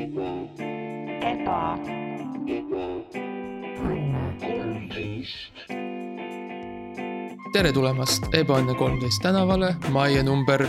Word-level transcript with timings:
eba, 0.00 1.76
tere 7.52 7.72
tulemast 7.76 8.28
Ebaõnne 8.36 8.76
kolmteist 8.78 9.20
tänavale 9.24 9.74
majja 9.92 10.22
number 10.24 10.64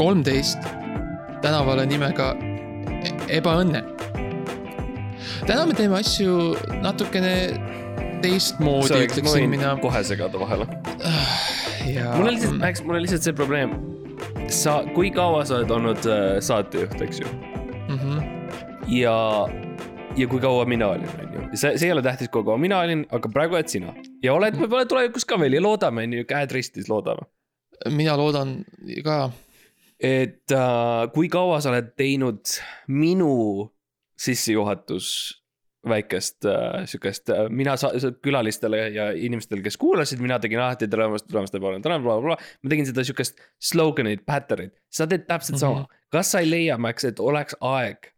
kolmteist 0.00 0.66
tänavale 1.44 1.86
nimega 1.86 2.32
E- 3.06 3.38
Ebaõnne. 3.38 3.82
täna 5.46 5.66
me 5.66 5.74
teeme 5.78 6.00
asju 6.00 6.56
natukene 6.82 7.34
teistmoodi, 8.22 9.04
ütleksin 9.06 9.50
mina. 9.50 9.76
kohe 9.82 10.02
segada 10.04 10.40
vahele. 10.40 10.66
ja 11.94 12.16
mul 12.16 12.26
on 12.26 12.34
lihtsalt, 12.34 12.58
Max, 12.58 12.82
mul 12.82 12.96
on 12.98 13.02
lihtsalt 13.06 13.22
see 13.22 13.32
probleem. 13.36 13.76
sa, 14.48 14.80
kui 14.94 15.10
kaua 15.10 15.44
sa 15.44 15.60
oled 15.60 15.70
olnud 15.70 16.06
äh, 16.10 16.40
saatejuht, 16.40 16.98
eks 17.06 17.20
ju? 17.22 17.55
mm. 18.86 18.96
ja, 18.96 19.16
ja 20.16 20.28
kui 20.30 20.40
kaua 20.40 20.64
mina 20.64 20.88
olin, 20.94 21.08
on 21.22 21.32
ju. 21.34 21.46
see, 21.54 21.76
see 21.78 21.88
ei 21.88 21.94
ole 21.94 22.02
tähtis, 22.02 22.30
kui 22.32 22.44
kaua 22.44 22.58
mina 22.60 22.80
olin, 22.84 23.06
aga 23.12 23.30
praegu 23.32 23.58
oled 23.58 23.72
sina. 23.72 23.94
ja 24.24 24.34
oled 24.34 24.58
võib-olla 24.58 24.86
tulevikus 24.88 25.26
ka 25.28 25.40
veel 25.40 25.58
ja 25.58 25.64
loodame, 25.64 26.06
on 26.06 26.18
ju, 26.20 26.28
käed 26.28 26.54
ristis 26.54 26.90
loodame. 26.92 27.26
mina 27.90 28.16
loodan 28.18 28.58
ka, 29.04 29.18
et 30.00 30.54
äh, 30.54 31.08
kui 31.14 31.32
kaua 31.32 31.60
sa 31.60 31.72
oled 31.74 31.94
teinud 31.98 32.58
minu 32.88 33.34
sissejuhatus 34.16 35.08
väikest 35.86 36.46
äh, 36.50 36.84
sihukest 36.88 37.30
äh,, 37.30 37.46
mina 37.48 37.76
sa, 37.76 37.90
külalistele 38.22 38.80
ja 38.94 39.10
inimestele, 39.12 39.62
kes 39.62 39.76
kuulasid, 39.80 40.20
mina 40.22 40.38
tegin 40.42 40.60
alati 40.60 40.88
tere 40.88 41.04
tulemast, 41.04 41.28
tulemast, 41.30 41.54
tere 41.54 41.62
tulemast, 41.62 42.06
blablabla. 42.06 42.36
ma 42.62 42.72
tegin 42.72 42.88
seda 42.88 43.04
sihukest 43.06 43.38
slogan'it, 43.70 44.24
pattern'it, 44.26 44.74
sa 44.90 45.06
teed 45.10 45.28
täpselt 45.30 45.60
sama 45.60 45.74
mm. 45.74 45.80
Mhm. 45.84 45.92
-hmm. 45.92 46.10
kas 46.18 46.32
sa 46.32 46.42
ei 46.42 46.50
leia, 46.50 46.78
Max, 46.78 47.04
et 47.04 47.20
oleks 47.20 47.56
aeg, 47.60 48.10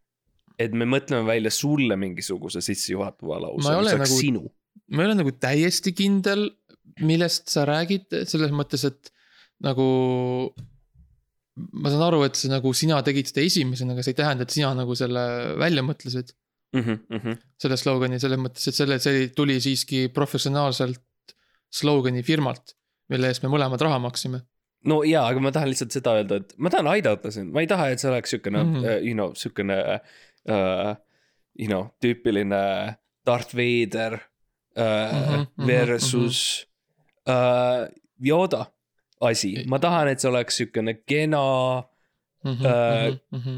et 0.58 0.74
me 0.74 0.88
mõtleme 0.90 1.26
välja 1.26 1.52
sulle 1.54 1.96
mingisuguse 2.00 2.62
sissejuhatava 2.64 3.38
lause, 3.44 3.62
mis 3.62 3.70
ole 3.70 3.92
oleks 3.94 4.02
nagu- 4.04 4.22
sinu. 4.22 4.42
ma 4.90 5.04
ei 5.04 5.10
ole 5.10 5.18
nagu 5.20 5.34
täiesti 5.38 5.92
kindel, 5.96 6.48
millest 7.06 7.52
sa 7.52 7.66
räägid, 7.68 8.08
selles 8.30 8.54
mõttes, 8.54 8.84
et 8.88 9.12
nagu. 9.64 9.86
ma 11.74 11.90
saan 11.90 12.04
aru, 12.06 12.22
et 12.22 12.38
see 12.38 12.50
nagu 12.50 12.70
sina 12.76 13.00
tegid 13.02 13.26
seda 13.30 13.42
esimesena, 13.42 13.96
aga 13.96 14.04
see 14.06 14.14
ei 14.14 14.20
tähenda, 14.20 14.44
et 14.46 14.54
sina 14.54 14.68
nagu 14.78 14.94
selle 14.98 15.24
välja 15.58 15.82
mõtlesid. 15.82 16.34
Mm 16.76 16.84
-hmm. 16.84 17.36
selle 17.56 17.76
slogani 17.80 18.18
selles 18.20 18.38
mõttes, 18.38 18.66
et 18.68 18.76
selle, 18.76 18.98
see 19.00 19.28
tuli 19.32 19.56
siiski 19.56 20.10
professionaalselt 20.12 21.00
slogani 21.72 22.22
firmalt, 22.22 22.74
mille 23.08 23.30
eest 23.30 23.42
me 23.42 23.48
mõlemad 23.48 23.80
raha 23.80 23.98
maksime. 23.98 24.42
no 24.84 25.00
jaa, 25.02 25.24
aga 25.26 25.40
ma 25.40 25.50
tahan 25.50 25.70
lihtsalt 25.72 25.96
seda 25.96 26.12
öelda, 26.18 26.36
et 26.36 26.52
ma 26.58 26.70
tahan 26.70 26.86
aidata 26.92 27.32
sind, 27.34 27.50
ma 27.52 27.64
ei 27.64 27.66
taha, 27.66 27.88
et 27.88 28.02
see 28.02 28.10
oleks 28.10 28.30
siukene 28.30 28.62
mm. 28.62 28.74
-hmm. 28.74 29.06
you 29.08 29.14
know, 29.16 29.32
siukene 29.34 29.78
uh,. 30.48 30.96
You 31.58 31.66
know, 31.66 31.88
tüüpiline 32.00 32.96
Darth 33.26 33.50
Vader 33.56 34.12
uh, 34.14 34.82
mm 34.82 35.18
Mhm, 35.18 35.34
-hmm, 35.34 35.46
mhm, 35.56 35.66
versus 35.66 36.66
mm 37.26 37.32
-hmm. 37.32 37.88
uh, 37.88 37.88
Yoda 38.28 38.66
asi, 39.20 39.64
ma 39.66 39.78
tahan, 39.78 40.08
et 40.08 40.20
see 40.20 40.30
oleks 40.30 40.56
siukene 40.56 40.94
kena 41.06 41.82
Äh, 42.46 43.18
Mhm, 43.32 43.56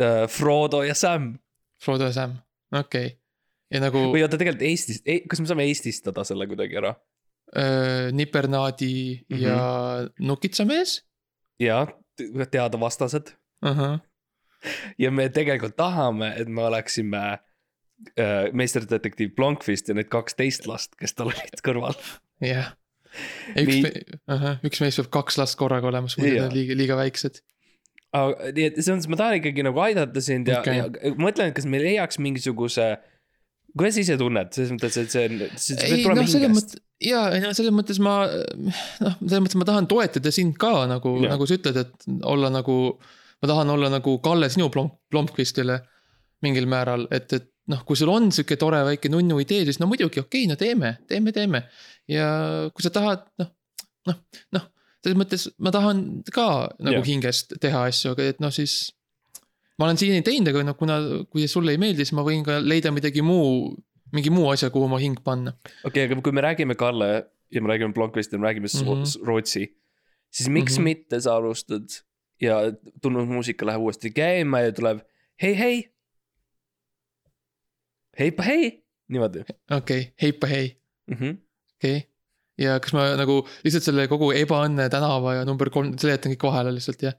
uh, 0.00 0.26
Frodo 0.28 0.82
ja 0.82 0.94
Sam. 0.94 1.38
Frodo 1.84 2.04
ja 2.04 2.12
Sam, 2.12 2.32
okei 2.72 3.06
okay.. 3.06 3.16
ja 3.70 3.80
nagu 3.80 3.98
või 3.98 4.22
oota, 4.24 4.36
tegelikult 4.36 4.62
Eestis, 4.66 5.02
kas 5.28 5.40
me 5.40 5.46
saame 5.46 5.64
eestistada 5.70 6.24
selle 6.24 6.46
kuidagi 6.50 6.76
ära? 6.76 6.94
äh, 7.56 8.10
Nipernaadi 8.12 9.24
Mhm. 9.30 9.40
ja 9.42 10.08
Nukitsamees 10.20 11.04
jaa, 11.60 11.86
teada 12.50 12.80
vastased 12.80 13.30
uh. 13.62 13.68
-huh. 13.70 13.98
ja 15.02 15.10
me 15.14 15.28
tegelikult 15.34 15.76
tahame, 15.78 16.32
et 16.40 16.48
me 16.50 16.64
oleksime 16.68 17.22
äh, 17.32 18.48
meisterdetektiiv 18.56 19.34
Blomqvist 19.36 19.90
ja 19.90 19.96
need 19.98 20.10
kaksteist 20.12 20.68
last, 20.70 20.96
kes 21.00 21.16
tal 21.18 21.32
olid 21.32 21.62
kõrval. 21.64 21.98
jah. 22.44 22.72
üks 23.58 23.78
me,, 23.84 23.92
üks 24.66 24.82
meist 24.84 25.00
peab 25.00 25.12
kaks 25.20 25.38
last 25.40 25.58
korraga 25.60 25.90
olema, 25.90 26.10
sest 26.10 26.22
muidu 26.22 26.42
nad 26.42 26.50
on 26.50 26.58
liiga, 26.58 26.78
liiga 26.78 26.98
väiksed. 26.98 27.40
aga 28.16 28.50
nii 28.56 28.66
et 28.70 28.80
selles 28.80 28.98
mõttes 28.98 29.12
ma 29.12 29.20
tahan 29.22 29.38
ikkagi 29.40 29.64
nagu 29.66 29.84
aidata 29.84 30.24
sind 30.24 30.50
ja 30.50 30.60
okay., 30.62 30.82
ja 30.82 31.14
mõtlen, 31.20 31.52
et 31.52 31.56
kas 31.56 31.68
me 31.68 31.80
leiaks 31.82 32.20
mingisuguse. 32.22 32.90
kuidas 33.78 33.98
ise 34.02 34.18
tunned, 34.20 34.52
selles 34.54 34.74
mõttes, 34.74 35.00
et 35.00 35.14
see 35.14 35.24
on, 35.30 35.46
see 35.56 35.78
peab 35.80 36.04
tulema 36.04 36.26
selles 36.26 36.44
hingest. 36.44 36.58
mõttes, 36.58 36.84
jaa, 37.08 37.24
ei 37.34 37.44
no 37.44 37.54
selles 37.56 37.74
mõttes 37.74 38.02
ma 38.02 38.18
noh, 38.26 38.82
selles 39.22 39.44
mõttes 39.44 39.60
ma 39.60 39.68
tahan 39.68 39.88
toetada 39.90 40.34
sind 40.34 40.58
ka 40.60 40.74
nagu, 40.90 41.14
nagu 41.24 41.48
sa 41.48 41.58
ütled, 41.58 41.80
et 41.86 42.10
olla 42.26 42.52
nagu. 42.52 42.98
Ma 43.42 43.50
tahan 43.50 43.70
olla 43.70 43.90
nagu 43.92 44.18
Kalle 44.24 44.48
sinu 44.52 44.68
Blom-, 44.74 44.92
Blomqvistile 45.10 45.78
mingil 46.42 46.66
määral, 46.70 47.06
et, 47.10 47.32
et 47.32 47.48
noh, 47.72 47.84
kui 47.86 47.98
sul 47.98 48.10
on 48.12 48.30
sihuke 48.34 48.56
tore 48.60 48.80
väike 48.86 49.10
nunnu 49.12 49.38
idee, 49.42 49.64
siis 49.68 49.80
no 49.82 49.88
muidugi 49.90 50.22
okei 50.22 50.44
okay,, 50.44 50.50
no 50.50 50.56
teeme, 50.60 50.96
teeme, 51.10 51.34
teeme. 51.34 51.62
ja 52.10 52.28
kui 52.74 52.84
sa 52.84 52.92
tahad, 52.94 53.26
noh, 53.42 53.50
noh, 54.08 54.20
noh, 54.56 54.68
selles 55.02 55.18
mõttes 55.18 55.48
ma 55.62 55.72
tahan 55.74 56.04
ka 56.34 56.46
nagu 56.78 57.00
Jaa. 57.00 57.08
hingest 57.08 57.58
teha 57.62 57.84
asju, 57.90 58.14
aga 58.16 58.30
et 58.32 58.40
noh, 58.44 58.54
siis. 58.54 58.94
ma 59.78 59.86
olen 59.86 60.00
siiani 60.00 60.24
teinud, 60.26 60.50
aga 60.50 60.64
noh, 60.70 60.78
kuna, 60.78 60.98
kui 61.30 61.46
sulle 61.50 61.74
ei 61.74 61.82
meeldi, 61.82 62.06
siis 62.06 62.16
ma 62.18 62.24
võin 62.26 62.46
ka 62.46 62.58
leida 62.62 62.94
midagi 62.94 63.22
muu, 63.22 63.74
mingi 64.14 64.32
muu 64.34 64.48
asja, 64.50 64.72
kuhu 64.74 64.88
ma 64.90 65.02
hing 65.02 65.20
panna. 65.24 65.54
okei 65.82 66.06
okay,, 66.06 66.08
aga 66.08 66.22
kui 66.22 66.34
me 66.34 66.46
räägime 66.46 66.78
Kalle 66.78 67.12
ja 67.54 67.62
me 67.62 67.70
räägime 67.72 67.94
Blomqvist 67.96 68.32
ja 68.32 68.38
me 68.38 68.48
räägime 68.48 68.70
mm. 68.70 68.88
-hmm. 68.88 69.26
Rootsi. 69.26 69.68
siis 70.30 70.48
miks 70.48 70.78
mm. 70.78 70.80
-hmm. 70.80 70.84
mitte 70.84 71.20
sa 71.20 71.36
alustad 71.36 71.88
ja 72.42 72.58
tunnusmuusika 73.02 73.66
läheb 73.66 73.86
uuesti 73.86 74.10
käima 74.14 74.60
ja 74.66 74.72
tuleb 74.72 75.00
hei, 75.42 75.54
hei. 75.58 75.78
heipa 78.18 78.42
hei, 78.42 78.70
niimoodi 79.08 79.44
okei 79.46 79.76
okay,, 79.76 80.04
heipa 80.22 80.46
hei, 80.46 80.80
mm. 81.10 81.16
-hmm. 81.16 81.38
okei 81.78 81.96
okay.. 81.96 82.10
ja 82.58 82.80
kas 82.80 82.92
ma 82.92 83.08
nagu 83.20 83.40
lihtsalt 83.64 83.88
selle 83.90 84.08
kogu 84.08 84.30
ebaõnne 84.32 84.88
tänava 84.92 85.34
ja 85.40 85.48
number 85.48 85.70
kolm 85.70 85.96
seletan 85.98 86.34
kõik 86.34 86.48
vahele 86.50 86.74
lihtsalt 86.78 87.02
jah? 87.02 87.18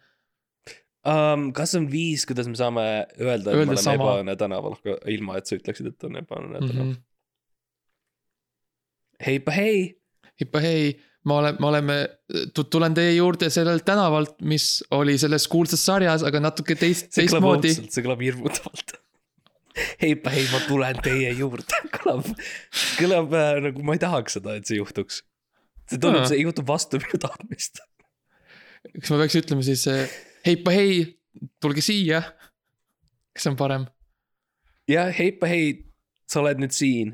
Um, 1.10 1.52
kas 1.56 1.72
on 1.80 1.86
viis, 1.92 2.26
kuidas 2.28 2.48
me 2.52 2.58
saame 2.60 2.82
öelda, 3.24 3.54
et 3.54 3.56
olen 3.56 3.78
sama. 3.80 4.04
ebaõnne 4.04 4.36
tänaval, 4.36 4.76
ilma 5.08 5.38
et 5.40 5.48
sa 5.48 5.56
ütleksid, 5.56 5.94
et 5.94 6.04
on 6.04 6.20
ebaõnne 6.20 6.60
tänav 6.60 6.84
mm. 6.86 6.92
-hmm.? 6.92 7.06
heipa 9.26 9.52
hei. 9.52 10.02
heipa 10.42 10.60
hei, 10.64 11.00
me 11.26 11.34
oleme, 11.34 11.58
me 11.60 11.68
oleme, 11.68 11.98
tulen 12.72 12.96
teie 12.96 13.14
juurde 13.18 13.50
sellelt 13.54 13.86
tänavalt, 13.86 14.38
mis 14.48 14.80
oli 14.96 15.18
selles 15.20 15.48
kuulsas 15.52 15.84
sarjas, 15.86 16.24
aga 16.28 16.42
natuke 16.44 16.78
teist, 16.80 17.12
teistmoodi. 17.16 17.74
see 17.82 18.06
kõlab 18.06 18.24
hirmutavalt. 18.24 18.96
heipa 20.02 20.34
hei, 20.34 20.48
ma 20.54 20.64
tulen 20.68 21.04
teie 21.04 21.34
juurde, 21.38 21.84
kõlab, 22.00 22.32
kõlab 23.00 23.38
äh, 23.38 23.52
nagu 23.68 23.86
ma 23.86 23.98
ei 23.98 24.04
tahaks 24.04 24.40
seda, 24.40 24.58
et 24.60 24.70
see 24.70 24.80
juhtuks. 24.80 25.22
see 25.92 26.02
tundub, 26.02 26.26
see 26.30 26.42
juhtub 26.42 26.68
vastu 26.68 27.02
minu 27.04 27.22
tahtmist. 27.22 27.84
kas 28.96 29.14
ma 29.14 29.22
peaks 29.24 29.40
ütlema 29.42 29.66
siis 29.68 29.86
eh, 29.92 30.20
heipa 30.48 30.76
hei, 30.76 31.04
tulge 31.62 31.84
siia. 31.86 32.24
kas 33.36 33.48
see 33.48 33.54
on 33.54 33.60
parem 33.60 33.90
jah, 34.90 35.12
heipa 35.20 35.50
hei, 35.50 35.74
sa 36.30 36.42
oled 36.44 36.62
nüüd 36.64 36.74
siin 36.76 37.14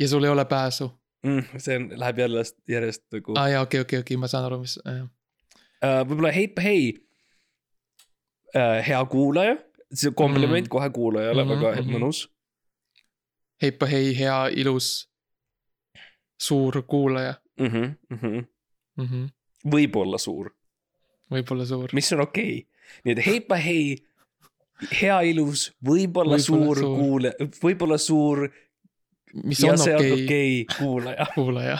ja 0.00 0.08
sul 0.08 0.24
ei 0.24 0.30
ole 0.30 0.44
pääsu? 0.44 0.90
mm,. 1.26 1.60
see 1.60 1.76
on, 1.76 1.90
läheb 2.00 2.18
jälle 2.24 2.44
järjest 2.68 3.04
nagu 3.12 3.36
aa 3.36 3.44
ah, 3.44 3.50
jaa, 3.56 3.62
okei, 3.66 3.80
okei, 3.80 4.02
okei, 4.04 4.16
ma 4.16 4.30
saan 4.30 4.48
aru, 4.48 4.62
mis 4.64 4.78
äh,. 4.86 5.02
uh,. 5.02 6.02
võib-olla 6.08 6.32
heipa 6.34 6.64
hei 6.64 6.82
uh,, 8.54 8.78
hea 8.88 9.04
kuulaja, 9.12 9.58
see 9.92 10.12
kompliment 10.12 10.66
Mm. 10.66 10.68
mm. 10.68 10.74
kohe 10.76 10.90
kuulajale 10.90 11.44
mm 11.44 11.50
-hmm, 11.50 11.64
väga 11.64 11.82
mhm. 11.82 11.96
mõnus 11.96 12.26
heipa 13.62 13.86
hei, 13.86 14.12
hea, 14.18 14.46
ilus, 14.48 15.08
suur 16.40 16.82
kuulaja 16.86 17.34
mm. 17.60 17.66
-hmm, 17.66 17.94
mm 18.10 18.18
-hmm. 18.18 18.46
mm. 18.96 19.06
-hmm. 19.06 19.28
võib-olla 19.70 20.18
suur, 20.18 20.50
võib-olla 21.30 21.66
suur. 21.66 21.90
mis 21.92 22.12
on 22.12 22.20
okei 22.20 22.58
okay.. 22.58 23.00
nii 23.04 23.12
et 23.12 23.26
heipa 23.26 23.56
hei, 23.56 23.96
hea 25.00 25.20
ilus, 25.20 25.72
võib-olla 25.84 26.38
Võib-olla 26.38 26.38
suur 26.38 26.78
suur. 26.78 26.98
kuulaja, 26.98 27.32
võib-olla 27.62 27.98
suur 27.98 28.48
mis 29.34 29.60
ja 29.62 29.72
on 29.72 29.80
okei 29.80 30.12
okei 30.12 30.62
okay, 30.62 30.78
kuulaja. 30.78 31.26
kuulaja. 31.34 31.78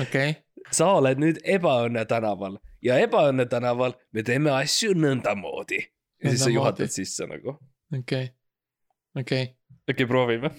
okei, 0.00 0.34
sa 0.70 0.92
oled 0.98 1.20
nüüd 1.20 1.40
ebaõnne 1.44 2.04
tänaval 2.08 2.58
ja 2.84 2.98
ebaõnne 3.02 3.46
tänaval 3.50 3.96
me 4.12 4.22
teeme 4.22 4.52
asju 4.56 4.94
nõndamoodi. 4.96 5.80
ja 6.22 6.30
siis 6.30 6.44
sa 6.44 6.50
juhatad 6.50 6.92
sisse 6.92 7.26
nagu. 7.26 7.58
okei, 7.98 8.30
okei, 9.18 9.54
äkki 9.90 10.06
proovime? 10.06 10.52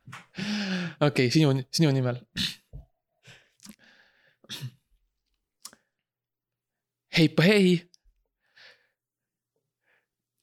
okei, 1.08 1.30
sinu, 1.30 1.54
sinu 1.72 1.92
nimel. 1.94 2.22
heipa 7.16 7.42
hei. 7.42 7.90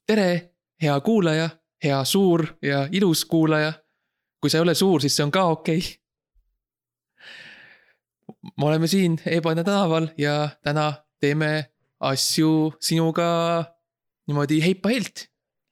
tere, 0.07 0.53
hea 0.81 0.99
kuulaja, 1.01 1.49
hea 1.83 2.03
suur 2.05 2.45
ja 2.61 2.87
ilus 2.91 3.25
kuulaja. 3.25 3.73
kui 4.41 4.49
sa 4.49 4.57
ei 4.59 4.61
ole 4.61 4.75
suur, 4.77 5.01
siis 5.01 5.15
see 5.17 5.25
on 5.25 5.31
ka 5.33 5.43
okei 5.53 5.77
okay.. 5.77 5.97
me 8.57 8.65
oleme 8.69 8.87
siin 8.87 9.17
Ebaõnne 9.25 9.63
tänaval 9.65 10.11
ja 10.17 10.49
täna 10.63 10.93
teeme 11.19 11.71
asju 11.99 12.73
sinuga 12.79 13.29
niimoodi 14.27 14.59
heipa-heilt. 14.61 15.25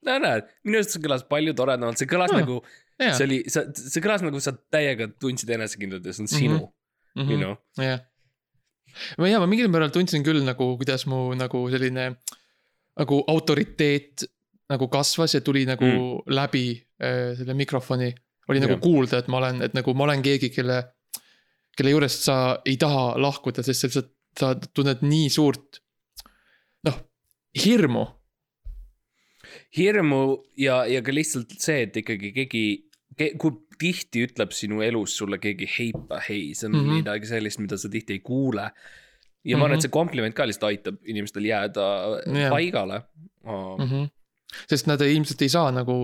no 0.06 0.18
näed, 0.22 0.50
minu 0.66 0.80
arust 0.80 0.96
see 0.96 1.04
kõlas 1.04 1.24
palju 1.30 1.54
toredamalt, 1.58 2.00
see 2.00 2.10
kõlas 2.10 2.34
Aa, 2.34 2.42
nagu, 2.42 2.60
see 3.02 3.26
oli, 3.26 3.38
sa, 3.52 3.66
see 3.76 4.02
kõlas 4.04 4.24
nagu 4.26 4.42
sa 4.42 4.54
täiega 4.72 5.08
tundsid 5.20 5.50
enesekindlalt 5.56 6.06
ja 6.06 6.16
see 6.16 6.26
on 6.26 6.32
sinu 6.32 6.58
mm, 6.58 7.22
-hmm. 7.22 7.30
you 7.30 7.40
know. 7.40 7.56
jah. 7.82 8.00
ma 9.18 9.30
ja 9.30 9.42
ma 9.42 9.50
mingil 9.50 9.70
määral 9.72 9.94
tundsin 9.94 10.26
küll 10.26 10.42
nagu, 10.46 10.72
kuidas 10.80 11.06
mu 11.10 11.28
nagu 11.38 11.66
selline 11.70 12.08
nagu 12.96 13.22
autoriteet 13.28 14.26
nagu 14.70 14.88
kasvas 14.88 15.34
ja 15.34 15.40
tuli 15.40 15.64
nagu 15.68 15.86
mm. 15.86 16.34
läbi 16.34 16.66
äh, 17.02 17.34
selle 17.38 17.54
mikrofoni. 17.54 18.14
oli 18.48 18.60
nagu 18.62 18.76
Jah. 18.76 18.82
kuulda, 18.82 19.18
et 19.18 19.28
ma 19.28 19.40
olen, 19.40 19.62
et 19.66 19.74
nagu 19.74 19.94
ma 19.94 20.04
olen 20.04 20.22
keegi, 20.22 20.52
kelle, 20.54 20.82
kelle 21.76 21.90
juurest 21.90 22.28
sa 22.28 22.36
ei 22.64 22.76
taha 22.78 23.16
lahkuda, 23.18 23.64
sest 23.66 23.80
sa 23.80 23.88
lihtsalt, 23.88 24.12
sa 24.38 24.52
tunned 24.54 25.02
nii 25.02 25.30
suurt, 25.32 25.80
noh, 26.86 27.00
hirmu. 27.64 28.04
hirmu 29.76 30.20
ja, 30.62 30.84
ja 30.86 31.02
ka 31.02 31.14
lihtsalt 31.14 31.56
see, 31.58 31.82
et 31.88 31.96
ikkagi 31.96 32.30
keegi 32.36 32.64
ke,, 33.18 33.32
kui 33.40 33.56
tihti 33.80 34.22
ütleb 34.28 34.54
sinu 34.56 34.82
elus 34.84 35.16
sulle 35.18 35.40
keegi 35.42 35.68
heipa 35.78 36.20
hei, 36.28 36.54
see 36.54 36.68
on 36.68 36.72
mm 36.72 36.78
Mhm. 36.78 36.86
-hmm. 36.86 37.02
midagi 37.02 37.26
sellist, 37.26 37.58
mida 37.58 37.76
sa 37.76 37.88
tihti 37.88 38.12
ei 38.12 38.20
kuule. 38.20 38.70
ja 39.44 39.56
ma 39.56 39.64
arvan, 39.64 39.76
et 39.76 39.82
see 39.82 39.90
kompliment 39.94 40.34
ka 40.34 40.46
lihtsalt 40.46 40.70
aitab 40.70 40.96
inimestel 41.06 41.44
jääda 41.44 41.84
yeah. 42.26 42.50
paigale 42.50 43.02
oh.. 43.44 43.78
Mm 43.78 43.90
-hmm. 43.90 44.08
Sest 44.70 44.88
nad 44.90 45.02
ei, 45.04 45.16
ilmselt 45.16 45.42
ei 45.44 45.52
saa 45.52 45.72
nagu 45.74 45.96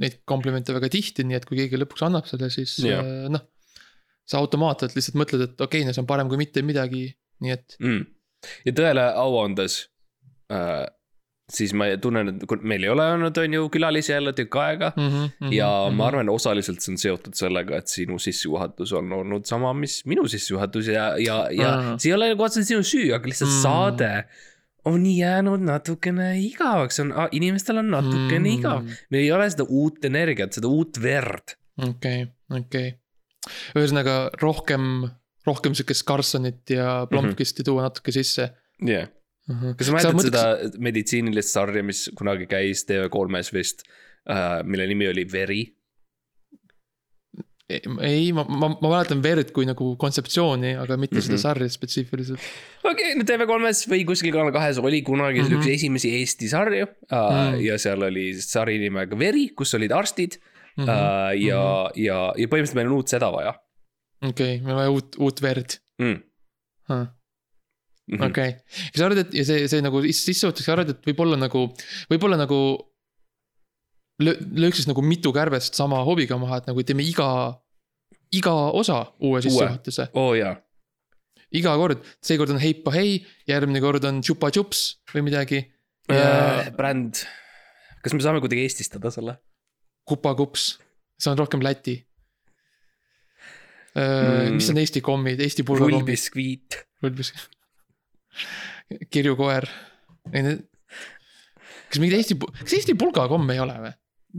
neid 0.00 0.20
komplimente 0.28 0.74
väga 0.76 0.90
tihti, 0.92 1.24
nii 1.26 1.38
et 1.38 1.48
kui 1.48 1.58
keegi 1.62 1.80
lõpuks 1.80 2.04
annab 2.06 2.28
selle, 2.30 2.50
siis 2.52 2.76
Jah. 2.84 3.00
äh, 3.00 3.26
noh. 3.32 3.46
sa 4.28 4.40
automaatselt 4.42 4.94
lihtsalt 4.96 5.18
mõtled, 5.20 5.48
et 5.48 5.56
okei 5.56 5.82
okay,, 5.82 5.88
no 5.88 5.96
see 5.96 6.04
on 6.04 6.10
parem 6.10 6.30
kui 6.30 6.40
mitte 6.40 6.64
midagi, 6.66 7.08
nii 7.44 7.56
et 7.56 7.76
mm.. 7.80 8.06
ja 8.68 8.76
tõele 8.76 9.06
au 9.24 9.40
andes 9.42 9.82
äh,, 10.52 10.86
siis 11.50 11.72
ma 11.74 11.88
tunnen, 12.02 12.30
et 12.36 12.62
meil 12.62 12.84
ei 12.84 12.92
ole 12.92 13.06
olnud, 13.16 13.38
on 13.42 13.56
ju, 13.56 13.64
külalisi 13.74 14.12
jälle 14.12 14.32
tükk 14.36 14.58
aega 14.62 14.92
mm. 14.94 15.02
mm. 15.02 15.30
-hmm, 15.32 15.54
ja 15.54 15.68
mm 15.70 15.88
-hmm. 15.88 15.96
ma 15.98 16.06
arvan, 16.06 16.28
osaliselt 16.28 16.84
see 16.84 16.92
on 16.94 16.98
seotud 16.98 17.34
sellega, 17.34 17.80
et 17.80 17.88
sinu 17.88 18.18
sissejuhatus 18.18 18.92
on 18.92 19.12
olnud 19.12 19.44
sama, 19.44 19.72
mis 19.74 20.02
minu 20.06 20.28
sissejuhatus 20.28 20.86
ja, 20.86 21.14
ja, 21.18 21.40
ja 21.50 21.72
Aa. 21.74 21.98
see 21.98 22.10
ei 22.10 22.14
ole 22.14 22.28
nagu 22.34 22.42
otseselt 22.42 22.68
sinu 22.68 22.82
süü, 22.82 23.14
aga 23.14 23.26
lihtsalt 23.26 23.50
Mm. 23.50 23.56
mm. 23.56 23.62
saade 23.62 24.24
on 24.88 25.04
jäänud 25.06 25.62
natukene 25.66 26.32
igavaks, 26.40 27.00
on, 27.02 27.12
inimestel 27.36 27.82
on 27.82 27.90
natukene 27.92 28.42
mm. 28.42 28.50
igav. 28.56 28.84
meil 29.10 29.24
ei 29.24 29.32
ole 29.32 29.48
seda 29.52 29.66
uut 29.68 30.04
energiat, 30.08 30.56
seda 30.56 30.70
uut 30.70 31.00
verd. 31.02 31.56
okei, 31.88 32.26
okei. 32.56 32.92
ühesõnaga 33.76 34.18
rohkem, 34.42 35.08
rohkem 35.46 35.76
sihukest 35.76 36.06
Carsonit 36.08 36.74
ja 36.76 37.00
Blomqvisti 37.10 37.66
tuua 37.66 37.88
natuke 37.88 38.14
sisse 38.14 38.50
jah 38.80 38.88
yeah., 38.88 39.08
uh. 39.50 39.56
-huh. 39.56 39.74
kas 39.76 39.86
sa 39.88 39.96
mäletad 39.96 40.18
mõtleks... 40.18 40.30
seda 40.30 40.84
meditsiinilist 40.88 41.56
sarja, 41.56 41.84
mis 41.84 42.06
kunagi 42.18 42.48
käis 42.50 42.86
TV3-s 42.88 43.52
vist 43.56 43.84
äh,, 44.28 44.62
mille 44.64 44.86
nimi 44.90 45.08
oli 45.08 45.26
Veri? 45.32 45.62
ei, 48.06 48.32
ma, 48.36 48.44
ma, 48.48 48.68
ma 48.74 48.88
mäletan 48.90 49.22
verd 49.24 49.52
kui 49.56 49.66
nagu 49.68 49.92
kontseptsiooni, 50.00 50.74
aga 50.80 50.96
mitte 50.96 51.16
mm 51.16 51.20
-hmm. 51.20 51.30
Mhm. 51.30 51.38
seda 51.38 51.38
sarja 51.38 51.68
spetsiifiliselt. 51.68 52.40
okei 52.84 53.12
okay,, 53.12 53.14
no 53.18 53.24
TV3-s 53.28 53.88
või 53.92 54.04
kuskil 54.08 54.32
Kanal 54.34 54.52
kahes 54.52 54.78
oli 54.78 55.02
kunagi 55.02 55.40
mm 55.40 55.46
Mhm. 55.46 55.54
-hmm. 55.54 55.60
üks 55.60 55.74
esimesi 55.76 56.10
Eesti 56.20 56.48
sarju 56.48 56.86
uh, 56.86 57.18
Mm. 57.18 57.54
mm. 57.56 57.60
ja 57.64 57.78
seal 57.78 58.02
oli 58.02 58.34
sari 58.40 58.78
nimega 58.78 59.18
Veri, 59.18 59.48
kus 59.56 59.74
olid 59.74 59.92
arstid 59.92 60.36
mm. 60.40 60.82
Mhm, 60.84 60.88
-hmm. 60.88 60.96
uh, 60.96 61.42
ja 61.42 61.60
mm, 61.60 61.86
-hmm. 61.86 62.04
ja, 62.04 62.18
ja 62.36 62.46
põhimõtteliselt 62.46 62.74
meil 62.74 62.86
on 62.86 62.92
uut 62.98 63.08
seda 63.08 63.30
vaja 63.32 63.54
okei, 64.22 64.60
meil 64.60 64.74
on 64.74 64.80
vaja 64.82 64.90
uut, 64.90 65.16
uut 65.18 65.42
verd 65.42 65.78
mm.. 65.98 66.20
huh.. 66.88 67.06
Mm 68.10 68.22
okei 68.26 68.48
okay., 68.48 68.52
kas 68.90 68.98
sa 68.98 69.04
arvad, 69.06 69.18
et 69.18 69.34
ja 69.34 69.44
see, 69.46 69.68
see 69.70 69.82
nagu 69.84 70.00
sissejuhatuseks 70.02 70.68
arvad, 70.72 70.88
et 70.90 71.04
võib-olla 71.06 71.36
nagu, 71.38 71.60
võib-olla 72.10 72.36
nagu. 72.40 72.56
Lööks 74.20 74.80
siis 74.80 74.88
nagu 74.90 75.02
mitu 75.04 75.32
kärbest 75.34 75.78
sama 75.78 76.02
hoobiga 76.06 76.38
maha, 76.40 76.60
et 76.60 76.70
nagu 76.70 76.84
teeme 76.86 77.04
iga, 77.06 77.28
iga 78.36 78.54
osa 78.76 79.02
uue 79.18 79.42
sissejuhatuse. 79.44 80.10
oo 80.14 80.30
oh, 80.30 80.34
jaa, 80.38 80.54
iga 81.56 81.74
kord, 81.80 82.04
seekord 82.24 82.54
on 82.54 82.62
heipa 82.62 82.94
hei, 82.94 83.18
järgmine 83.50 83.82
kord 83.82 84.04
on 84.08 84.22
tšupa-tšups 84.24 84.84
või 85.14 85.26
midagi. 85.30 85.64
ja 86.10 86.66
Äh, 86.66 86.70
bränd, 86.74 87.22
kas 88.02 88.14
me 88.14 88.22
saame 88.24 88.42
kuidagi 88.42 88.66
eestistada 88.66 89.12
selle? 89.14 89.38
kupa-kups, 90.10 90.72
see 91.20 91.30
on 91.30 91.38
rohkem 91.38 91.62
Läti. 91.62 92.00
Mm. 93.94 94.54
mis 94.54 94.68
on 94.70 94.78
Eesti 94.78 95.00
kommid, 95.02 95.40
Eesti 95.42 95.64
pulgakommid? 95.66 95.98
rullbiskviit. 95.98 96.76
Kirjukoer. 99.12 99.66
ei 100.32 100.42
need. 100.46 100.62
kas 101.90 101.98
mingid 101.98 102.20
Eesti, 102.20 102.36
kas 102.38 102.76
Eesti 102.78 102.94
pulgakomm 102.98 103.50
ei 103.54 103.60
ole 103.62 103.76
või? 103.82 103.92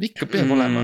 Ikka 0.10 0.28
peab 0.28 0.46
mm. 0.46 0.58
olema. 0.58 0.84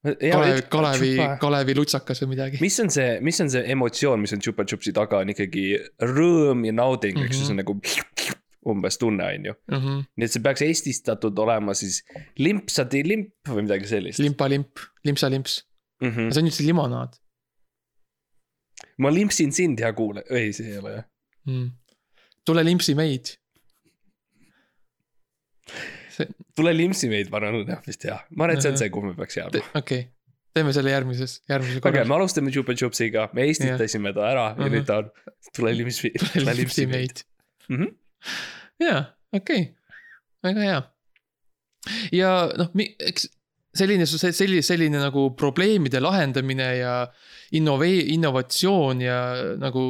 Kalevi, 0.00 0.62
Kalevi, 0.72 1.08
Kalevi 1.40 1.74
lutsakas 1.76 2.22
või 2.22 2.30
midagi. 2.32 2.60
mis 2.64 2.78
on 2.80 2.88
see, 2.92 3.18
mis 3.24 3.40
on 3.44 3.50
see 3.52 3.60
emotsioon, 3.74 4.22
mis 4.22 4.32
on 4.32 4.40
Chupa 4.40 4.64
Chupsi 4.64 4.94
taga, 4.96 5.20
on 5.20 5.32
ikkagi 5.34 5.64
rõõm 6.00 6.64
ja 6.64 6.72
nauding 6.72 7.18
mm, 7.18 7.20
-hmm. 7.20 7.28
eks 7.28 7.40
ju, 7.40 7.44
see 7.44 7.52
on 7.52 7.60
nagu 7.60 7.76
umbes 8.72 8.96
tunne, 9.00 9.26
on 9.36 9.50
ju. 9.50 9.54
-hmm. 9.68 10.06
nii 10.16 10.28
et 10.28 10.32
see 10.32 10.44
peaks 10.44 10.64
eestistatud 10.64 11.38
olema 11.44 11.76
siis 11.76 12.00
limpsadi 12.40 13.02
limp 13.04 13.52
või 13.52 13.66
midagi 13.68 13.92
sellist 13.92 14.24
limpa-limp, 14.24 14.80
limpsa-limps, 15.04 15.60
mm. 16.00 16.08
-hmm. 16.08 16.32
see 16.32 16.42
on 16.42 16.48
üldse 16.48 16.64
limonaad 16.64 17.20
ma 19.00 19.12
limpsin 19.12 19.52
sind, 19.52 19.80
hea 19.80 19.92
kuulaja, 19.96 20.26
ei, 20.36 20.52
see 20.56 20.72
ei 20.72 20.80
ole 20.80 20.96
jah. 20.96 21.06
mm.. 21.48 21.70
tule 22.44 22.64
limpsi 22.64 22.96
meid. 22.98 23.36
see, 26.14 26.26
tule 26.58 26.72
limpsi 26.76 27.08
meid, 27.12 27.30
ma 27.32 27.40
arvan, 27.40 27.60
on 27.62 27.70
jah 27.74 27.82
vist 27.86 28.04
jah, 28.08 28.22
ma 28.36 28.46
arvan, 28.46 28.58
et 28.58 28.64
see 28.66 28.72
on 28.74 28.80
see, 28.80 28.90
kuhu 28.94 29.10
me 29.10 29.14
peaks 29.18 29.38
jääma. 29.40 29.50
okei 29.56 29.80
okay., 29.82 30.02
teeme 30.54 30.72
selle 30.74 30.90
järgmises, 30.90 31.36
järgmises 31.48 31.78
okei 31.82 31.92
okay,, 32.00 32.08
me 32.10 32.16
alustame 32.18 32.50
Chupa 32.54 32.74
Chupsiga, 32.74 33.28
me 33.36 33.44
eestitasime 33.48 34.12
ta 34.16 34.24
ära 34.32 34.46
ja 34.54 34.64
Mhm. 34.66 34.72
nüüd 34.74 34.86
ta 34.88 34.96
on, 35.04 35.10
tule 35.56 35.74
limpsi, 35.78 36.10
tule 36.34 36.54
limpsi 36.58 36.86
meid. 36.90 37.22
Mhm. 37.70 37.92
jaa, 38.82 39.04
okei 39.36 39.68
väga 40.44 40.64
hea. 40.66 40.80
ja 42.12 42.30
noh, 42.58 42.70
eks 42.98 43.28
selline, 43.76 44.06
selline, 44.08 44.62
selline 44.66 44.98
nagu 45.00 45.28
probleemide 45.38 46.00
lahendamine 46.02 46.66
ja 46.80 46.94
innove-, 47.56 48.06
innovatsioon 48.16 49.00
ja 49.04 49.18
nagu 49.60 49.84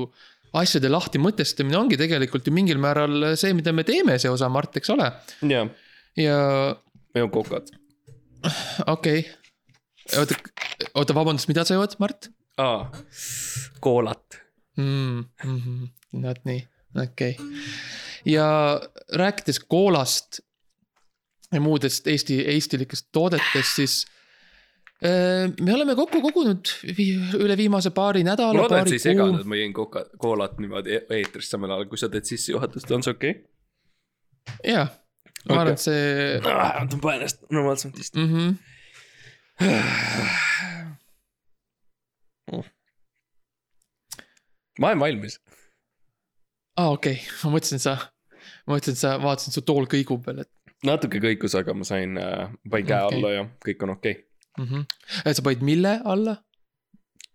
asjade 0.61 0.91
lahti 0.91 1.21
mõtestamine 1.23 1.79
ongi 1.79 1.97
tegelikult 2.01 2.47
ju 2.47 2.53
mingil 2.55 2.79
määral 2.83 3.33
see, 3.39 3.53
mida 3.57 3.73
me 3.73 3.85
teeme, 3.87 4.19
see 4.19 4.31
osa, 4.31 4.49
Mart, 4.53 4.77
eks 4.81 4.91
ole. 4.93 5.07
jah, 5.47 5.71
ja 6.17 6.39
meil 7.15 7.25
on 7.29 7.31
kokad. 7.35 7.71
okei 8.87 9.21
okay., 9.21 10.19
oota, 10.19 10.35
oota, 10.95 11.15
vabandust, 11.15 11.49
mida 11.51 11.65
sa 11.65 11.77
jood, 11.79 11.97
Mart 12.03 12.31
aa, 12.59 12.91
koolat. 13.81 14.41
mm,? 14.77 15.25
Mm 15.45 15.59
-hmm. 15.59 15.89
Näed 16.13 16.45
nii, 16.45 16.63
okei 17.03 17.37
okay.. 17.39 17.61
ja 18.25 18.81
rääkides 19.13 19.61
koolast 19.61 20.41
ja 21.53 21.61
muudest 21.61 22.07
Eesti, 22.07 22.41
eestilikest 22.47 23.09
toodetest, 23.13 23.77
siis 23.77 24.07
äh, 25.05 25.51
me 25.61 25.75
oleme 25.75 25.97
kokku 25.97 26.21
kogunud 26.23 26.73
üle 27.39 27.57
viimase 27.57 27.91
paari 27.91 28.25
ma 28.25 28.33
nädala, 28.33 28.63
loodan, 28.63 28.87
et 28.87 28.95
see 28.95 29.01
ei 29.01 29.07
seganud, 29.15 29.45
ma 29.45 29.59
jõin 29.59 29.75
koka, 29.75 30.05
koolat 30.19 30.59
niimoodi 30.63 30.97
e- 30.99 31.07
eetris 31.21 31.51
samal 31.51 31.75
ajal, 31.75 31.89
kui 31.91 31.99
sa 31.99 32.09
teed 32.09 32.29
sissejuhatust, 32.31 32.91
on 32.95 33.07
see 33.07 33.17
okei 33.17 33.35
jaa, 34.65 34.87
ma 35.49 35.61
arvan, 35.61 35.73
Okei. 35.73 35.73
et 35.73 35.81
see 35.85 36.03
okay.? 36.39 36.55
ma 36.55 36.87
tõmban 36.93 37.13
ennast 37.19 37.39
normaalselt 37.51 37.95
vist. 37.99 38.15
mm. 38.17 38.29
-hmm. 38.29 38.49
ma 44.81 44.87
olen 44.89 45.01
valmis. 45.01 45.35
aa 46.77 46.85
ah,, 46.87 46.93
okei 46.97 47.17
okay., 47.19 47.27
ma 47.45 47.49
mõtlesin, 47.57 47.81
sa, 47.83 47.97
ma 48.67 48.77
mõtlesin, 48.77 48.97
et 48.97 49.03
sa 49.05 49.11
vaatasid, 49.23 49.53
su 49.57 49.63
tool 49.67 49.85
kõigub 49.91 50.21
veel, 50.27 50.39
et 50.45 50.53
natuke 50.87 51.21
kõikus, 51.23 51.57
aga 51.59 51.71
ma 51.77 51.85
sain 51.89 52.11
äh,, 52.21 52.53
panin 52.71 52.87
käe 52.89 53.03
okay. 53.05 53.19
alla 53.19 53.29
ja 53.35 53.43
kõik 53.67 53.85
on 53.87 53.97
okei 53.97 54.15
okay.. 54.17 54.25
mm. 54.59 54.69
-hmm. 54.71 54.83
et 55.25 55.37
sa 55.37 55.43
panid 55.47 55.63
mille 55.67 55.93
alla? 56.05 56.35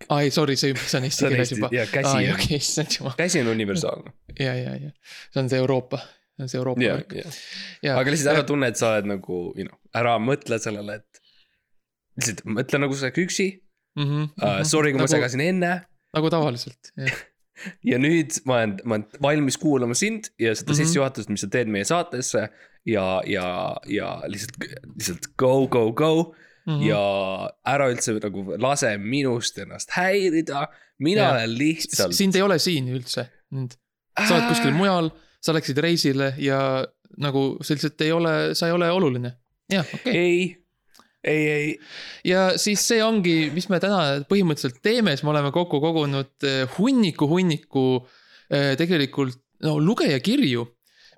aa 0.09 0.21
ei, 0.21 0.31
sorry, 0.31 0.55
see, 0.59 0.75
see 0.75 0.99
on 0.99 1.05
eesti 1.09 1.29
keeles 1.31 1.51
juba. 1.55 1.69
käsi 1.91 2.55
issand 2.57 2.99
jumal, 2.99 3.17
käsi 3.17 3.41
on 3.41 3.47
universaalne. 3.53 4.13
ja, 4.39 4.55
ja, 4.55 4.75
ja 4.75 4.91
see 5.31 5.43
on 5.43 5.49
see 5.49 5.61
Euroopa, 5.61 6.01
see 6.43 6.59
Euroopa 6.59 6.83
ja, 6.83 6.95
värk. 6.99 7.13
ja, 7.15 7.35
ja 7.87 7.97
aga 7.99 8.11
lihtsalt 8.13 8.33
ära 8.35 8.47
tunne, 8.47 8.67
et 8.73 8.79
sa 8.79 8.95
oled 8.95 9.07
nagu, 9.13 9.41
you 9.55 9.67
know, 9.67 9.77
ära 9.95 10.17
mõtle 10.19 10.59
sellele, 10.61 10.99
et. 11.01 11.21
lihtsalt 12.19 12.43
mõtle 12.57 12.81
nagu 12.83 12.97
sa 12.97 13.07
oleks 13.07 13.23
üksi 13.23 13.47
mm. 13.95 14.03
-hmm, 14.03 14.27
uh,. 14.41 14.59
Sorry, 14.67 14.91
kui 14.91 14.99
ma 14.99 15.07
nagu, 15.07 15.15
segasin 15.15 15.45
enne 15.45 15.73
nagu 16.15 16.31
tavaliselt, 16.31 16.91
jah. 16.99 17.23
ja 17.91 17.99
nüüd 18.01 18.35
ma 18.47 18.61
olen, 18.61 18.77
ma 18.83 18.97
olen 18.99 19.05
valmis 19.23 19.57
kuulama 19.59 19.95
sind 19.95 20.31
ja 20.39 20.51
seda 20.55 20.71
mm 20.71 20.71
Mhm. 20.71 20.71
-hmm. 20.71 20.85
sissejuhatust, 20.85 21.29
mis 21.29 21.41
sa 21.45 21.47
teed 21.51 21.71
meie 21.71 21.85
saatesse. 21.87 22.49
ja, 22.85 23.21
ja, 23.25 23.75
ja 23.87 24.21
lihtsalt, 24.27 24.57
lihtsalt 24.95 25.27
go, 25.37 25.67
go, 25.67 25.91
go 25.91 26.35
mm. 26.67 26.73
Mhm. 26.73 26.81
-hmm. 26.81 26.87
ja 26.87 27.01
ära 27.65 27.89
üldse 27.89 28.13
nagu 28.19 28.57
lase 28.61 28.97
minust 28.97 29.57
ennast 29.57 29.89
häirida. 29.91 30.67
mina 30.99 31.21
Jah. 31.21 31.33
olen 31.33 31.57
lihtsalt. 31.57 32.13
sind 32.13 32.35
ei 32.35 32.41
ole 32.41 32.59
siin 32.59 32.87
üldse, 32.87 33.27
sa 34.27 34.35
oled 34.35 34.47
kuskil 34.47 34.71
mujal, 34.73 35.09
sa 35.45 35.53
läksid 35.55 35.79
reisile 35.83 36.33
ja 36.41 36.59
nagu 37.21 37.47
sa 37.61 37.75
lihtsalt 37.75 38.01
ei 38.05 38.11
ole, 38.15 38.35
sa 38.57 38.69
ei 38.69 38.75
ole 38.75 38.89
oluline. 38.91 39.35
jah, 39.71 39.85
okei 39.93 40.11
okay.. 40.11 40.19
ei, 40.19 40.55
ei, 41.23 41.47
ei, 41.49 41.71
ja 42.31 42.51
siis 42.61 42.83
see 42.87 43.01
ongi, 43.03 43.49
mis 43.53 43.69
me 43.71 43.79
täna 43.81 44.25
põhimõtteliselt 44.29 44.81
teeme, 44.85 45.15
siis 45.15 45.25
me 45.25 45.33
oleme 45.33 45.51
kokku 45.55 45.81
kogunud 45.83 46.45
eh, 46.45 46.63
hunniku, 46.77 47.29
hunniku 47.31 47.85
eh, 48.49 48.73
tegelikult 48.77 49.39
no 49.65 49.77
lugejakirju, 49.79 50.65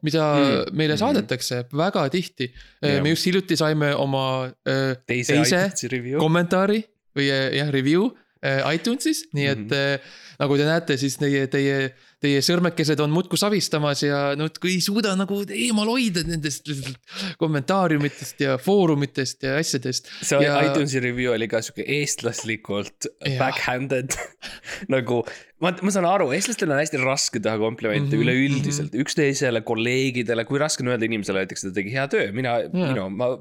mida 0.06 0.28
Mm. 0.38 0.44
mm. 0.44 0.78
meile 0.78 0.94
Mhm. 0.94 1.00
saadetakse 1.02 1.64
väga 1.74 2.06
tihti. 2.14 2.52
Jah. 2.82 3.02
me 3.04 3.10
just 3.10 3.26
hiljuti 3.26 3.58
saime 3.58 3.96
oma 3.96 4.46
eh, 4.46 4.96
teise, 5.08 5.34
Teise 5.34 6.20
kommentaari 6.20 6.84
või 7.18 7.32
eh, 7.34 7.58
jah, 7.58 7.72
review 7.74 8.12
eh, 8.12 8.27
iTunesis, 8.74 9.24
nii 9.34 9.48
et 9.48 9.58
Mhm. 9.66 9.74
eh, 9.74 10.00
nagu 10.40 10.58
te 10.58 10.66
näete, 10.68 10.98
siis 10.98 11.18
teie, 11.18 11.48
teie, 11.48 11.94
teie 12.22 12.40
sõrmekesed 12.46 13.00
on 13.02 13.10
muudkui 13.14 13.38
savistamas 13.38 14.04
ja 14.04 14.36
muudkui 14.38 14.76
ei 14.76 14.82
suuda 14.82 15.16
nagu 15.18 15.40
eemal 15.50 15.86
hoida 15.90 16.22
nendest 16.28 16.70
kommentaariumitest 17.42 18.42
ja 18.46 18.58
foorumitest 18.62 19.44
ja 19.44 19.56
asjadest. 19.62 20.10
see 20.22 20.38
Ja- 20.44 20.62
ja... 20.62 20.72
iTunesi 20.72 21.00
review 21.04 21.34
oli 21.34 21.48
ka 21.48 21.62
sihuke 21.62 21.86
eestlaslikult 21.98 23.08
Jah. 23.26 23.38
backhanded 23.42 24.14
nagu. 24.94 25.24
ma, 25.62 25.72
ma 25.82 25.90
saan 25.94 26.06
aru, 26.06 26.30
eestlastel 26.38 26.70
on 26.72 26.78
hästi 26.82 27.02
raske 27.02 27.40
teha 27.42 27.58
komplimente 27.58 28.04
mm 28.04 28.08
Mhm, 28.08 28.14
-hmm, 28.14 28.24
üleüldiselt 28.28 28.92
mm 28.94 28.98
-hmm. 29.00 29.02
üksteisele, 29.06 29.62
kolleegidele, 29.66 30.46
kui 30.46 30.60
raske 30.62 30.84
on 30.84 30.92
öelda 30.94 31.06
inimesele 31.06 31.40
näiteks, 31.46 31.64
et 31.66 31.74
ta 31.74 31.80
tegi 31.82 31.92
hea 31.94 32.08
töö, 32.08 32.32
mina 32.32 32.60
you 32.62 32.94
know, 32.94 33.10
ma. 33.10 33.38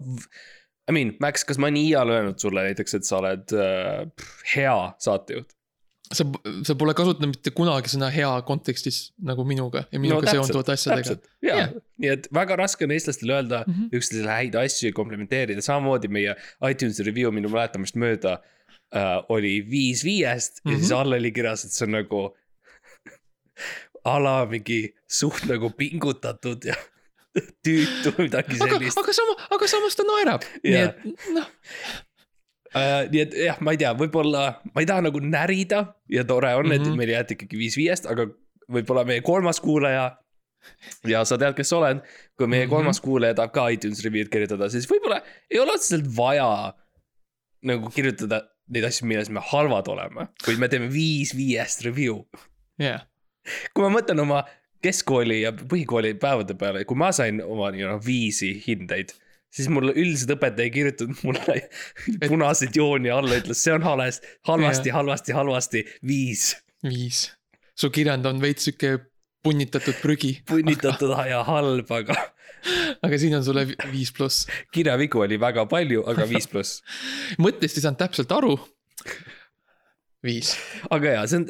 I 0.86 0.94
mean, 0.94 1.16
Max, 1.20 1.42
kas 1.44 1.58
ma 1.58 1.70
nii 1.74 1.90
iial 1.90 2.10
öelnud 2.14 2.38
sulle 2.38 2.62
näiteks, 2.68 2.94
et 2.94 3.08
sa 3.08 3.18
oled 3.18 3.54
äh, 3.58 4.26
hea 4.54 4.78
saatejuht? 5.02 5.56
sa, 6.14 6.24
sa 6.62 6.76
pole 6.78 6.94
kasutanud 6.96 7.32
mitte 7.32 7.50
kunagi 7.56 7.90
sõna 7.90 8.08
hea 8.14 8.28
kontekstis 8.46 8.98
nagu 9.26 9.42
minuga 9.48 9.84
ja 9.90 10.00
minuga 10.02 10.28
no, 10.28 10.34
seonduvate 10.36 10.76
asjadega. 10.76 11.16
ja 11.42 11.56
Jah., 11.62 11.72
nii 12.02 12.12
et 12.12 12.28
väga 12.34 12.58
raske 12.60 12.86
on 12.86 12.94
eestlastel 12.94 13.32
öelda 13.34 13.64
mm. 13.64 13.72
-hmm. 13.72 13.98
üksteisele 13.98 14.36
häid 14.38 14.58
asju 14.60 14.90
ja 14.90 14.96
komplimenteerida, 14.96 15.64
samamoodi 15.64 16.10
meie 16.12 16.36
iTunesi 16.70 17.06
review 17.06 17.32
minu 17.34 17.50
mäletamist 17.50 17.98
mööda 17.98 18.36
äh, 18.94 19.16
oli 19.28 19.58
viis 19.70 20.04
viiest 20.06 20.62
mm 20.62 20.70
-hmm. 20.70 20.74
ja 20.74 20.78
siis 20.78 20.90
Mhm. 20.90 21.00
all 21.00 21.18
oli 21.18 21.32
kirjas, 21.32 21.64
et 21.64 21.72
see 21.72 21.86
on 21.86 21.96
nagu 21.98 22.22
a 24.12 24.18
la 24.22 24.36
mingi 24.46 24.94
suht 25.08 25.48
nagu 25.50 25.70
pingutatud 25.70 26.64
ja 26.64 26.74
tüütu, 27.66 28.12
midagi 28.18 28.56
aga, 28.60 28.74
sellist. 28.76 28.98
aga 29.02 29.12
sama, 29.20 29.36
aga 29.56 29.68
samas 29.70 29.96
ta 29.98 30.04
naerab, 30.08 30.44
nii 30.64 30.82
et 30.82 31.32
noh, 31.36 31.48
Uh, 32.76 33.06
nii 33.08 33.20
et 33.22 33.34
jah, 33.40 33.56
ma 33.64 33.72
ei 33.72 33.78
tea, 33.80 33.94
võib-olla 33.96 34.40
ma 34.74 34.82
ei 34.82 34.88
taha 34.88 35.00
nagu 35.06 35.20
närida 35.22 35.78
ja 36.12 36.24
tore 36.28 36.50
on 36.58 36.66
mm, 36.66 36.72
-hmm. 36.72 36.74
et 36.82 36.88
Mhm. 36.90 36.96
meil 36.98 37.08
jäeti 37.14 37.32
ikkagi 37.38 37.56
viis 37.56 37.76
viiest, 37.78 38.04
aga 38.10 38.26
võib-olla 38.68 39.04
meie 39.08 39.22
kolmas 39.24 39.60
kuulaja. 39.64 40.18
ja 41.12 41.22
sa 41.24 41.38
tead, 41.38 41.54
kes 41.56 41.70
sa 41.72 41.78
oled, 41.78 42.02
kui 42.36 42.46
meie 42.50 42.66
Mhm. 42.66 42.70
kolmas 42.74 43.00
kuulaja 43.00 43.34
tahab 43.38 43.52
ka 43.54 43.68
iTunes 43.72 44.02
review'd 44.04 44.28
kirjutada, 44.28 44.68
siis 44.68 44.84
võib-olla 44.90 45.22
ei 45.50 45.58
ole 45.62 45.72
otseselt 45.72 46.04
vaja 46.16 46.74
nagu 47.64 47.88
kirjutada 47.94 48.42
neid 48.68 48.84
asju, 48.84 49.06
milles 49.08 49.30
me 49.30 49.40
halvad 49.40 49.88
oleme, 49.88 50.28
kuid 50.44 50.58
me 50.58 50.68
teeme 50.68 50.88
viis 50.92 51.32
viiest 51.38 51.80
review. 51.86 52.24
jah, 52.78 53.06
kui 53.72 53.86
ma 53.88 53.94
mõtlen 54.00 54.20
oma 54.20 54.44
keskkooli 54.86 55.42
ja 55.42 55.52
põhikooli 55.58 56.14
päevade 56.22 56.56
peale, 56.58 56.84
kui 56.88 56.98
ma 56.98 57.12
sain 57.16 57.42
oma 57.44 57.72
nii-öelda 57.74 57.98
viisi 58.06 58.52
hindeid, 58.66 59.12
siis 59.52 59.68
mul 59.72 59.90
üldiselt 59.92 60.36
õpetaja 60.36 60.68
ei 60.68 60.74
kirjutanud 60.74 61.24
mulle 61.26 61.58
punaseid 62.30 62.76
jooni 62.78 63.12
alla, 63.12 63.40
ütles, 63.40 63.62
see 63.66 63.74
on 63.74 63.84
hales, 63.86 64.22
halvasti, 64.48 64.94
halvasti, 64.94 65.36
halvasti, 65.36 65.84
viis. 66.06 66.52
viis. 66.86 67.26
su 67.76 67.90
kirjand 67.92 68.26
on 68.30 68.40
veits 68.40 68.68
sihuke 68.68 68.96
punnitatud 69.46 70.00
prügi, 70.02 70.32
punnitatud 70.48 71.12
ja 71.28 71.42
halb, 71.46 71.90
aga 71.94 72.16
aga 73.04 73.18
siin 73.20 73.36
on 73.38 73.44
sulle 73.46 73.66
vi- 73.68 73.78
viis 73.92 74.12
pluss. 74.16 74.46
kirjavigu 74.74 75.22
oli 75.26 75.38
väga 75.40 75.66
palju, 75.70 76.04
aga 76.10 76.26
viis 76.28 76.48
pluss. 76.50 76.80
mõttest 77.44 77.78
ei 77.78 77.86
saanud 77.86 78.00
täpselt 78.00 78.32
aru. 78.34 78.56
viis, 80.26 80.52
aga 80.90 81.16
jaa, 81.16 81.24
see 81.30 81.40
on, 81.40 81.48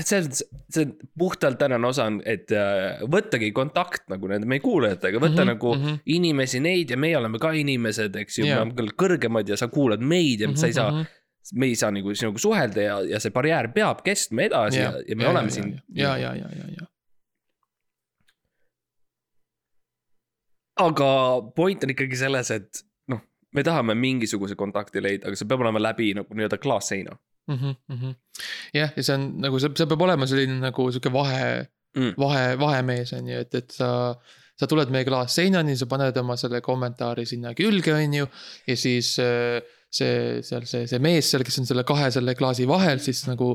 selles 0.00 0.28
mõttes, 0.28 0.42
see 0.74 0.86
on 0.86 0.94
puhtalt 1.24 1.60
tänane 1.60 1.88
osa 1.88 2.08
on, 2.10 2.20
et 2.28 2.52
äh, 2.54 3.02
võttagi 3.10 3.50
kontakt 3.56 4.08
nagu 4.12 4.30
nende 4.30 4.48
meie 4.50 4.62
kuulajatega, 4.64 5.20
võtta 5.20 5.42
mm 5.42 5.44
-hmm, 5.44 5.54
nagu 5.54 5.74
mm. 5.74 5.84
-hmm. 5.84 6.02
inimesi 6.18 6.60
neid 6.64 6.90
ja 6.92 7.00
meie 7.00 7.16
oleme 7.18 7.40
ka 7.42 7.52
inimesed, 7.56 8.16
eks 8.24 8.38
ju 8.38 8.46
yeah., 8.46 8.58
me 8.58 8.62
oleme 8.62 8.76
küll 8.80 8.96
kõrgemad 9.04 9.48
ja 9.48 9.56
sa 9.56 9.70
kuulad 9.72 10.04
meid 10.04 10.40
ja 10.40 10.48
mm 10.48 10.54
-hmm, 10.54 10.60
sa 10.60 10.66
ei 10.66 10.76
saa, 10.76 10.90
Mhm, 10.92 11.58
me 11.58 11.66
ei 11.66 11.76
saa 11.76 11.90
nagu 11.90 12.14
sinuga 12.14 12.38
suhelda 12.38 12.82
ja, 12.82 13.00
ja 13.14 13.20
see 13.22 13.32
barjäär 13.34 13.70
peab 13.74 14.02
kestma 14.04 14.44
edasi 14.48 14.80
ja, 14.80 14.92
ja 15.08 15.16
me 15.16 15.24
ja, 15.24 15.30
oleme 15.30 15.48
ja, 15.48 15.54
siin. 15.54 15.72
ja, 15.94 16.16
ja, 16.16 16.34
ja, 16.36 16.50
ja, 16.58 16.66
ja, 16.76 16.88
aga 20.84 21.08
point 21.56 21.84
on 21.84 21.94
ikkagi 21.94 22.18
selles, 22.20 22.52
et 22.54 22.82
noh, 23.12 23.22
me 23.54 23.64
tahame 23.66 23.96
mingisuguse 23.98 24.58
kontakti 24.58 25.02
leida, 25.02 25.28
aga 25.28 25.40
see 25.40 25.48
peab 25.48 25.64
olema 25.64 25.82
läbi 25.82 26.12
nagu 26.18 26.36
nii-öelda 26.36 26.60
klaasseina 26.62 27.16
Mhm, 27.48 28.10
jah, 28.76 28.92
ja 28.92 29.02
see 29.02 29.14
on 29.16 29.30
nagu 29.40 29.60
see, 29.62 29.72
see 29.78 29.88
peab 29.88 30.02
olema 30.04 30.26
selline 30.28 30.58
nagu 30.60 30.90
sihuke 30.92 31.12
vahe 31.14 31.44
mm.. 31.96 32.12
vahe, 32.20 32.44
vahemees 32.60 33.14
on 33.16 33.30
ju, 33.32 33.40
et, 33.46 33.62
et 33.62 33.80
sa. 33.80 33.90
sa 34.58 34.66
tuled 34.66 34.90
meie 34.90 35.06
klaasseinani, 35.06 35.76
sa 35.78 35.86
paned 35.86 36.16
oma 36.18 36.34
selle 36.34 36.58
kommentaari 36.66 37.22
sinna 37.30 37.52
külge, 37.54 37.92
on 37.94 38.14
ju. 38.16 38.24
ja 38.66 38.74
siis 38.76 39.12
äh, 39.22 39.60
see, 39.86 40.40
seal 40.42 40.66
see, 40.66 40.88
see 40.90 40.98
mees 41.02 41.28
seal, 41.30 41.44
kes 41.46 41.60
on 41.62 41.68
selle 41.68 41.84
kahe 41.86 42.08
selle 42.14 42.34
klaasi 42.38 42.66
vahel, 42.68 42.98
siis 43.02 43.22
nagu 43.28 43.52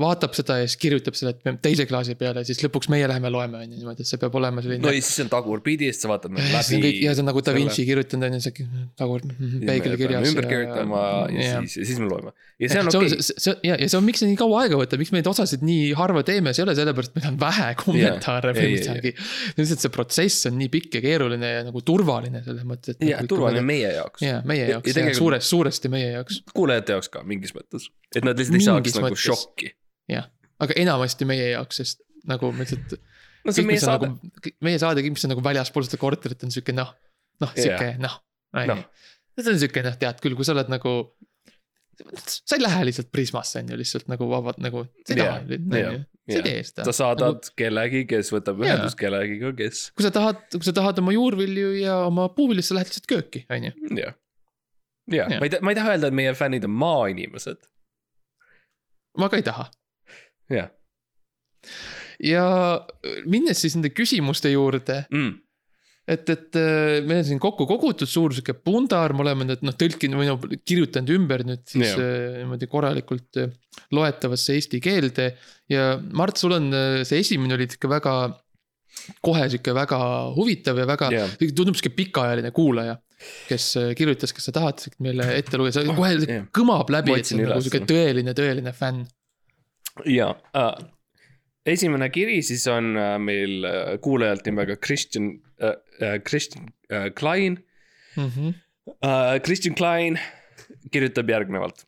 vaatab 0.00 0.34
seda 0.38 0.58
ja 0.60 0.66
siis 0.68 0.78
kirjutab 0.80 1.16
selle 1.18 1.34
teise 1.62 1.86
klaasi 1.88 2.14
peale, 2.18 2.42
siis 2.48 2.60
lõpuks 2.64 2.88
meie 2.92 3.06
läheme 3.10 3.30
loeme, 3.32 3.58
on 3.62 3.72
ju 3.72 3.80
niimoodi, 3.80 4.04
et 4.06 4.10
see 4.10 4.20
peab 4.22 4.34
olema 4.40 4.62
selline 4.64 4.82
no 4.84 4.92
ja 4.94 5.02
siis 5.04 5.24
on 5.24 5.30
tagurpidi, 5.32 5.90
siis 5.92 6.02
sa 6.04 6.10
vaatad 6.12 6.32
nagu 6.34 6.42
ja 6.46 6.60
on 6.62 6.82
läbi. 6.82 6.92
ja 7.04 7.14
see 7.14 7.24
on 7.24 7.30
nagu 7.30 7.42
Da 7.46 7.52
selle- 7.52 7.60
Vinci 7.62 7.86
kirjutanud 7.88 8.26
on 8.30 8.36
ju 8.38 8.40
see 8.46 8.66
tagurd 9.00 9.26
peegli 9.66 9.96
kirjas. 10.00 10.28
ümber 10.30 10.48
kirjutama 10.50 11.02
ja, 11.30 11.42
ja 11.42 11.60
siis, 11.66 11.76
ja 11.82 11.88
siis 11.90 12.00
me 12.02 12.08
loeme. 12.10 12.32
ja 12.62 12.70
see 12.72 12.80
on 12.80 12.90
on 12.92 13.00
okei, 13.02 13.10
see, 13.20 13.36
see 13.46 13.54
ja, 13.68 13.76
ja 13.82 13.88
see 13.92 13.98
on, 14.00 14.06
miks 14.08 14.22
see 14.24 14.30
nii 14.30 14.38
kaua 14.40 14.62
aega 14.64 14.80
võtab, 14.80 15.02
miks 15.02 15.12
me 15.14 15.20
neid 15.20 15.30
osasid 15.30 15.64
nii 15.66 15.92
harva 15.98 16.22
teeme, 16.26 16.54
see 16.56 16.62
ei 16.64 16.68
ole 16.68 16.76
sellepärast, 16.78 17.12
et 17.12 17.20
meil 17.20 17.32
on 17.34 17.38
vähe 17.42 17.68
kommentaare 17.82 18.52
Ei, 18.54 18.58
või 18.60 18.72
midagi. 18.78 19.12
lihtsalt 19.60 19.84
see 19.84 19.92
protsess 19.94 20.48
on 20.50 20.56
nii 20.60 20.70
pikk 20.72 20.98
ja 20.98 21.04
keeruline 21.04 21.52
ja 21.58 21.62
nagu 21.68 21.82
turvaline 21.86 22.42
selles 22.46 22.64
mõttes, 22.68 22.96
et. 22.96 23.04
ja 23.10 23.20
turvaline. 23.28 23.64
meie 23.66 23.92
jaoks. 23.98 24.22
ja 24.24 24.40
meie 24.48 24.64
Ja- 24.66 24.76
jaoks 24.78 24.96
ja 24.96 25.04
ja, 25.06 25.40
suuresti 25.44 25.88
meie 25.92 26.10
jaoks, 26.16 26.40
kuulajate 26.56 26.96
jaoks 26.96 27.08
ka 27.12 27.22
mingis 27.26 27.52
mõttes, 27.56 27.90
et 28.16 28.26
nad 28.26 28.38
lihtsalt 28.38 28.58
ei 28.58 28.66
saaks 28.66 28.96
nagu 28.96 29.10
mõttes. 29.10 29.26
šokki. 29.28 29.70
jah. 30.12 30.30
aga 30.62 30.76
enamasti 30.82 31.28
meie 31.28 31.52
jaoks, 31.52 31.82
sest 31.82 32.02
nagu 32.28 32.50
me 32.54 32.64
lihtsalt. 32.66 32.96
no 33.44 33.54
see 33.54 33.64
on 33.64 33.70
meie 33.70 33.82
saade. 33.82 34.10
Nagu, 34.12 34.54
meie 34.66 34.80
saade, 34.82 35.04
kõik, 35.04 35.16
mis 35.18 35.28
on 35.28 35.34
nagu 35.34 35.44
väljaspool 35.44 35.86
seda 35.86 36.00
korterit 36.02 36.44
on 36.46 36.54
sihuke 36.54 36.74
noh, 36.76 36.92
noh 37.42 37.54
sihuke 37.56 37.94
noh, 38.02 38.18
on 38.56 38.72
Noh. 38.72 38.82
ju. 38.82 39.42
see 39.42 39.54
on 39.54 39.62
sihuke 39.62 39.86
noh, 39.86 39.96
tead 40.00 40.20
küll, 40.24 40.36
kui 40.38 40.48
sa 40.48 40.56
oled 40.56 40.72
nagu. 40.72 40.96
sa 42.26 42.58
ei 42.58 42.64
lähe 42.64 42.82
lihtsalt 42.90 43.08
Prismasse 43.12 43.62
on 43.62 43.72
ju 43.72 43.78
lihtsalt 43.80 44.10
nagu 44.12 44.28
vabalt 44.28 44.60
nagu, 44.64 44.84
sa 45.06 45.14
ei 45.14 45.20
taha, 45.22 45.38
sa 45.46 46.40
ei 46.40 46.44
tee 46.44 46.58
seda. 46.66 46.88
sa 46.88 46.96
saadad 46.98 47.48
kellegi, 47.56 48.04
kes 48.10 48.32
võtab 48.34 48.60
ühendust 48.64 48.98
kellegiga, 49.00 49.54
kes, 49.56 49.88
kui 49.96 50.04
sa 50.04 50.12
tahad, 50.14 50.42
kui 50.52 50.66
sa 50.66 50.74
tahad 50.76 51.00
oma 51.04 51.14
juurvilju 51.16 51.72
ja 51.80 52.02
oma 52.08 52.28
puuvilju, 52.36 52.66
sa 52.66 52.76
lähed 52.78 52.90
lihtsalt 52.90 53.08
kööki, 53.12 53.46
on 53.52 53.70
ju. 53.70 53.76
jah. 54.02 54.18
ja 55.14 55.30
ma 55.36 55.46
ei 55.46 55.54
tea, 55.54 55.62
ma 55.64 55.72
ei 55.72 55.78
taha 55.78 55.94
öelda, 55.94 56.10
et 56.12 56.20
meie 56.20 56.36
fännid 56.36 56.68
on 56.68 56.76
maainimesed. 56.82 57.64
Ma 59.18 59.30
ka 59.32 59.40
ei 59.40 59.46
taha. 59.46 59.68
jah 60.52 60.70
ja 62.22 62.44
minnes 63.28 63.60
siis 63.60 63.76
nende 63.76 63.92
küsimuste 63.94 64.50
juurde, 64.52 65.02
mm.. 65.12 65.34
et, 66.08 66.30
et 66.32 66.58
äh, 66.60 67.04
meil 67.06 67.20
on 67.22 67.28
siin 67.28 67.42
kokku 67.42 67.66
kogutud 67.68 68.08
suur 68.10 68.34
sihuke 68.34 68.56
pundar, 68.64 69.14
me 69.16 69.24
oleme 69.26 69.48
need 69.50 69.64
noh 69.66 69.76
tõlkinud 69.78 70.20
või 70.20 70.30
noh 70.30 70.48
kirjutanud 70.64 71.12
ümber 71.16 71.44
nüüd 71.48 71.64
siis 71.68 71.92
Jah. 71.92 72.00
äh, 72.00 72.40
niimoodi 72.42 72.70
korralikult 72.72 73.40
äh, 73.42 73.52
loetavasse 73.96 74.56
eesti 74.56 74.80
keelde. 74.84 75.32
ja 75.72 75.94
Mart, 76.16 76.40
sul 76.40 76.56
on 76.56 76.70
äh, 76.74 77.00
see 77.08 77.22
esimene 77.24 77.58
oli 77.58 77.68
ikka 77.68 77.90
väga, 77.92 78.16
kohe 79.24 79.50
sihuke 79.52 79.76
väga 79.76 80.00
huvitav 80.36 80.80
ja 80.80 80.88
väga 80.88 81.12
tundub 81.42 81.76
sihuke 81.76 81.94
pikaajaline 81.98 82.54
kuulaja, 82.56 82.96
kes 83.48 83.66
äh, 83.80 83.92
kirjutas, 83.98 84.32
kas 84.36 84.44
sa 84.48 84.52
tahad 84.56 84.82
meile 85.02 85.24
ette 85.38 85.56
lugeda, 85.58 85.80
see 85.80 85.90
Oh, 85.92 85.96
kohe 85.96 86.12
jah. 86.26 86.44
kõmab 86.56 86.90
läbi, 86.92 87.14
et 87.16 87.28
see 87.28 87.38
on 87.38 87.46
nagu 87.48 87.62
sihuke 87.64 87.80
tõeline, 87.88 88.34
tõeline 88.36 88.72
fänn. 88.76 89.06
ja 90.04 90.28
uh,. 90.54 90.74
esimene 91.66 92.10
kiri 92.12 92.42
siis 92.44 92.66
on 92.70 92.92
uh, 92.96 93.14
meil 93.18 93.64
uh, 93.64 93.94
kuulajalt 94.04 94.44
nimega 94.46 94.76
Christian 94.76 95.30
uh,, 95.62 95.72
uh, 96.02 96.18
Christian 96.28 96.68
uh, 96.92 97.08
Klein 97.16 97.62
Mhm. 98.16 98.52
uh,. 99.00 99.38
Christian 99.44 99.74
Klein 99.76 100.18
kirjutab 100.92 101.28
järgnevalt 101.32 101.82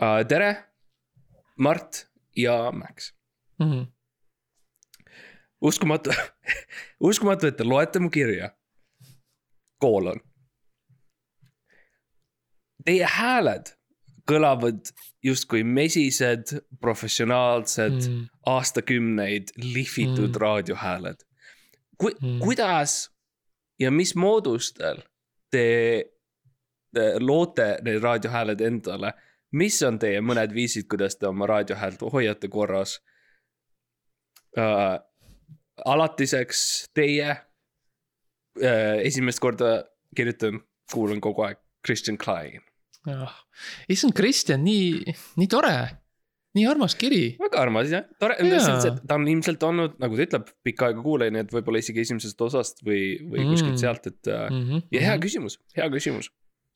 uh,. 0.00 0.22
tere, 0.28 0.54
Mart 1.56 2.06
ja 2.36 2.70
Max. 2.72 3.12
Mhm. 3.60 3.86
uskumatu, 5.60 6.10
uskumatu, 7.08 7.46
et 7.48 7.56
te 7.56 7.64
loete 7.64 8.00
mu 8.00 8.10
kirja. 8.12 8.50
koolon. 9.78 10.20
Teie 12.84 13.06
hääled 13.10 13.72
kõlavad 14.26 14.90
justkui 15.22 15.62
mesised, 15.64 16.52
professionaalsed 16.80 17.98
mm., 17.98 18.24
aastakümneid 18.46 19.52
lihvitud 19.62 20.28
mm. 20.28 20.40
Raadiohääled. 20.40 21.22
ku, 21.98 22.10
Mm. 22.22 22.38
kuidas 22.38 23.10
ja 23.78 23.90
mis 23.90 24.14
moodustel 24.14 25.02
te, 25.50 26.04
te 26.94 27.20
loote 27.20 27.78
need 27.82 28.02
raadiohääled 28.02 28.60
endale? 28.60 29.12
mis 29.52 29.82
on 29.82 29.98
teie 29.98 30.20
mõned 30.20 30.52
viisid, 30.52 30.88
kuidas 30.90 31.16
te 31.16 31.26
oma 31.26 31.46
raadiohäält 31.46 32.02
hoiate 32.12 32.48
korras 32.48 32.98
uh,? 34.58 34.98
alatiseks 35.84 36.86
teie 36.94 37.36
esimest 38.62 39.42
korda 39.42 39.76
kirjutan, 40.16 40.60
kuulan 40.92 41.20
kogu 41.20 41.44
aeg 41.46 41.60
Christian 41.86 42.18
Klein. 42.18 42.62
issand, 43.88 44.14
Kristjan, 44.18 44.64
nii, 44.66 45.14
nii 45.38 45.48
tore. 45.50 45.76
nii 46.56 46.64
armas 46.66 46.94
kiri. 46.96 47.36
väga 47.38 47.60
armas 47.60 47.90
jah, 47.92 48.06
tore, 48.18 48.34
ta 48.40 49.18
on 49.18 49.26
ilmselt 49.28 49.62
olnud, 49.68 49.98
nagu 50.00 50.16
ta 50.16 50.24
ütleb, 50.24 50.48
pikka 50.64 50.88
aega 50.88 51.02
kuulaja, 51.04 51.34
nii 51.34 51.42
et 51.44 51.52
võib-olla 51.52 51.82
isegi 51.82 52.00
esimesest 52.00 52.40
osast 52.46 52.80
või, 52.86 53.18
või 53.28 53.44
Mm. 53.44 53.50
kuskilt 53.52 53.82
sealt, 53.82 54.06
et 54.08 54.30
mm. 54.32 54.62
-hmm. 54.64 54.86
ja 54.96 55.02
hea 55.10 55.18
küsimus, 55.20 55.58
hea 55.76 55.90
küsimus. 55.92 56.30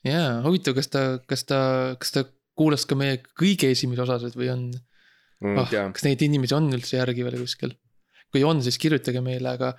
jaa, 0.05 0.43
huvitav, 0.45 0.77
kas 0.77 0.93
ta, 0.93 1.05
kas 1.27 1.45
ta, 1.49 1.61
kas 1.99 2.13
ta 2.13 2.25
kuulas 2.61 2.85
ka 2.87 2.95
meie 2.95 3.23
kõige 3.41 3.73
esimesi 3.73 4.05
osasid 4.05 4.37
või 4.37 4.51
on 4.53 4.67
ah, 4.77 5.65
ei 5.65 5.71
tea, 5.73 5.87
kas 5.97 6.05
neid 6.05 6.23
inimesi 6.29 6.55
on 6.55 6.69
üldse 6.77 7.01
järgi 7.01 7.25
veel 7.25 7.41
kuskil? 7.41 7.73
Kui 8.31 8.45
on, 8.47 8.61
siis 8.63 8.79
kirjutage 8.81 9.21
meile, 9.25 9.55
aga, 9.57 9.73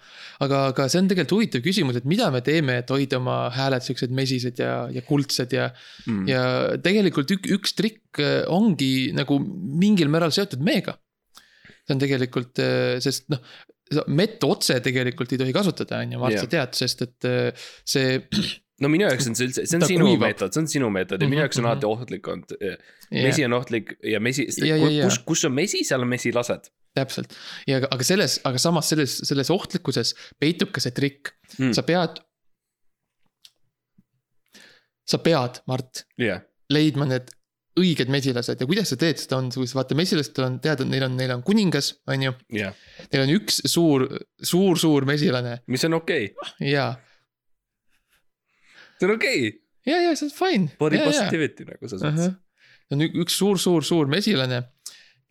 aga, 0.43 0.61
aga 0.73 0.87
see 0.91 0.99
on 1.01 1.09
tegelikult 1.11 1.37
huvitav 1.37 1.63
küsimus, 1.65 1.99
et 1.99 2.07
mida 2.09 2.27
me 2.33 2.41
teeme, 2.45 2.79
et 2.81 2.91
hoida 2.91 3.19
oma 3.21 3.37
hääled 3.55 3.85
siuksed 3.85 4.13
mesised 4.15 4.59
ja, 4.61 4.73
ja 4.91 5.03
kuldsed 5.07 5.55
ja 5.55 5.69
Mm. 6.01 6.25
ja 6.27 6.41
tegelikult 6.81 7.29
ük, 7.35 7.45
üks 7.55 7.75
trikk 7.77 8.19
äh, 8.23 8.41
ongi 8.49 9.11
nagu 9.13 9.37
mingil 9.39 10.09
määral 10.11 10.33
seotud 10.33 10.63
meega. 10.65 10.95
see 11.85 11.95
on 11.95 12.01
tegelikult, 12.01 12.59
sest 13.01 13.29
noh, 13.31 13.39
mett 14.07 14.43
otse 14.47 14.77
tegelikult 14.83 15.31
ei 15.33 15.39
tohi 15.41 15.53
kasutada, 15.55 16.01
on 16.01 16.15
ju, 16.15 16.19
Mart, 16.21 16.37
sa 16.39 16.49
tead, 16.49 16.75
sest 16.77 17.05
et 17.05 17.29
äh, 17.29 17.69
see. 17.85 18.19
no 18.81 18.89
minu 18.91 19.05
jaoks 19.07 19.29
on 19.29 19.37
see 19.37 19.49
üldse, 19.49 19.65
see 19.69 19.79
on 19.79 19.87
sinu 19.87 20.07
kuivab. 20.09 20.27
meetod, 20.27 20.53
see 20.55 20.63
on 20.63 20.69
sinu 20.71 20.91
meetod 20.93 21.21
ja 21.21 21.29
minu 21.29 21.39
Mhm, 21.41 21.45
jaoks 21.45 21.59
on 21.61 21.65
mhm. 21.65 21.71
alati 21.71 21.89
ohtlik 21.89 22.31
olnud. 22.33 22.55
mesi 23.13 23.45
on 23.45 23.57
ohtlik 23.57 23.95
ja 24.13 24.21
mesi, 24.23 24.47
kus, 24.49 25.19
kus 25.27 25.45
on 25.49 25.57
mesi, 25.57 25.83
seal 25.87 26.01
on 26.05 26.11
mesilased 26.11 26.71
täpselt 26.95 27.33
ja 27.67 27.77
aga- 27.81 28.03
selles, 28.03 28.39
aga 28.47 28.57
samas 28.59 28.89
selles, 28.91 29.17
selles 29.27 29.49
ohtlikkuses 29.53 30.13
peitub 30.39 30.71
ka 30.75 30.79
see 30.83 30.91
trikk 30.91 31.31
Mm. 31.59 31.73
sa 31.75 31.81
pead. 31.83 32.19
sa 35.11 35.17
pead, 35.19 35.57
Mart, 35.67 36.05
jah, 36.21 36.39
leidma 36.71 37.05
need 37.09 37.31
õiged 37.81 38.07
mesilased 38.11 38.59
ja 38.61 38.67
kuidas 38.67 38.91
sa 38.91 38.97
teed 38.99 39.19
seda 39.19 39.37
on, 39.41 39.49
sa 39.51 39.63
vaata 39.79 39.95
mesilastel 39.97 40.45
on 40.45 40.59
teada, 40.63 40.85
neil 40.87 41.03
on, 41.07 41.15
neil 41.19 41.31
on 41.35 41.43
kuningas, 41.43 41.93
on 42.11 42.23
ju. 42.27 42.31
jah, 42.55 42.75
Neil 43.11 43.23
on 43.25 43.33
üks 43.35 43.61
suur, 43.71 44.05
suur, 44.43 44.79
suur 44.79 45.07
mesilane 45.09 45.57
mis 45.71 45.83
on 45.87 45.93
okei 45.99 46.29
okay., 46.31 46.69
ja, 46.71 46.85
see 48.99 49.07
on 49.09 49.15
okei 49.17 49.39
okay., 49.49 49.59
ja, 49.89 50.01
ja 50.07 50.15
see 50.15 50.27
on 50.29 50.35
fine. 50.35 50.71
body 50.79 50.99
positivity 51.03 51.67
nagu 51.67 51.91
sa 51.91 51.97
saad 51.99 52.19
uh. 52.19 52.25
-huh. 52.27 52.35
on 52.95 53.03
ük- 53.07 53.19
üks 53.25 53.35
suur, 53.39 53.59
suur, 53.59 53.83
suur 53.87 54.07
mesilane 54.11 54.61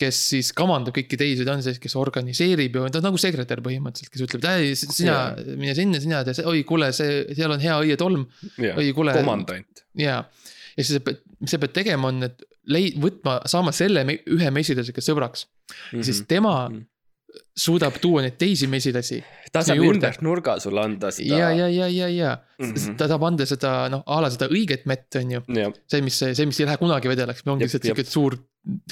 kes 0.00 0.20
siis 0.32 0.50
kamandab 0.56 0.94
kõiki 0.96 1.18
teisi, 1.20 1.44
ta 1.46 1.54
on 1.56 1.64
see, 1.64 1.76
kes 1.82 1.96
organiseerib 2.00 2.78
ja 2.80 2.86
ta 2.88 3.02
on 3.02 3.08
nagu 3.10 3.20
sekretär 3.20 3.62
põhimõtteliselt, 3.64 4.12
kes 4.14 4.26
ütleb, 4.26 4.44
et 4.44 4.50
ei, 4.64 4.76
sina 4.80 5.16
yeah. 5.36 5.56
mine 5.60 5.74
sinna, 5.78 6.00
sina 6.02 6.22
tee 6.26 6.46
oi 6.48 6.62
kuule, 6.68 6.90
see, 6.96 7.24
seal 7.36 7.52
on 7.56 7.60
hea 7.62 7.76
õietolm, 7.84 8.24
jah, 8.56 8.78
oi 8.80 8.92
kuule. 8.96 9.14
komandant, 9.20 9.84
jaa, 10.00 10.22
ja 10.76 10.84
siis 10.84 10.96
sa 10.98 11.04
pead, 11.04 11.20
mis 11.40 11.52
sa 11.54 11.60
pead 11.62 11.76
tegema, 11.76 12.08
on, 12.12 12.24
et 12.30 12.46
leid-, 12.70 12.96
võtma, 13.02 13.40
saama 13.50 13.72
selle 13.76 14.04
me, 14.08 14.20
ühe 14.30 14.50
mesilasega 14.54 15.04
sõbraks 15.04 15.46
mm. 15.46 15.74
Mhm. 15.74 15.98
-hmm. 15.98 16.08
siis 16.08 16.24
tema 16.28 16.54
Mhm. 16.68 16.86
suudab 17.56 17.94
tuua 18.02 18.22
neid 18.24 18.34
teisi 18.38 18.66
mesilasi. 18.66 19.20
ta 19.52 19.62
saab 19.62 19.76
juurde. 19.78 20.06
ümber 20.08 20.16
nurga 20.22 20.58
sulle 20.60 20.80
anda 20.82 21.10
seda. 21.14 21.36
ja, 21.38 21.50
ja, 21.50 21.68
ja, 21.68 21.86
ja, 21.88 22.08
ja 22.08 22.38
mm 22.58 22.66
Mhm. 22.66 22.74
-hmm. 22.74 22.96
ta 22.96 23.06
tahab 23.08 23.22
anda 23.22 23.46
seda 23.46 23.88
noh, 23.88 24.02
a 24.06 24.20
la 24.20 24.30
seda 24.30 24.48
õiget 24.48 24.86
mett, 24.86 25.14
on 25.16 25.30
ju. 25.30 25.40
see, 25.86 26.00
mis, 26.02 26.18
see, 26.18 26.46
mis 26.46 26.60
ei 26.60 26.66
lähe 26.66 26.76
kunagi 26.76 27.08
vedelaks, 27.08 27.42
ongi 27.46 27.64
lihtsalt 27.64 27.82
sihuke 27.82 28.04
suur 28.04 28.36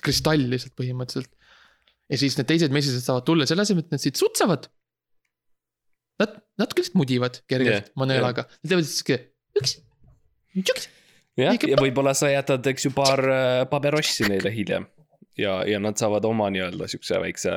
kristall 0.02 0.44
lihtsalt 0.50 0.74
põhimõtteliselt. 0.78 1.32
ja 2.08 2.18
siis 2.20 2.36
need 2.38 2.48
teised 2.48 2.74
mesilased 2.74 3.04
saavad 3.04 3.26
tulla 3.28 3.46
selle 3.48 3.64
asemel, 3.66 3.84
et 3.84 3.96
nad 3.96 4.02
siit 4.02 4.16
sutsavad. 4.20 4.68
Nad, 6.18 6.38
natuke 6.58 6.82
lihtsalt 6.82 6.98
mudivad 6.98 7.40
kergelt 7.50 7.74
yeah, 7.86 7.90
maneelaga, 8.00 8.48
nad 8.50 8.72
teevad 8.72 8.86
sihuke 8.90 9.18
üks, 9.60 9.76
üks, 10.58 10.88
jah, 11.38 11.54
ja 11.54 11.78
võib-olla 11.78 12.14
sa 12.18 12.30
jätad, 12.32 12.66
eks 12.72 12.88
ju, 12.88 12.92
paar 12.96 13.22
äh, 13.22 13.62
paberossi 13.70 14.26
neile 14.26 14.50
hiljem. 14.54 14.88
ja, 15.38 15.60
ja 15.68 15.78
nad 15.78 16.00
saavad 16.00 16.26
oma 16.26 16.48
nii-öelda 16.50 16.88
siukse 16.90 17.20
väikse 17.22 17.54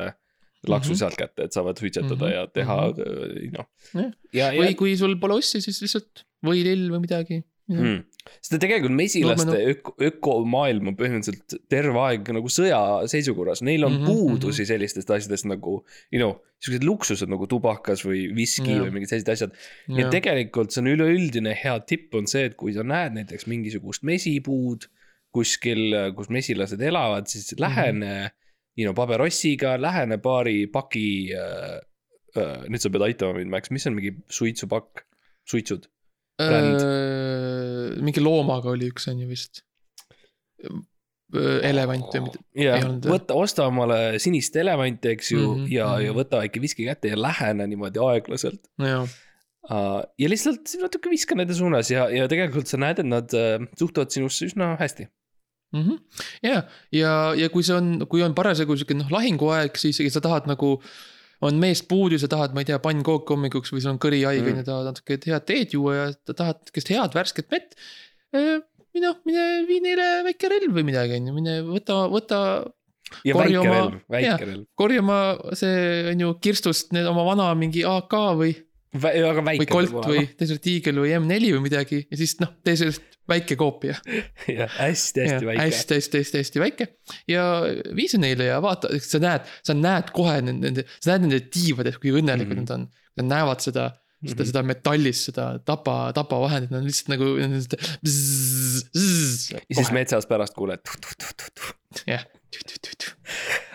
laksu 0.70 0.92
Mhm. 0.92 0.98
sealt 1.00 1.18
kätte, 1.18 1.48
et 1.48 1.56
saavad 1.56 1.80
suitsetada 1.82 2.28
Mhm, 2.28 2.34
ja 2.36 2.42
teha 2.54 2.76
mhm. 2.92 3.56
noh 3.56 3.66
Jah.. 3.98 4.12
ja, 4.32 4.52
või 4.54 4.76
kui 4.78 4.94
sul 5.00 5.16
pole 5.18 5.40
ossi, 5.42 5.58
siis 5.64 5.80
lihtsalt 5.82 6.22
võilill 6.46 6.86
või 6.92 7.00
midagi. 7.02 7.40
mm.. 7.66 8.04
Sest 8.38 8.54
tegelikult 8.62 8.94
mesilaste 8.96 9.48
Loome 9.48 9.72
öko, 9.72 9.94
ökomaailm 10.08 10.92
on 10.92 10.96
põhimõtteliselt 10.98 11.56
terve 11.70 12.00
aeg 12.06 12.30
nagu 12.36 12.50
sõja 12.52 12.80
seisukorras, 13.10 13.62
neil 13.66 13.86
on 13.86 13.92
mm 13.92 14.02
Mhm, 14.02 14.06
-hmm, 14.06 14.22
puudusi 14.22 14.66
sellistest 14.66 15.10
asjadest 15.10 15.46
nagu. 15.50 15.84
You 16.12 16.20
know, 16.20 16.34
siuksed 16.62 16.84
luksused 16.86 17.30
nagu 17.30 17.46
tubakas 17.50 18.04
või 18.06 18.28
viski 18.34 18.70
Jah. 18.70 18.82
või 18.84 18.96
mingid 18.96 19.10
sellised 19.10 19.32
asjad. 19.32 19.54
ja 19.88 20.08
tegelikult 20.10 20.72
see 20.72 20.82
on 20.82 20.92
üleüldine 20.94 21.54
hea 21.64 21.78
tipp 21.86 22.14
on 22.14 22.26
see, 22.26 22.44
et 22.50 22.56
kui 22.56 22.72
sa 22.72 22.82
näed 22.82 23.16
näiteks 23.18 23.46
mingisugust 23.50 24.02
mesipuud 24.02 24.86
kuskil, 25.32 26.12
kus 26.14 26.28
mesilased 26.28 26.80
elavad, 26.80 27.26
siis 27.26 27.54
lähene 27.58 28.06
mm, 28.06 28.26
-hmm. 28.26 28.76
you 28.76 28.86
know, 28.86 28.94
paberossiga, 28.94 29.80
lähene 29.80 30.18
paari 30.18 30.66
paki 30.66 31.34
äh,. 31.34 31.80
Äh, 32.32 32.64
nüüd 32.64 32.80
sa 32.80 32.88
pead 32.88 33.02
aitama 33.04 33.34
mind, 33.36 33.50
Max, 33.52 33.68
mis 33.70 33.84
on 33.86 33.92
mingi 33.92 34.14
suitsupakk, 34.32 35.02
suitsud? 35.44 35.84
bränd. 36.38 36.80
Mingi 38.00 38.22
loomaga 38.22 38.72
oli 38.72 38.90
üks 38.92 39.08
on 39.12 39.22
ju 39.22 39.28
vist. 39.30 39.62
elevant 41.32 42.12
või 42.12 42.20
olnud, 42.20 42.34
jah? 42.60 42.82
võta, 43.08 43.36
osta 43.40 43.66
omale 43.70 44.18
sinist 44.20 44.56
elevanti, 44.60 45.14
eks 45.14 45.30
ju 45.32 45.40
mm, 45.40 45.54
-hmm, 45.62 45.70
ja 45.72 45.86
mm, 45.86 45.94
-hmm. 45.94 46.04
ja 46.04 46.16
võta 46.18 46.42
väike 46.42 46.60
viski 46.60 46.84
kätte 46.84 47.08
ja 47.08 47.16
lähene 47.16 47.66
niimoodi 47.70 48.02
aeglaselt 48.04 48.68
jaa. 48.84 49.06
uh,. 49.06 50.02
ja 50.18 50.28
lihtsalt 50.28 50.74
natuke 50.82 51.08
viska 51.08 51.38
nende 51.38 51.56
suunas 51.56 51.90
ja, 51.90 52.10
ja 52.12 52.28
tegelikult 52.28 52.68
sa 52.68 52.76
näed, 52.76 53.00
et 53.00 53.08
nad 53.08 53.32
uh, 53.32 53.64
suhtuvad 53.80 54.12
sinusse 54.12 54.50
üsna 54.50 54.74
hästi. 54.80 55.08
Mhm. 55.72 55.96
ja, 56.44 56.62
ja, 56.92 57.12
ja 57.32 57.48
kui 57.48 57.64
see 57.64 57.76
on, 57.78 58.04
kui 58.08 58.20
on 58.24 58.36
parasjagu 58.36 58.76
sihuke 58.76 58.96
noh, 58.98 59.08
lahinguaeg, 59.12 59.80
siis 59.80 60.02
sa 60.12 60.20
tahad 60.20 60.50
nagu. 60.50 60.76
On 61.42 61.58
meest 61.58 61.88
puudu, 61.90 62.18
sa 62.22 62.28
tahad, 62.30 62.52
ma 62.54 62.62
ei 62.62 62.68
tea, 62.70 62.78
pannkooki 62.82 63.34
hommikuks 63.34 63.72
või 63.74 63.82
sul 63.82 63.90
on 63.94 63.98
kõri 64.02 64.20
haige 64.26 64.46
Mm. 64.52 64.60
ju, 64.62 64.66
tahad 64.68 64.90
natuke 64.92 65.18
head 65.26 65.46
teed 65.48 65.72
juua 65.74 65.94
ja 65.96 66.04
ta 66.26 66.34
tahad 66.38 66.60
sihukest 66.68 66.92
head 66.94 67.14
värsket 67.18 67.50
vett. 67.50 67.74
mine, 68.94 69.10
mine 69.26 69.42
vii 69.68 69.80
neile 69.84 70.06
väike 70.28 70.48
relv 70.52 70.72
või 70.76 70.84
midagi 70.86 71.16
on 71.18 71.26
ju, 71.28 71.34
mine 71.36 71.56
võta, 71.66 71.96
võta 72.12 72.38
ja 73.26 73.34
väike 73.36 73.58
oma- 73.60 73.74
relv, 73.78 73.98
väike 74.08 74.46
relv, 74.46 74.66
korjama 74.78 75.18
see 75.58 76.10
on 76.12 76.20
ju 76.24 76.34
kirstust 76.44 76.92
need 76.96 77.06
oma 77.10 77.24
vana 77.26 77.50
mingi 77.58 77.82
AK 77.84 78.14
või, 78.38 78.54
väga 78.92 79.44
väike. 79.44 79.62
või 79.62 79.70
Colt 79.70 80.08
või 80.10 80.26
Desert 80.40 80.66
Eagle 80.68 81.04
või 81.04 81.14
M4 81.16 81.54
või 81.56 81.64
midagi 81.64 82.02
ja 82.04 82.18
siis 82.20 82.36
noh, 82.42 82.52
tee 82.64 82.76
sellest 82.76 83.02
väike 83.28 83.56
koopia. 83.56 83.94
jah, 84.58 84.68
hästi-hästi 84.80 85.48
väike. 85.48 85.62
hästi, 85.62 85.98
hästi, 86.00 86.22
hästi, 86.22 86.42
hästi 86.42 86.62
väike 86.62 86.88
ja 87.30 87.46
vii 87.96 88.08
see 88.10 88.20
neile 88.22 88.50
ja 88.50 88.60
vaata, 88.64 88.90
sa 89.00 89.20
näed, 89.22 89.48
sa 89.64 89.76
näed 89.78 90.12
kohe 90.16 90.36
nende, 90.44 90.84
sa 90.98 91.14
näed 91.14 91.28
nende 91.28 91.40
tiivades, 91.52 91.98
kui 92.02 92.12
õnnelikud 92.12 92.58
mm 92.58 92.64
-hmm. 92.64 92.68
nad 92.68 92.76
on. 92.80 92.88
Nad 93.20 93.28
näevad 93.28 93.60
seda, 93.60 93.90
seda, 94.24 94.42
Mhm. 94.42 94.48
seda 94.50 94.62
metallist, 94.62 95.24
seda 95.28 95.46
tapa, 95.64 96.12
tapavahendit, 96.16 96.70
nad 96.70 96.80
on 96.80 96.86
lihtsalt 96.88 97.08
nagu. 97.12 97.36
ja 97.36 97.48
siis 99.76 99.90
metsas 99.92 100.26
pärast 100.26 100.54
kuuled. 100.54 100.80
jah, 102.06 102.24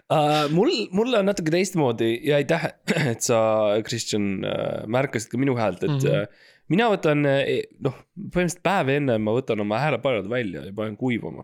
Uh, 0.07 0.45
mul, 0.55 0.71
mul 0.95 1.17
on 1.19 1.27
natuke 1.27 1.51
teistmoodi 1.51 2.13
ja 2.23 2.37
aitäh, 2.39 2.69
et 3.11 3.25
sa, 3.25 3.39
Kristjan 3.83 4.37
uh,, 4.39 4.85
märkasid 4.87 5.33
ka 5.33 5.39
minu 5.41 5.57
häält, 5.59 5.83
et 5.83 5.91
mm. 5.91 5.99
-hmm. 5.99 6.43
mina 6.71 6.87
võtan 6.93 7.25
noh, 7.27 7.97
põhimõtteliselt 8.15 8.63
päev 8.63 8.91
enne 8.95 9.17
ma 9.19 9.35
võtan 9.35 9.63
oma 9.63 9.81
häälepaelad 9.83 10.29
välja 10.31 10.63
ja 10.63 10.75
panen 10.75 10.95
kuivama. 10.97 11.43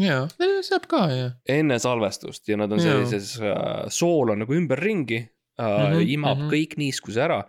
ja, 0.00 0.22
saab 0.64 0.86
ka 0.90 1.02
ja. 1.12 1.30
enne 1.48 1.78
salvestust 1.82 2.48
ja 2.48 2.56
nad 2.60 2.72
on 2.72 2.80
Jaa. 2.80 2.92
sellises 2.92 3.36
uh, 3.40 3.88
sool 3.92 4.32
on 4.34 4.42
nagu 4.44 4.56
ümberringi 4.56 5.20
uh, 5.22 5.64
mm, 5.64 5.92
-hmm, 5.92 6.08
imab 6.16 6.38
mm. 6.38 6.44
-hmm. 6.44 6.52
kõik 6.54 6.76
niiskuse 6.80 7.24
ära. 7.24 7.42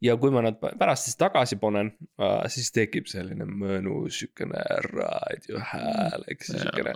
Ja 0.00 0.16
kui 0.20 0.32
ma 0.32 0.42
nad 0.44 0.56
pärast 0.60 1.08
siis 1.08 1.18
tagasi 1.20 1.58
panen 1.60 1.92
uh,, 2.20 2.44
siis 2.52 2.70
tekib 2.72 3.08
selline 3.10 3.44
mõnus 3.44 4.20
siukene 4.22 4.62
raadiohääl, 4.86 6.24
eks 6.32 6.52
ju, 6.52 6.56
Jaa. 6.56 6.64
siukene. 6.64 6.94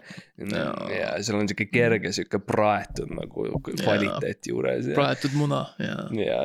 Jaa. 0.54 0.88
ja 0.92 1.10
seal 1.20 1.40
on 1.40 1.50
siuke 1.50 1.68
kerge 1.72 2.14
siuke 2.16 2.40
praetud 2.44 3.12
nagu 3.14 3.46
kvaliteet 3.68 4.50
juures 4.50 4.88
ja 4.90 4.96
praetud 4.98 5.36
muna 5.38 5.64
ja. 5.82 5.98
ja, 6.16 6.40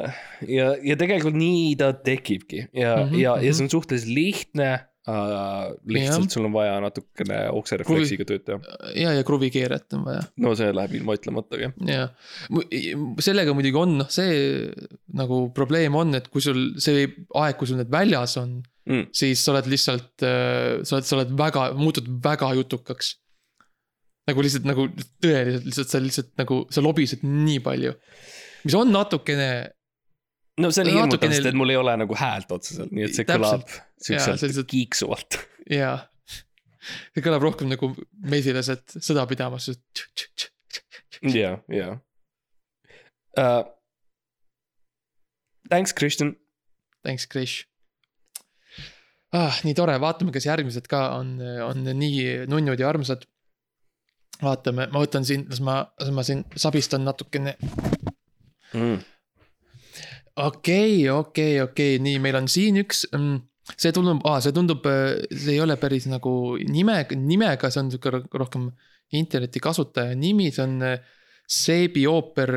ja, 0.47 0.69
ja 0.91 0.99
tegelikult 0.99 1.37
nii 1.39 1.73
ta 1.79 1.93
tekibki 1.93 2.65
ja 2.73 2.95
mm, 2.95 3.09
-hmm, 3.09 3.19
ja, 3.23 3.37
ja 3.37 3.41
mhm. 3.41 3.57
see 3.57 3.67
on 3.67 3.73
suhteliselt 3.77 4.13
lihtne 4.13 4.71
uh,. 5.09 5.75
lihtsalt 5.89 6.35
sul 6.35 6.47
on 6.49 6.55
vaja 6.55 6.79
natukene 6.83 7.41
okserefleksiga 7.57 8.27
tööd 8.29 8.45
teha. 8.47 8.79
ja, 8.95 9.13
ja 9.17 9.25
kruvikeeret 9.27 9.97
on 9.97 10.07
vaja 10.07 10.23
no 10.45 10.55
see 10.59 10.71
läheb 10.75 10.97
ilma 11.01 11.17
ütlematagi. 11.19 11.71
ja 11.89 12.09
sellega 13.25 13.55
muidugi 13.57 13.81
on 13.81 13.97
noh, 14.03 14.09
see 14.13 14.67
nagu 15.19 15.47
probleem 15.55 15.95
on, 15.99 16.17
et 16.19 16.29
kui 16.31 16.43
sul 16.43 16.75
see 16.81 17.07
aeg, 17.07 17.57
kui 17.59 17.69
sul 17.69 17.81
need 17.81 17.91
väljas 17.93 18.37
on, 18.41 18.59
Mm. 18.89 19.05
siis 19.13 19.41
sa 19.45 19.53
oled 19.53 19.67
lihtsalt, 19.69 20.15
sa 20.17 20.95
oled, 20.97 21.05
sa 21.05 21.17
oled 21.19 21.33
väga, 21.37 21.71
muutud 21.77 22.07
väga 22.23 22.53
jutukaks. 22.57 23.17
nagu 24.29 24.43
lihtsalt 24.45 24.65
nagu 24.69 24.83
tõeliselt 25.21 25.63
lihtsalt 25.65 25.89
sa 25.89 25.99
lihtsalt 26.01 26.31
nagu, 26.37 26.57
sa 26.73 26.81
lobised 26.85 27.21
nii 27.25 27.59
palju. 27.65 27.93
mis 28.65 28.75
on 28.77 28.91
natukene, 28.93 29.69
no 30.59 30.69
see 30.75 30.83
on 30.83 30.89
hirmutav, 30.91 31.15
Natukene- 31.17 31.37
sest 31.39 31.49
et 31.51 31.57
mul 31.57 31.71
ei 31.73 31.79
ole 31.79 31.95
nagu 32.01 32.15
häält 32.19 32.51
otseselt, 32.55 32.91
nii 32.95 33.07
et 33.07 33.15
see 33.17 33.25
kõlab 33.29 33.63
Jaa, 33.65 33.81
siukselt 34.07 34.41
sellised- 34.43 34.67
kiiksuvalt. 34.71 35.39
jaa. 35.71 35.97
see 37.15 37.23
kõlab 37.25 37.43
rohkem 37.47 37.69
nagu 37.71 37.91
mesilased 38.35 38.97
sõda 38.99 39.25
pidamas. 39.29 39.69
ja, 41.33 41.57
ja 41.79 41.89
uh,. 43.37 43.65
Thanks, 45.69 45.93
Kristjan. 45.93 46.31
Thanks, 47.05 47.27
Krish 47.29 47.65
ah,. 49.33 49.59
nii 49.63 49.75
tore, 49.77 49.93
vaatame, 50.01 50.31
kas 50.33 50.47
järgmised 50.47 50.87
ka 50.89 51.03
on, 51.19 51.35
on 51.65 51.83
nii 51.99 52.47
nunnud 52.49 52.79
ja 52.81 52.89
armsad. 52.89 53.27
vaatame, 54.41 54.87
ma 54.93 55.03
võtan 55.03 55.25
siin, 55.27 55.45
las 55.51 55.59
ma, 55.61 55.75
las 55.99 56.09
ma 56.15 56.23
siin 56.25 56.45
sabistan 56.55 57.03
natukene. 57.05 57.53
Mm. 58.73 58.97
okei, 60.45 61.09
okei, 61.13 61.61
okei, 61.61 61.99
nii, 62.03 62.19
meil 62.23 62.39
on 62.39 62.49
siin 62.51 62.79
üks 62.83 63.05
mm,. 63.11 63.39
see 63.75 63.93
tundub 63.95 64.25
ah,, 64.27 64.39
see 64.43 64.55
tundub, 64.55 64.85
see 65.29 65.55
ei 65.55 65.63
ole 65.63 65.77
päris 65.81 66.09
nagu 66.09 66.33
nime, 66.69 67.01
nimega, 67.15 67.71
see 67.71 67.83
on 67.83 67.93
sihuke 67.93 68.13
ro- 68.15 68.27
rohkem 68.43 68.69
interneti 69.15 69.61
kasutaja 69.63 70.17
nimi, 70.17 70.51
see 70.53 70.65
on 70.65 70.77
äh, 70.85 70.99
Seebi 71.49 72.03
ooper 72.05 72.51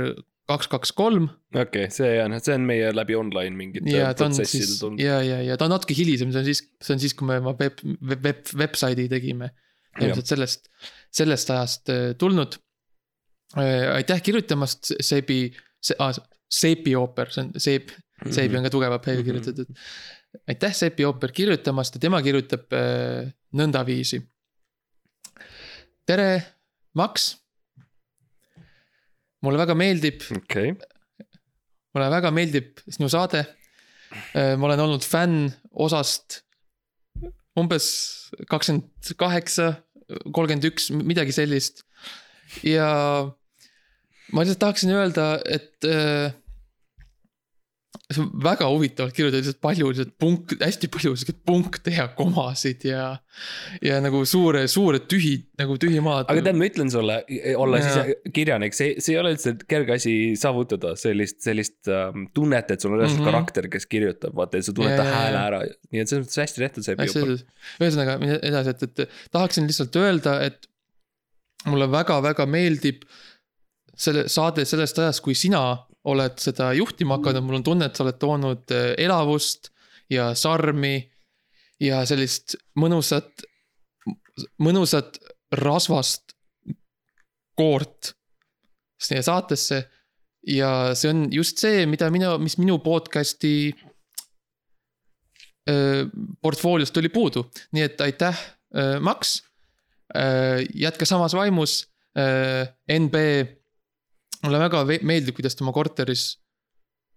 kaks, 0.51 0.69
kaks, 0.69 0.93
kolm. 0.97 1.29
okei 1.55 1.87
okay,, 1.87 1.93
see 1.95 2.17
on, 2.23 2.35
see 2.43 2.57
on 2.59 2.67
meie 2.69 2.91
läbi 2.95 3.17
online 3.17 3.57
mingite 3.57 3.93
ja 3.93 4.11
ta 4.13 4.27
on 4.27 4.35
protsesside 4.35 4.67
siis 4.67 4.83
tulnud. 4.83 5.01
ja, 5.03 5.21
ja, 5.25 5.39
ja 5.47 5.57
ta 5.57 5.69
on 5.69 5.73
natuke 5.77 5.97
hilisem, 5.97 6.33
see 6.35 6.43
on 6.43 6.49
siis, 6.49 6.65
see 6.83 6.97
on 6.97 7.03
siis, 7.03 7.15
kui 7.17 7.29
me 7.29 7.39
oma 7.41 7.55
web, 7.61 7.81
web, 7.85 8.27
web, 8.27 8.43
website'i 8.65 9.09
tegime. 9.13 9.53
ilmselt 10.01 10.29
sellest, 10.29 10.71
sellest 11.13 11.51
ajast 11.53 11.91
äh, 11.93 12.05
tulnud. 12.19 12.57
aitäh 13.93 14.23
kirjutamast, 14.25 14.95
Seebi, 15.05 15.45
see 15.85 15.97
ah,, 16.01 16.17
Seebi 16.53 16.93
ooper, 16.99 17.31
see 17.33 17.45
on 17.47 17.53
Seep, 17.63 17.93
Seebi 18.31 18.59
on 18.59 18.67
ka 18.67 18.71
tugeva 18.75 18.99
P-ga 19.03 19.19
Mhm. 19.21 19.27
kirjutatud. 19.29 19.71
aitäh, 20.49 20.75
Seebi 20.77 21.05
ooper 21.09 21.33
kirjutamast 21.33 21.95
ja 21.97 22.01
tema 22.01 22.21
kirjutab 22.23 22.73
äh, 22.77 23.33
nõndaviisi. 23.57 24.21
tere, 26.07 26.43
Max. 26.95 27.37
mulle 29.43 29.59
väga 29.59 29.75
meeldib 29.75 30.23
okei, 30.37 30.75
mulle 31.95 32.09
väga 32.13 32.31
meeldib 32.35 32.83
sinu 32.89 33.09
saade. 33.11 33.45
ma 34.35 34.67
olen 34.69 34.81
olnud 34.85 35.05
fänn 35.09 35.47
osast 35.73 36.43
umbes 37.57 37.87
kakskümmend 38.49 39.15
kaheksa, 39.21 39.71
kolmkümmend 40.33 40.67
üks, 40.69 40.91
midagi 40.93 41.33
sellist. 41.33 41.83
ja 42.63 42.89
ma 44.33 44.45
lihtsalt 44.45 44.61
tahaksin 44.61 44.93
öelda, 44.93 45.27
et 45.49 45.85
äh, 45.89 46.33
see 48.13 48.23
on 48.23 48.31
väga 48.45 48.69
huvitavalt 48.69 49.15
kirjutatud, 49.17 49.43
lihtsalt 49.43 49.61
palju 49.65 49.89
lihtsalt 49.91 50.13
punk-, 50.21 50.55
hästi 50.61 50.89
palju 50.93 51.13
siukseid 51.13 51.41
punkte 51.49 51.93
ja 51.95 52.07
komasid 52.17 52.85
ja. 52.89 53.05
ja 53.85 53.99
nagu 54.05 54.23
suure, 54.29 54.65
suure 54.71 55.03
tühi, 55.09 55.35
nagu 55.61 55.77
tühimaad. 55.81 56.31
aga 56.33 56.45
tead, 56.47 56.59
ma 56.61 56.69
ütlen 56.69 56.93
sulle, 56.93 57.19
olles 57.61 57.87
ise 57.89 58.33
kirjanik, 58.35 58.77
see, 58.77 58.97
see 59.03 59.17
ei 59.17 59.21
ole 59.21 59.35
üldse 59.37 59.55
kerge 59.69 59.97
asi 59.99 60.15
saavutada 60.41 60.95
sellist, 61.01 61.41
sellist 61.45 61.93
um, 61.93 62.27
tunnet, 62.37 62.73
et 62.73 62.85
sul 62.85 62.95
on 62.95 63.01
reaalselt 63.01 63.21
mm. 63.21 63.27
-hmm. 63.27 63.37
karakter, 63.37 63.71
kes 63.77 63.89
kirjutab, 63.93 64.37
vaata, 64.41 64.61
et 64.61 64.69
sa 64.69 64.77
tunned 64.77 64.97
ta 64.99 65.07
hääle 65.09 65.43
ära, 65.43 65.63
nii 65.93 66.05
et 66.05 66.13
selles 66.13 66.27
mõttes 66.27 66.43
hästi 66.45 66.67
tehtud 66.67 66.89
see 66.89 66.97
edasi. 66.97 67.39
ühesõnaga 67.81 68.19
edasi, 68.41 68.77
et, 68.77 68.89
et 68.89 69.23
tahaksin 69.37 69.69
lihtsalt 69.69 70.01
öelda, 70.01 70.39
et 70.49 70.69
mulle 71.69 71.87
väga-väga 71.93 72.49
meeldib 72.49 73.05
selle 73.93 74.27
saade 74.33 74.65
sellest 74.67 74.99
ajast, 74.99 75.21
kui 75.25 75.37
sina 75.37 75.63
oled 76.05 76.39
seda 76.43 76.73
juhtima 76.75 77.19
hakanud, 77.19 77.45
mul 77.47 77.61
on 77.61 77.67
tunne, 77.67 77.87
et 77.87 77.97
sa 77.97 78.05
oled 78.05 78.19
toonud 78.21 78.75
eh, 78.75 78.93
elavust 79.05 79.71
ja 80.11 80.33
sarmi 80.39 80.97
ja 81.83 82.03
sellist 82.07 82.57
mõnusat, 82.79 83.45
mõnusat 84.63 85.19
rasvast 85.59 86.35
koort 87.59 88.15
siia 89.03 89.23
saatesse. 89.23 89.83
ja 90.47 90.91
see 90.99 91.11
on 91.11 91.27
just 91.31 91.59
see, 91.63 91.87
mida 91.87 92.11
mina, 92.11 92.35
mis 92.39 92.57
minu 92.59 92.81
podcast'i 92.83 93.71
äh, 95.71 96.09
portfooliost 96.43 96.97
oli 96.99 97.09
puudu, 97.15 97.45
nii 97.73 97.83
et 97.87 98.01
aitäh, 98.01 98.39
Max. 99.01 99.43
jätka 100.75 101.05
samas 101.05 101.35
vaimus, 101.37 101.87
NB. 102.89 103.15
Mulle 104.43 104.59
väga 104.63 104.85
meeldib, 105.07 105.35
kuidas 105.37 105.57
te 105.57 105.65
oma 105.65 105.73
korteris 105.77 106.27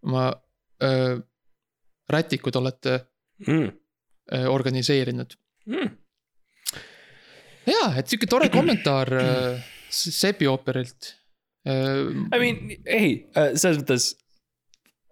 oma 0.05 0.29
öö, 0.83 1.19
rätikud 2.09 2.55
olete 2.61 2.99
Mm. 3.47 3.71
öö, 4.31 4.47
organiseerinud. 4.47 5.33
Mm. 5.67 5.89
ja, 7.67 7.81
et 7.97 8.07
sihuke 8.07 8.29
tore 8.31 8.47
kommentaar 8.53 9.11
öö, 9.11 9.57
Sepi 9.95 10.47
ooperilt. 10.47 11.13
I 11.65 12.39
mean, 12.39 12.57
ei, 12.85 13.27
selles 13.55 13.79
mõttes 13.79 14.07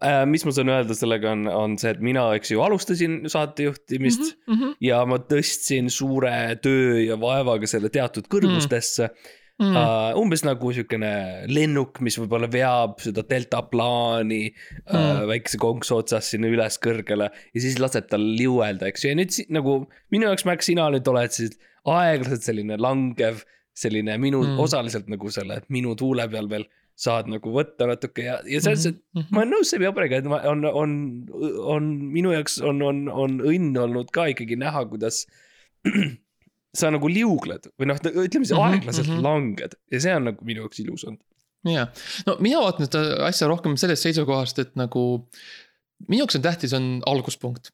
äh,. 0.03 0.23
mis 0.29 0.43
ma 0.45 0.51
saan 0.53 0.69
öelda 0.69 0.95
sellega 0.97 1.31
on, 1.31 1.47
on 1.47 1.77
see, 1.81 1.91
et 1.95 2.01
mina, 2.03 2.27
eks 2.37 2.51
ju, 2.51 2.61
alustasin 2.61 3.23
saatejuhtimist 3.31 4.21
mm. 4.21 4.53
Mm 4.53 4.59
-hmm. 4.59 4.75
ja 4.85 4.99
ma 5.09 5.17
tõstsin 5.17 5.89
suure 5.89 6.33
töö 6.61 6.99
ja 7.01 7.19
vaevaga 7.19 7.67
selle 7.67 7.89
teatud 7.89 8.27
kõrgustesse 8.29 9.09
Mm. 9.09 9.42
mm.. 9.61 9.75
Uh, 9.77 10.19
umbes 10.21 10.43
nagu 10.45 10.71
siukene 10.73 11.11
lennuk, 11.51 11.99
mis 12.01 12.17
võib-olla 12.19 12.49
veab 12.51 12.99
seda 13.03 13.23
deltaplaani 13.29 14.41
mm. 14.49 14.83
uh, 14.87 14.99
Mm. 14.99 15.27
väikese 15.29 15.59
konksu 15.61 15.97
otsas 16.01 16.29
sinna 16.33 16.49
üles 16.51 16.79
kõrgele 16.83 17.29
ja 17.29 17.61
siis 17.61 17.79
laseb 17.79 18.07
tal 18.09 18.23
liuelda, 18.37 18.87
eks 18.89 19.05
ju, 19.05 19.13
ja 19.13 19.19
nüüd 19.19 19.37
nagu 19.53 19.83
minu 20.13 20.27
jaoks, 20.29 20.45
Max, 20.49 20.65
sina 20.71 20.89
nüüd 20.93 21.07
oled 21.07 21.31
siis 21.35 21.57
aeglaselt 21.85 22.43
selline 22.45 22.77
langev, 22.79 23.43
selline 23.73 24.17
minu 24.21 24.43
Mm. 24.43 24.59
osaliselt 24.59 25.07
nagu 25.09 25.29
selle 25.33 25.61
minu 25.69 25.95
tuule 25.95 26.27
peal 26.29 26.49
veel 26.49 26.65
saad 26.95 27.25
nagu 27.25 27.49
võtta 27.49 27.87
natuke 27.89 28.21
ja, 28.27 28.35
ja 28.45 28.59
selles 28.61 28.85
Mhm, 28.85 28.97
mm, 29.13 29.21
-hmm. 29.21 29.31
ma 29.31 29.39
olen 29.41 29.53
nõus 29.55 29.69
Sebi 29.73 29.87
Obrega, 29.89 30.17
et 30.21 30.25
ma 30.29 30.37
on, 30.45 30.61
on, 30.65 30.91
on 31.73 31.87
minu 32.13 32.31
jaoks 32.35 32.59
on, 32.61 32.81
on, 32.85 33.07
on 33.09 33.39
õnn 33.41 33.77
olnud 33.81 34.11
ka 34.13 34.27
ikkagi 34.29 34.55
näha, 34.61 34.85
kuidas 34.91 35.23
sa 36.73 36.89
nagu 36.93 37.09
liugled 37.11 37.67
või 37.77 37.91
noh, 37.91 37.99
ütleme 38.01 38.47
siis 38.47 38.55
Mhm, 38.57 38.63
aeglaselt 38.69 39.07
mm. 39.07 39.19
-hmm. 39.19 39.27
langed 39.27 39.77
ja 39.93 39.99
see 40.07 40.15
on 40.17 40.27
nagu 40.31 40.45
minu 40.47 40.65
jaoks 40.65 40.79
ilus 40.81 41.05
olnud. 41.09 41.21
ja, 41.69 41.87
no 42.27 42.37
mina 42.43 42.63
vaatan 42.63 42.89
seda 42.89 43.03
asja 43.27 43.47
rohkem 43.51 43.77
sellest 43.77 44.03
seisukohast, 44.07 44.59
et 44.59 44.75
nagu 44.79 45.05
minu 46.09 46.23
jaoks 46.23 46.35
on 46.39 46.43
tähtis, 46.43 46.73
on 46.73 46.99
alguspunkt. 47.05 47.71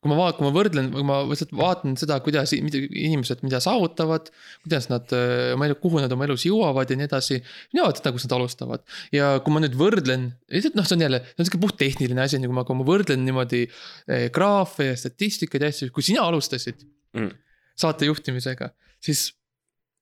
kui 0.00 0.08
ma 0.08 0.16
vaatan, 0.16 0.38
kui 0.38 0.46
ma 0.48 0.52
võrdlen, 0.56 0.86
kui 0.94 1.02
ma 1.04 1.16
lihtsalt 1.28 1.50
vaatan 1.52 1.96
seda, 2.00 2.16
kuidas 2.24 2.54
inimesed, 2.56 3.42
mida 3.44 3.58
saavutavad, 3.60 4.30
kuidas 4.64 4.86
nad 4.88 5.12
öö, 5.12 5.50
oma 5.54 5.66
elu, 5.68 5.74
kuhu 5.82 6.00
nad 6.00 6.12
oma 6.16 6.24
elus 6.24 6.46
jõuavad 6.48 6.88
ja 6.88 6.96
nii 6.96 7.04
edasi. 7.04 7.36
mina 7.74 7.84
vaatan 7.84 8.00
seda, 8.00 8.12
kus 8.16 8.24
nad 8.24 8.32
alustavad 8.38 8.80
ja 9.12 9.28
kui 9.44 9.52
ma 9.52 9.60
nüüd 9.60 9.76
võrdlen, 9.76 10.24
lihtsalt 10.48 10.74
noh, 10.80 10.88
see 10.88 10.96
on 10.96 11.04
jälle, 11.04 11.20
see 11.26 11.44
on 11.44 11.48
sihuke 11.50 11.60
puhttehniline 11.66 12.24
asi, 12.24 12.40
nagu 12.40 12.56
ma, 12.56 12.64
kui 12.64 12.80
ma 12.80 12.86
võrdlen 12.88 13.22
niimoodi 13.28 13.62
eh, 13.68 14.26
graafe 14.32 14.88
ja 14.88 14.96
statistikaid 14.96 15.62
ja 15.62 15.68
asju, 15.68 15.92
kui 15.92 16.02
sina 16.02 16.24
alustasid 16.26 16.80
Mm. 17.10 17.32
Saate 17.80 18.08
juhtimisega, 18.08 18.70
siis 19.02 19.30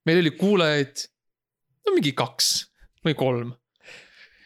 meil 0.09 0.21
oli 0.23 0.33
kuulajaid 0.39 1.05
no 1.87 1.95
mingi 1.97 2.13
kaks 2.19 2.53
või 3.07 3.15
kolm. 3.19 3.53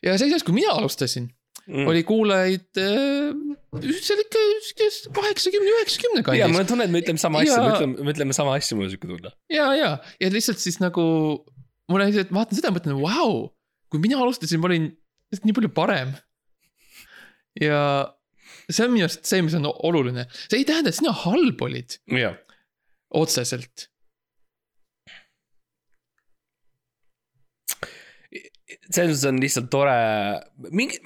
ja 0.05 0.17
siis, 0.21 0.43
kui 0.47 0.55
mina 0.63 0.75
alustasin 0.79 1.31
Mm. 1.63 1.87
oli 1.87 2.01
kuulajaid 2.03 2.79
äh, 2.83 3.29
seal 4.03 4.19
ikka 4.19 4.41
kaheksakümne, 5.15 5.71
üheksakümne 5.77 6.19
ja 6.19 6.25
kandis. 6.27 6.49
mul 6.51 6.61
on 6.65 6.67
tunne, 6.73 6.87
et 6.89 6.91
me 6.91 6.99
ütleme 7.05 7.21
sama 7.23 7.39
asja, 7.39 7.55
Ja- 7.55 7.63
me 7.63 7.69
ütleme, 7.77 8.03
me 8.09 8.11
ütleme 8.17 8.35
sama 8.35 8.57
asja, 8.59 8.75
mul 8.75 8.89
on 8.89 8.91
siuke 8.91 9.07
tunne. 9.07 9.31
ja, 9.53 9.69
ja, 9.79 9.91
ja 10.19 10.31
lihtsalt 10.35 10.59
siis 10.59 10.81
nagu 10.83 11.05
mul 11.87 12.01
on 12.03 12.11
lihtsalt, 12.11 12.33
vaatan 12.35 12.59
seda 12.59 12.73
ja 12.73 12.75
mõtlen, 12.75 12.99
vau, 12.99 13.53
kui 13.95 14.03
mina 14.03 14.19
alustasin, 14.19 14.59
ma 14.59 14.73
olin 14.73 14.89
nii 15.39 15.55
palju 15.55 15.71
parem. 15.77 16.11
ja 17.63 17.79
see 18.67 18.87
on 18.89 18.95
minu 18.97 19.07
arust 19.07 19.23
see, 19.31 19.43
mis 19.47 19.55
on 19.55 19.71
oluline, 19.71 20.27
see 20.49 20.65
ei 20.65 20.67
tähenda, 20.69 20.91
et 20.91 20.99
sina 20.99 21.15
halb 21.23 21.63
olid 21.63 21.95
jah, 22.11 22.35
otseselt. 23.19 23.89
selles 28.93 29.13
mõttes 29.13 29.29
on 29.29 29.39
lihtsalt 29.41 29.69
tore, 29.73 29.97
mingi, 30.73 30.99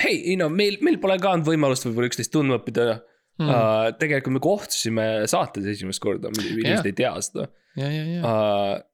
hei, 0.00 0.14
ei 0.32 0.36
no 0.38 0.48
meil, 0.52 0.78
meil 0.86 0.98
pole 1.02 1.16
ka 1.22 1.32
olnud 1.34 1.48
võimalust 1.48 1.86
võib-olla 1.86 2.10
üksteist 2.10 2.32
tundma 2.34 2.60
õppida 2.60 2.84
mm.. 2.94 3.46
uh,. 3.46 3.88
tegelikult 4.00 4.36
me 4.36 4.42
kohtusime 4.44 5.06
saates 5.30 5.66
esimest 5.74 6.02
korda, 6.02 6.30
inimesed 6.30 6.90
ei 6.90 6.96
tea 6.96 7.12
seda 7.26 7.48
ja, 7.78 7.88
ja, 7.88 8.04
ja. 8.04 8.22
uh,. 8.22 8.86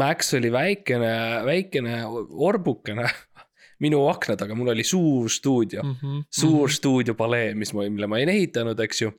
Max 0.00 0.28
oli 0.38 0.52
väikene, 0.54 1.14
väikene 1.42 1.96
orbukene 2.06 3.08
minu 3.82 4.04
akna 4.06 4.36
taga, 4.38 4.54
mul 4.54 4.70
oli 4.70 4.84
suur 4.86 5.26
stuudio 5.32 5.82
mm, 5.82 5.96
-hmm. 5.98 6.20
suur 6.30 6.70
stuudiopalee, 6.70 7.54
mis 7.58 7.72
ma, 7.74 7.88
mille 7.88 8.06
ma 8.06 8.20
olin 8.20 8.30
ehitanud, 8.30 8.80
eks 8.86 9.02
ju. 9.02 9.10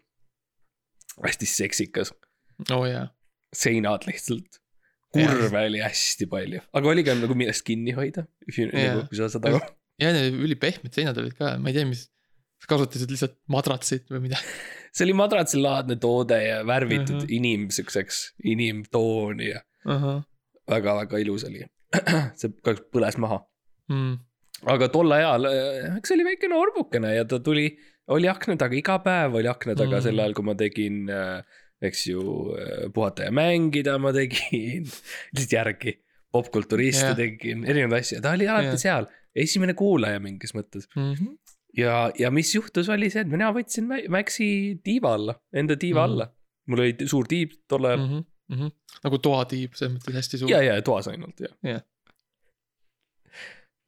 hästi 1.25 1.45
seksikas, 1.45 2.13
oo 2.69 2.86
jaa, 2.89 3.06
seinad 3.56 4.08
lihtsalt. 4.10 4.60
kurve 5.12 5.65
oli 5.67 5.82
hästi 5.84 6.28
palju, 6.32 6.62
aga 6.78 6.91
oli 6.93 7.04
ka 7.04 7.15
nagu 7.19 7.36
millest 7.36 7.65
kinni 7.67 7.91
hoida, 7.97 8.24
Jaa. 8.47 9.02
kui 9.10 9.17
sa 9.19 9.28
saad 9.32 9.50
aru. 9.50 9.60
ja 10.00 10.13
need 10.15 10.38
ülipehmed 10.39 10.93
seinad 10.95 11.19
olid 11.19 11.36
ka, 11.36 11.58
ma 11.60 11.71
ei 11.71 11.76
tea, 11.76 11.88
mis. 11.89 12.06
kas 12.62 12.69
kasutasid 12.71 13.12
lihtsalt 13.12 13.36
madratsit 13.52 14.08
või 14.13 14.30
mida? 14.30 14.39
see 14.95 15.08
oli 15.08 15.17
madratsilaadne 15.19 15.97
toode 16.00 16.39
ja 16.45 16.62
värvitud 16.67 17.17
uh. 17.17 17.21
-huh. 17.26 17.36
inim 17.38 17.67
siukseks, 17.76 18.24
inimtooni 18.54 19.52
ja 19.52 19.63
ahah, 19.86 20.24
väga-väga 20.71 21.19
ilus 21.26 21.47
oli. 21.50 21.65
see 22.39 22.54
kahjuks 22.63 22.88
põles 22.95 23.17
maha, 23.19 23.41
mm. 23.91 24.13
aga 24.71 24.88
tol 24.93 25.12
ajal, 25.12 25.50
eks 25.97 26.12
see 26.12 26.19
oli 26.19 26.30
väikene 26.30 26.56
orbukene 26.56 27.17
ja 27.17 27.26
ta 27.28 27.41
tuli, 27.43 27.67
oli 28.15 28.32
akna 28.32 28.56
taga, 28.60 28.80
iga 28.80 28.95
päev 29.04 29.36
oli 29.41 29.52
akna 29.52 29.76
taga 29.76 29.97
mm. 29.97 30.06
sel 30.08 30.24
ajal, 30.24 30.38
kui 30.38 30.47
ma 30.47 30.56
tegin, 30.56 31.04
eks 31.81 32.05
ju, 32.07 32.21
puhata 32.93 33.27
ja 33.27 33.33
mängida 33.35 33.97
ma 34.01 34.13
tegin, 34.15 34.87
lihtsalt 35.33 35.57
järgi. 35.57 35.97
popkulturiste 36.31 37.09
yeah. 37.09 37.15
tegin, 37.17 37.65
erinevaid 37.67 38.05
asju, 38.05 38.21
ta 38.23 38.31
oli 38.37 38.45
alati 38.47 38.69
yeah. 38.69 38.79
seal, 38.79 39.07
esimene 39.35 39.73
kuulaja 39.75 40.19
mingis 40.23 40.53
mõttes. 40.55 40.85
Mm 40.95 41.09
-hmm. 41.13 41.33
ja, 41.75 41.95
ja 42.19 42.31
mis 42.31 42.53
juhtus, 42.55 42.87
oli 42.89 43.09
see, 43.11 43.25
et 43.25 43.31
mina 43.31 43.49
võtsin 43.51 43.89
Maxi 44.09 44.47
tiiva 44.83 45.11
alla, 45.17 45.35
enda 45.51 45.75
tiiva 45.75 46.05
mm. 46.05 46.11
alla. 46.11 46.29
mul 46.71 46.83
oli 46.85 47.07
suur 47.09 47.27
tiib 47.27 47.57
tol 47.67 47.85
ajal 47.89 47.99
mm. 47.99 48.07
Mm 48.07 48.17
-hmm. 48.17 48.25
Mm 48.51 48.59
-hmm. 48.61 48.71
nagu 49.03 49.17
toatiib, 49.17 49.75
selles 49.75 49.97
mõttes 49.97 50.15
hästi 50.15 50.37
suur. 50.37 50.51
ja, 50.51 50.61
ja 50.61 50.81
toas 50.81 51.07
ainult 51.07 51.39
ja 51.39 51.47
Jah. 51.63 51.81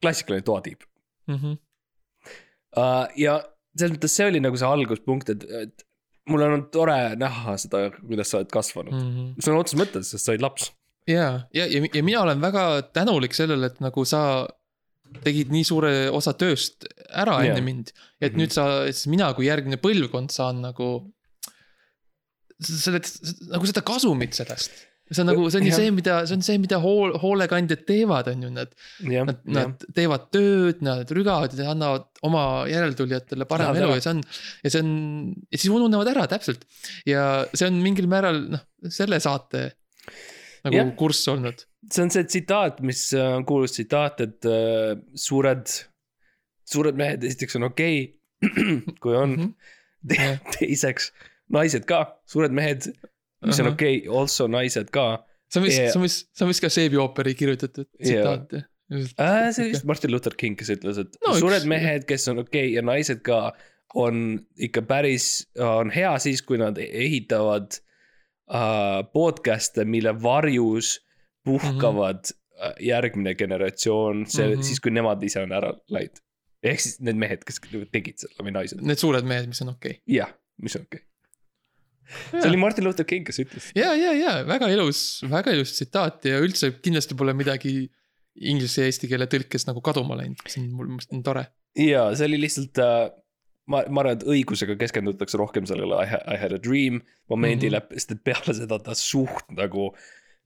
klassikaline 0.02 0.42
toatiib 0.42 0.84
mm. 1.26 1.34
-hmm. 1.34 1.56
uh,. 2.76 3.08
ja 3.16 3.40
selles 3.76 3.96
mõttes 3.96 4.16
see 4.16 4.26
oli 4.26 4.40
nagu 4.40 4.56
see 4.56 4.68
alguspunkt, 4.68 5.30
et, 5.30 5.44
et 5.44 5.86
mul 6.30 6.42
on 6.46 6.66
tore 6.72 6.98
näha 7.20 7.56
seda, 7.60 7.90
kuidas 8.00 8.30
sa 8.32 8.38
oled 8.40 8.50
kasvanud 8.52 8.92
mm.. 8.94 9.06
Mm 9.06 9.14
-hmm. 9.16 9.44
sõna 9.46 9.60
otseses 9.60 9.80
mõttes, 9.80 10.10
sest 10.10 10.24
sa 10.24 10.32
olid 10.32 10.44
laps. 10.44 10.70
ja, 11.06 11.26
ja, 11.52 11.66
ja, 11.66 11.82
ja 11.94 12.02
mina 12.02 12.22
olen 12.22 12.40
väga 12.40 12.82
tänulik 12.96 13.34
sellele, 13.34 13.66
et 13.66 13.80
nagu 13.84 14.04
sa 14.04 14.48
tegid 15.22 15.50
nii 15.52 15.64
suure 15.64 15.92
osa 16.10 16.32
tööst 16.32 16.86
ära 17.10 17.36
enne 17.44 17.60
Jaa. 17.60 17.64
mind. 17.64 17.92
et 18.20 18.32
Mhm. 18.32 18.40
nüüd 18.40 18.52
sa, 18.52 18.86
siis 18.90 19.06
mina 19.06 19.32
kui 19.34 19.46
järgmine 19.46 19.76
põlvkond 19.76 20.30
saan 20.32 20.62
nagu. 20.62 21.12
selle, 22.60 23.00
nagu 23.50 23.66
seda 23.66 23.82
kasumit 23.82 24.32
sellest. 24.32 24.70
See 25.16 25.24
on 25.24 25.30
nagu, 25.32 25.46
see 25.52 25.62
on 25.62 25.68
ju 25.68 25.74
see, 25.76 25.92
mida, 25.94 26.18
see 26.28 26.38
on 26.38 26.44
see, 26.46 26.60
mida 26.62 26.80
hool, 26.82 27.14
hoolekandjad 27.22 27.84
teevad, 27.88 28.30
on 28.32 28.46
ju, 28.46 28.52
nad, 28.54 28.74
nad, 29.08 29.42
nad 29.56 29.86
teevad 29.96 30.28
tööd, 30.34 30.82
nad 30.86 31.10
rügavad 31.16 31.54
ja 31.58 31.70
annavad 31.72 32.08
oma 32.26 32.44
järeltulijatele 32.70 33.46
Lähevad 33.48 33.80
elu 33.80 33.90
ära. 33.90 33.98
ja 34.00 34.04
see 34.04 34.14
on. 34.16 34.24
ja 34.64 34.74
see 34.74 34.84
on, 34.84 34.94
ja 35.48 35.60
siis 35.60 35.74
ununevad 35.74 36.10
ära 36.14 36.26
täpselt. 36.30 36.66
ja 37.08 37.44
see 37.52 37.70
on 37.70 37.78
mingil 37.84 38.10
määral 38.10 38.42
noh, 38.56 38.66
selle 38.92 39.20
saate 39.22 39.70
nagu 40.64 40.76
Jah. 40.80 40.92
kurss 40.98 41.28
olnud 41.32 41.64
see 41.92 42.04
on 42.04 42.12
see 42.12 42.24
tsitaat, 42.28 42.80
mis 42.86 43.06
äh, 43.16 43.36
on 43.36 43.44
kuulus 43.48 43.76
tsitaat, 43.76 44.20
et 44.24 44.48
uh, 44.48 44.94
suured, 45.18 45.68
suured 46.68 46.98
mehed 46.98 47.24
esiteks 47.26 47.58
on 47.60 47.68
okei 47.70 48.04
okay, 48.44 48.80
kui 49.02 49.16
on. 49.16 49.36
Te, 50.04 50.18
Jah. 50.20 50.40
teiseks 50.56 51.10
naised 51.54 51.86
ka, 51.88 52.04
suured 52.30 52.54
mehed, 52.56 52.90
mis 53.46 53.60
on 53.60 53.66
Ahah. 53.66 53.78
okei 53.78 53.96
okay,, 53.98 54.18
also 54.20 54.46
naised 54.50 54.90
ka 54.94 55.08
see 55.50 55.60
on 55.60 55.66
vist 55.66 55.78
yeah., 55.78 55.92
see 55.92 56.00
on 56.00 56.06
vist, 56.06 56.28
see 56.32 56.46
on 56.46 56.52
vist 56.52 56.64
ka 56.64 56.70
Seebi 56.72 57.00
ooperi 57.00 57.34
kirjutatud 57.38 57.88
tsitaat 58.00 58.56
jah? 58.58 58.66
äh,. 58.92 59.52
see 59.52 59.64
oli 59.64 59.72
vist 59.72 59.88
Martin 59.88 60.12
Luther 60.12 60.34
King, 60.38 60.58
kes 60.58 60.72
ütles, 60.74 61.00
et 61.00 61.16
No 61.20 61.30
no, 61.30 61.36
üks- 61.36 61.44
suured 61.44 61.68
mehed, 61.70 62.06
kes 62.08 62.28
on 62.32 62.42
okei 62.44 62.66
okay, 62.68 62.74
ja 62.76 62.84
naised 62.84 63.22
ka, 63.26 63.40
on 64.00 64.20
ikka 64.68 64.84
päris, 64.88 65.46
on 65.62 65.92
hea 65.94 66.12
siis, 66.22 66.42
kui 66.42 66.58
nad 66.60 66.78
ehitavad 66.82 67.78
uh, 67.78 69.00
podcast'e, 69.14 69.86
mille 69.88 70.14
varjus 70.22 70.98
puhkavad 71.44 72.24
mm 72.24 72.34
-hmm. 72.34 72.76
järgmine 72.80 73.34
generatsioon, 73.34 74.26
see 74.26 74.46
mm. 74.46 74.52
-hmm. 74.52 74.62
siis 74.62 74.80
kui 74.80 74.90
nemad 74.90 75.22
ise 75.22 75.42
on 75.42 75.52
ära 75.52 75.74
läinud. 75.88 76.22
ehk 76.62 76.80
siis 76.80 77.00
need 77.00 77.16
mehed, 77.20 77.44
kes 77.44 77.60
tegid 77.92 78.18
seda 78.18 78.44
või 78.44 78.52
naised, 78.52 78.80
Need 78.80 78.98
suured 78.98 79.24
mehed, 79.24 79.46
mis 79.46 79.62
on 79.62 79.74
okei 79.74 80.00
jah, 80.06 80.32
mis 80.62 80.76
on 80.76 80.82
okei 80.82 81.00
okay.. 81.00 81.13
See 82.30 82.46
oli. 82.48 82.60
Martin 82.60 82.86
Luther 82.86 83.06
King, 83.08 83.26
kes 83.26 83.40
ütles. 83.42 83.68
ja, 83.78 83.92
ja, 83.98 84.14
ja 84.16 84.38
väga 84.48 84.70
ilus, 84.72 85.22
väga 85.30 85.54
ilus 85.56 85.74
tsitaat 85.76 86.24
ja 86.30 86.40
üldse 86.44 86.74
kindlasti 86.80 87.18
pole 87.18 87.34
midagi 87.36 87.76
inglise 88.34 88.82
ja 88.82 88.90
eesti 88.90 89.10
keele 89.10 89.28
tõlkes 89.30 89.68
nagu 89.68 89.82
kaduma 89.84 90.18
läinud, 90.18 90.40
see 90.48 90.64
on 90.64 90.72
mul 90.74 90.90
meelest 90.94 91.14
on 91.14 91.22
tore. 91.26 91.46
ja 91.78 92.08
see 92.16 92.28
oli 92.30 92.40
lihtsalt 92.46 92.80
äh,, 92.82 93.06
ma, 93.70 93.84
ma 93.88 94.04
arvan, 94.04 94.18
et 94.18 94.26
õigusega 94.34 94.76
keskendutakse 94.80 95.40
rohkem 95.40 95.68
sellele 95.70 96.02
I, 96.02 96.20
I 96.34 96.40
had 96.40 96.56
a 96.56 96.60
dream 96.62 97.02
momendile 97.30 97.80
mm, 97.80 97.88
-hmm. 97.88 98.02
sest 98.02 98.16
et 98.16 98.24
peale 98.26 98.56
seda 98.56 98.80
ta 98.82 98.96
suht 98.98 99.50
nagu 99.54 99.92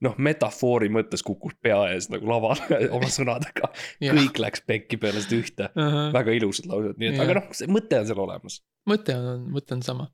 noh, 0.05 0.15
metafoori 0.15 0.87
mõttes 0.93 1.25
kukkus 1.25 1.57
pea 1.61 1.79
ees 1.91 2.07
nagu 2.13 2.29
lavale 2.29 2.77
oma 2.95 3.09
sõnadega. 3.11 3.73
kõik 3.99 4.39
läks 4.39 4.63
pekki 4.67 5.01
peale 5.01 5.25
seda 5.25 5.41
ühte, 5.41 5.71
väga 6.15 6.37
ilusad 6.37 6.69
laused, 6.71 6.95
nii 7.01 7.11
et 7.11 7.17
Jah. 7.17 7.25
aga 7.25 7.41
noh, 7.41 7.49
see 7.57 7.71
mõte 7.71 7.99
on 7.99 8.07
seal 8.07 8.27
olemas 8.27 8.61
mõte 8.89 9.15
on, 9.15 9.45
mõte 9.53 9.75
on 9.77 9.83
sama. 9.85 10.09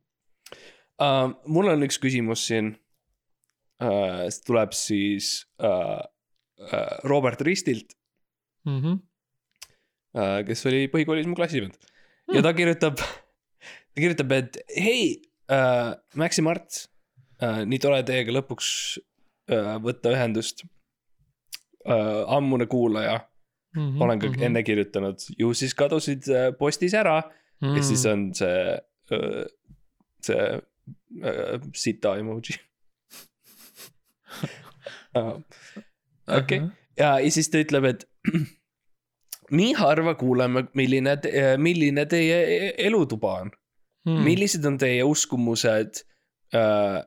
uh,. 1.02 1.34
mul 1.48 1.68
on 1.74 1.84
üks 1.88 2.00
küsimus 2.02 2.46
siin 2.50 2.74
uh,. 3.84 4.26
tuleb 4.48 4.74
siis 4.78 5.46
uh, 5.64 6.02
uh, 6.72 6.96
Robert 7.04 7.42
Ristilt 7.46 7.96
Mhm. 8.66 8.96
uh,, 10.18 10.40
kes 10.48 10.66
oli 10.66 10.88
põhikoolis 10.90 11.28
mu 11.30 11.36
klassivend 11.38 11.76
ja 12.34 12.42
ta 12.42 12.54
kirjutab, 12.58 12.98
ta 12.98 14.00
kirjutab, 14.02 14.32
et 14.34 14.58
hei 14.74 15.20
uh,, 15.54 15.94
Max 16.18 16.40
ja 16.40 16.46
Mart 16.48 16.80
uh,, 17.44 17.62
nii 17.70 17.78
tore 17.84 18.00
teiega 18.08 18.34
lõpuks 18.34 18.70
uh, 19.54 19.76
võtta 19.86 20.16
ühendust 20.16 20.66
uh,. 21.86 22.26
ammune 22.38 22.66
kuulaja, 22.72 23.22
Mhm. 23.76 24.02
olen 24.02 24.20
ka 24.24 24.30
enne 24.48 24.62
kirjutanud, 24.64 25.20
ju 25.38 25.50
siis 25.54 25.74
kadusid 25.76 26.24
uh, 26.32 26.46
postis 26.56 26.94
ära 26.96 27.18
mm. 27.60 27.74
ja 27.76 27.82
siis 27.84 28.06
on 28.08 28.22
see 28.34 28.62
uh,, 29.12 29.42
see 30.24 30.46
uh, 31.22 31.60
sita 31.76 32.16
emoji 32.22 32.56
uh,. 35.20 35.38
okei, 36.28 36.62
ja, 37.00 37.20
ja 37.20 37.32
siis 37.32 37.50
ta 37.50 37.58
ütleb, 37.64 37.86
et 37.92 38.06
nii 39.60 39.74
harva 39.78 40.16
kuuleme, 40.20 40.66
milline, 40.78 41.14
milline 41.62 42.06
teie 42.10 42.40
e-, 42.56 42.74
elutuba 42.88 43.32
on 43.44 43.50
Hmm. 44.06 44.20
mm.. 44.20 44.26
millised 44.30 44.66
on 44.70 44.76
teie 44.78 45.02
uskumused 45.04 46.04
äh, 46.54 47.00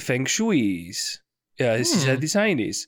feng 0.00 0.24
shui's 0.28 1.20
ja 1.60 1.74
Hmm. 1.76 1.84
sisedisainis 1.84 2.86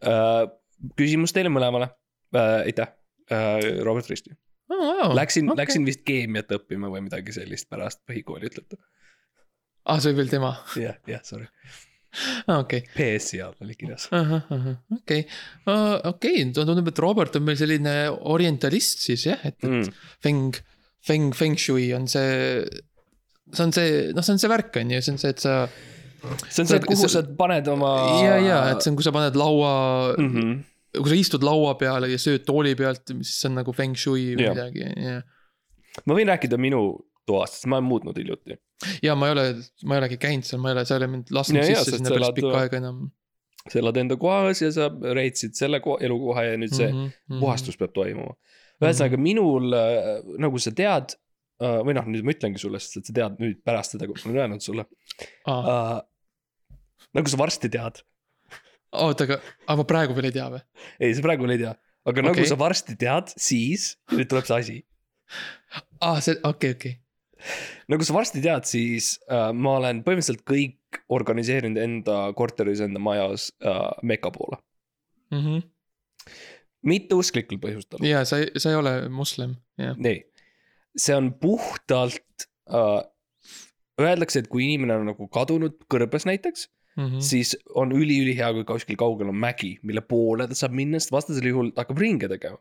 äh,? 0.00 0.48
küsimus 0.96 1.32
teile 1.36 1.48
mõlemale 1.52 1.90
äh,, 2.34 2.64
aitäh 2.64 2.88
äh,, 3.28 3.84
Robert 3.84 4.08
Risti 4.08 4.32
oh,. 4.32 4.40
Wow. 4.74 5.12
Läksin 5.16 5.50
okay., 5.50 5.60
läksin 5.60 5.84
vist 5.84 6.00
keemiat 6.08 6.48
õppima 6.56 6.88
või 6.88 7.02
midagi 7.04 7.32
sellist 7.36 7.68
pärast 7.68 8.00
põhikooli, 8.08 8.48
ütleb 8.48 8.64
ta. 8.72 8.76
ah, 9.86 9.98
see 10.00 10.10
oli 10.12 10.18
veel 10.22 10.30
tema, 10.32 10.52
jah, 10.80 10.96
jah, 11.10 11.20
sorry, 11.26 11.46
okei. 12.54 12.82
BS-i 12.94 13.40
all 13.42 13.54
oli 13.64 13.74
kirjas. 13.78 14.06
okei, 14.12 15.24
okei, 16.12 16.44
tundub, 16.54 16.88
et 16.92 16.98
Robert 17.02 17.36
on 17.40 17.44
meil 17.46 17.58
selline 17.58 17.94
orientalist 18.34 19.02
siis 19.06 19.26
jah, 19.30 19.40
et, 19.44 19.56
et 19.62 19.70
Mm. 19.70 19.88
feng, 20.22 20.60
feng, 21.04 21.32
feng 21.36 21.56
shui 21.60 21.88
on 21.96 22.06
see. 22.08 22.62
see 23.52 23.64
on 23.66 23.72
see, 23.76 24.12
noh, 24.16 24.22
see 24.24 24.32
on 24.36 24.38
see 24.40 24.48
värk 24.52 24.76
on 24.80 24.90
ju, 24.94 25.00
see 25.04 25.12
on 25.12 25.18
see, 25.20 25.34
et 25.34 25.42
sa 25.42 25.56
see 26.48 26.62
on 26.64 26.68
see, 26.70 26.78
et 26.80 26.86
kuhu 26.88 27.08
sa 27.12 27.20
paned 27.36 27.66
oma. 27.68 27.90
ja, 28.24 28.36
ja, 28.40 28.60
et 28.72 28.80
see 28.84 28.90
on, 28.92 28.96
kui 28.96 29.04
sa 29.04 29.12
paned 29.12 29.36
laua 29.36 30.14
mm, 30.16 30.24
mm. 30.24 30.38
-hmm. 30.38 31.00
kui 31.02 31.10
sa 31.12 31.18
istud 31.18 31.42
laua 31.44 31.74
peale 31.80 32.08
ja 32.08 32.16
sööd 32.18 32.46
tooli 32.46 32.74
pealt, 32.78 33.02
siis 33.10 33.34
see 33.42 33.50
on 33.50 33.58
nagu 33.60 33.72
feng 33.76 33.96
shui 33.98 34.30
või 34.38 34.46
Jah. 34.46 34.54
midagi, 34.54 34.86
jah. 35.04 35.22
ma 36.06 36.14
võin 36.16 36.30
rääkida 36.32 36.56
minu 36.58 36.80
toast, 37.28 37.58
sest 37.58 37.68
ma 37.70 37.80
olen 37.80 37.88
muutnud 37.88 38.18
hiljuti. 38.20 38.58
ja 39.02 39.16
ma 39.18 39.30
ei 39.30 39.36
ole, 39.36 39.44
ma 39.84 39.96
ei 39.96 40.04
olegi 40.04 40.20
käinud 40.22 40.48
seal, 40.48 40.62
ma 40.62 40.70
ei 40.72 40.78
ole, 40.78 40.86
sa 40.88 40.96
ei 40.96 41.02
ole 41.02 41.10
mind 41.16 41.34
lasknud 41.34 41.62
Ja, 41.62 41.82
sisse 41.82 41.98
sinna 41.98 42.14
päris 42.14 42.34
pikka 42.38 42.56
aega 42.62 42.80
enam 42.82 43.04
sa 43.64 43.80
elad 43.80 43.96
enda 43.96 44.16
kohas 44.20 44.60
ja 44.60 44.70
sa 44.74 44.90
reetsid 45.16 45.56
selle 45.56 45.80
ko 45.84 45.96
elukoha 46.04 46.48
ja 46.50 46.56
nüüd 46.60 46.74
see 46.74 46.88
mm 46.90 46.96
Mhm, 46.96 47.04
-hmm. 47.06 47.34
mhm. 47.34 47.40
puhastus 47.40 47.78
peab 47.80 47.92
toimuma. 47.96 48.34
ühesõnaga 48.82 49.16
minul, 49.16 49.70
nagu 50.42 50.58
sa 50.58 50.72
tead, 50.74 51.14
või 51.62 51.94
noh, 51.96 52.08
nüüd 52.10 52.26
ma 52.26 52.34
ütlengi 52.34 52.60
sulle, 52.60 52.80
sest 52.82 52.98
et 52.98 53.06
sa 53.08 53.14
tead 53.16 53.38
nüüd 53.40 53.62
pärast 53.64 53.94
seda, 53.94 54.08
kui 54.10 54.18
ma 54.24 54.30
olen 54.30 54.40
öelnud 54.42 54.64
sulle 54.64 54.84
Aa, 55.46 55.60
uh,. 55.60 56.00
nagu 57.14 57.30
sa 57.30 57.38
varsti 57.38 57.70
tead, 57.70 58.02
oota, 58.92 59.24
aga, 59.28 59.38
aga 59.66 59.76
ma 59.80 59.86
praegu 59.94 60.16
veel 60.18 60.28
ei 60.30 60.34
tea 60.34 60.48
või? 60.56 60.62
ei 61.00 61.14
sa 61.14 61.24
praegu 61.24 61.46
veel 61.46 61.56
ei 61.56 61.62
tea, 61.62 61.72
aga 62.04 62.20
okay. 62.20 62.26
Nagu 62.28 62.48
sa 62.50 62.58
varsti 62.58 62.98
tead, 63.00 63.32
siis 63.38 63.94
nüüd 64.12 64.28
tuleb 64.28 64.50
see 64.50 64.58
asi. 64.58 64.76
aa, 66.00 66.20
see, 66.20 66.36
okei, 66.42 66.74
okei. 66.76 66.98
Nagu 67.92 68.06
sa 68.06 68.16
varsti 68.16 68.42
tead, 68.44 68.66
siis 68.68 69.14
äh, 69.28 69.50
ma 69.52 69.78
olen 69.80 70.02
põhimõtteliselt 70.06 70.44
kõik 70.48 71.00
organiseerinud 71.12 71.80
enda 71.82 72.18
korteris, 72.38 72.82
enda 72.84 73.02
majas 73.02 73.50
äh, 73.64 73.88
meka 74.02 74.32
poole. 74.34 74.60
mitte 76.84 77.16
usklikul 77.18 77.58
põhjustel. 77.62 78.04
ja 78.06 78.22
sa, 78.28 78.42
sa 78.60 78.70
ei 78.70 78.78
ole 78.78 78.94
moslem, 79.12 79.56
jah. 79.80 79.96
nii, 79.98 80.20
see 80.96 81.16
on 81.16 81.32
puhtalt 81.40 82.48
äh,, 82.70 83.02
öeldakse, 84.00 84.42
et 84.42 84.50
kui 84.50 84.66
inimene 84.66 84.96
on 84.98 85.10
nagu 85.12 85.28
kadunud 85.32 85.76
kõrbes 85.90 86.26
näiteks 86.28 86.68
mm, 86.96 87.06
-hmm. 87.06 87.20
siis 87.20 87.56
on 87.74 87.92
üliülihea, 87.92 88.52
kui 88.52 88.64
kuskil 88.64 88.96
kaugel 88.96 89.28
on 89.28 89.38
mägi, 89.38 89.78
mille 89.82 90.00
poole 90.00 90.48
ta 90.48 90.54
saab 90.58 90.74
minna, 90.74 90.98
sest 90.98 91.12
vastasel 91.12 91.48
juhul 91.50 91.70
ta 91.70 91.84
hakkab 91.84 91.98
ringe 91.98 92.28
tegema. 92.28 92.58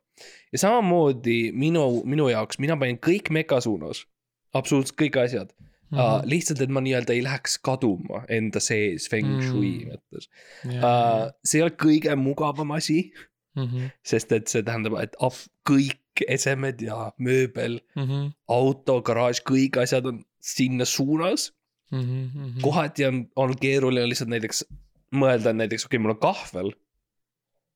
ja 0.51 0.59
samamoodi 0.65 1.51
minu, 1.51 2.03
minu 2.05 2.29
jaoks, 2.29 2.59
mina 2.59 2.77
panin 2.77 2.99
kõik 3.01 3.31
meka 3.31 3.62
suunas, 3.62 4.05
absoluutselt 4.53 4.97
kõik 5.01 5.17
asjad 5.25 5.49
mm. 5.51 5.65
Mhm. 5.93 5.99
-hmm. 6.01 6.19
Uh, 6.23 6.25
lihtsalt, 6.25 6.61
et 6.61 6.69
ma 6.73 6.81
nii-öelda 6.81 7.13
ei 7.13 7.21
läheks 7.23 7.57
kaduma 7.61 8.23
enda 8.29 8.59
sees 8.59 9.07
feng 9.09 9.41
shui 9.43 9.73
Mm. 9.85 9.91
mõttes 9.91 10.27
uh,. 10.65 11.31
see 11.45 11.59
ei 11.59 11.63
ole 11.63 11.75
kõige 11.77 12.15
mugavam 12.17 12.71
asi, 12.71 13.11
Mhm. 13.55 13.91
sest 14.03 14.31
et 14.31 14.47
see 14.47 14.63
tähendab, 14.63 14.95
et 15.01 15.15
ap- 15.21 15.45
kõik 15.69 15.99
esemed 16.27 16.81
ja 16.81 17.11
mööbel, 17.19 17.79
Mhm. 17.95 18.31
auto, 18.49 19.01
garaaž, 19.01 19.41
kõik 19.45 19.77
asjad 19.77 20.05
on 20.05 20.23
sinna 20.41 20.85
suunas. 20.85 21.51
Mhm. 21.91 22.61
kohati 22.61 23.05
on, 23.05 23.27
on 23.35 23.53
keeruline 23.55 24.07
lihtsalt 24.09 24.29
näiteks 24.29 24.63
mõelda, 25.13 25.49
et 25.51 25.55
näiteks 25.61 25.85
okei 25.85 25.97
okay,, 25.97 25.99
mul 26.01 26.11
on 26.15 26.19
kahvel. 26.19 26.71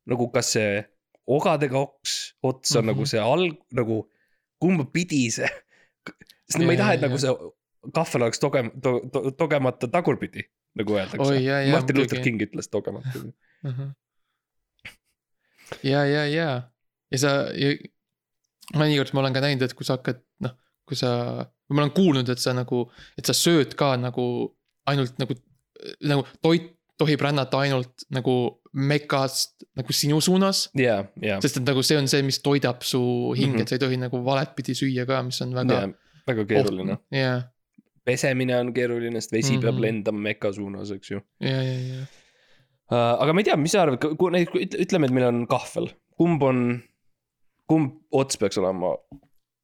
nagu 0.08 0.28
kas 0.32 0.52
see 0.54 0.86
ogadega 1.28 1.78
oks, 1.78 2.34
ots 2.44 2.76
on 2.76 2.86
mm 2.86 2.90
-hmm. 2.90 2.92
Mhm. 2.94 2.98
nagu 2.98 3.06
see 3.06 3.20
alg-, 3.20 3.62
nagu 3.72 4.10
kumba 4.60 4.86
pidi 4.86 5.30
see. 5.32 5.50
Sest 6.48 6.64
ma 6.64 6.74
ei 6.74 6.80
taha, 6.80 6.98
et 6.98 7.04
nagu 7.06 7.20
see 7.22 7.34
kahvel 7.96 8.28
oleks 8.28 8.42
togem- 8.44 8.74
to,, 8.84 8.98
to, 9.14 9.32
togemata 9.40 9.90
tagurpidi, 9.92 10.44
nagu 10.80 10.98
öeldakse 10.98 11.38
Martin 11.76 12.02
Luther. 12.02 12.24
King 12.26 12.42
ütles 12.48 12.70
togemata. 12.74 13.24
ja, 15.84 16.06
ja, 16.06 16.24
ja, 16.32 16.48
ja 17.12 17.22
sa, 17.22 17.34
mõnikord 18.78 19.14
ma 19.14 19.24
olen 19.24 19.36
ka 19.38 19.44
näinud, 19.44 19.68
et 19.68 19.76
kui 19.78 19.88
sa 19.88 19.98
hakkad, 20.00 20.22
noh, 20.44 20.56
kui 20.88 21.00
sa, 21.00 21.12
ma 21.72 21.84
olen 21.84 21.94
kuulnud, 21.96 22.30
et 22.32 22.42
sa 22.44 22.56
nagu, 22.58 22.86
et 23.20 23.28
sa 23.28 23.36
sööd 23.38 23.76
ka 23.80 23.94
nagu 24.00 24.26
ainult 24.88 25.18
nagu, 25.22 25.36
nagu 26.08 26.26
toit 26.44 26.74
tohib 26.98 27.22
rännata 27.22 27.60
ainult 27.64 28.06
nagu 28.14 28.34
mekast 28.74 29.64
nagu 29.78 29.94
sinu 29.94 30.22
suunas. 30.22 30.70
ja, 30.78 31.04
ja, 31.22 31.40
sest 31.42 31.58
et 31.62 31.66
nagu 31.68 31.84
see 31.86 31.98
on 31.98 32.08
see, 32.12 32.22
mis 32.26 32.40
toidab 32.46 32.82
su 32.86 33.02
hinge 33.38 33.48
mm, 33.48 33.54
Mhm. 33.54 33.62
et 33.62 33.68
sa 33.70 33.76
ei 33.76 33.80
tohi 33.86 33.98
nagu 34.02 34.24
valet 34.26 34.56
pidi 34.56 34.76
süüa 34.78 35.06
ka, 35.10 35.22
mis 35.24 35.42
on 35.42 35.54
väga 35.56 35.82
ja. 35.82 35.88
väga 36.28 36.46
keeruline. 36.46 36.98
ja, 37.12 37.34
pesemine 38.06 38.58
on 38.60 38.74
keeruline, 38.74 39.22
sest 39.22 39.32
vesi 39.34 39.52
mm 39.54 39.58
-hmm. 39.58 39.62
peab 39.62 39.74
Mhm. 39.76 39.82
lendama 39.82 40.20
meka 40.30 40.54
suunas, 40.54 40.92
eks 40.92 41.12
ju. 41.12 41.22
ja, 41.42 41.62
ja, 41.64 41.80
ja. 41.92 42.06
Uh, 42.92 43.22
aga 43.22 43.34
ma 43.34 43.40
ei 43.42 43.44
tea, 43.44 43.56
mis 43.60 43.72
sa 43.72 43.82
arvad, 43.84 44.00
kui 44.18 44.32
näiteks 44.32 44.78
ütleme, 44.80 45.06
et 45.06 45.12
meil 45.12 45.26
on 45.28 45.48
kahvel, 45.48 45.90
kumb 46.18 46.42
on, 46.44 46.82
kumb 47.68 47.98
ots 48.12 48.38
peaks 48.38 48.58
olema 48.58 48.94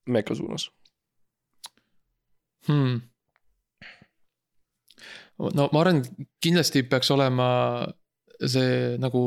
meka 0.07 0.35
suunas? 0.35 0.69
hmm.. 2.67 2.99
No 5.39 5.67
ma 5.73 5.81
arvan, 5.81 6.01
kindlasti 6.43 6.83
peaks 6.89 7.11
olema 7.15 7.47
see 8.39 8.95
nagu, 9.01 9.25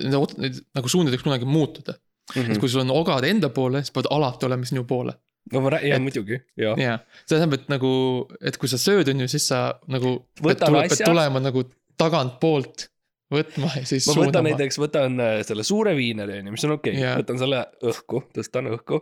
nagu 0.00 0.92
suund 0.92 1.08
ei 1.08 1.14
tohiks 1.14 1.26
kunagi 1.26 1.48
muutuda 1.48 1.94
mm. 1.94 2.42
-hmm. 2.42 2.52
et 2.52 2.62
kui 2.62 2.68
sul 2.68 2.84
on 2.84 2.94
ogad 2.94 3.26
enda 3.28 3.50
poole, 3.54 3.82
siis 3.82 3.94
peavad 3.94 4.10
alati 4.16 4.46
olema 4.46 4.64
sinu 4.64 4.84
poole. 4.84 5.14
no 5.52 5.60
ma 5.60 5.70
räägin, 5.70 5.94
jaa 5.94 5.98
muidugi, 6.04 6.40
jaa. 6.56 6.74
ja 6.78 6.98
see 7.24 7.36
tähendab, 7.36 7.60
et 7.60 7.68
nagu, 7.72 7.92
et 8.40 8.56
kui 8.56 8.68
sa 8.68 8.78
sööd, 8.78 9.08
on 9.08 9.20
ju, 9.24 9.28
siis 9.28 9.48
sa 9.48 9.60
nagu. 9.88 10.18
Pead 10.42 10.64
tulema 11.04 11.40
nagu 11.40 11.64
tagantpoolt 11.98 12.88
võtma 13.30 13.70
ja 13.76 13.86
siis 13.86 14.06
ma 14.06 14.14
võtan 14.14 14.26
suunama. 14.26 14.48
näiteks, 14.50 14.78
võtan 14.82 15.20
äh, 15.22 15.38
selle 15.46 15.64
suure 15.64 15.94
viineri 15.96 16.40
on 16.40 16.50
ju, 16.50 16.56
mis 16.56 16.66
on 16.66 16.76
okei 16.76 16.92
okay. 16.92 17.04
Jaa., 17.06 17.16
võtan 17.22 17.40
selle 17.40 17.64
õhku, 17.92 18.24
tõstan 18.36 18.70
õhku. 18.74 19.00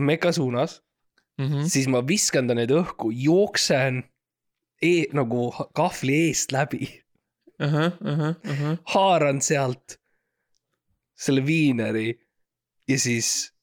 meka 0.00 0.32
suunas 0.32 0.80
mm, 0.80 0.84
Mhm. 1.38 1.54
-hmm. 1.54 1.68
siis 1.68 1.88
ma 1.88 2.02
viskan 2.06 2.48
ta 2.48 2.54
nüüd 2.54 2.70
õhku, 2.70 3.10
jooksen 3.10 4.04
e 4.84 4.94
nagu 5.16 5.48
kahvli 5.76 6.20
eest 6.28 6.52
läbi, 6.54 6.88
haaran 8.94 9.42
sealt 9.44 9.98
selle 11.24 11.44
viineri 11.46 12.08
ja 12.90 12.98
siis 13.00 13.54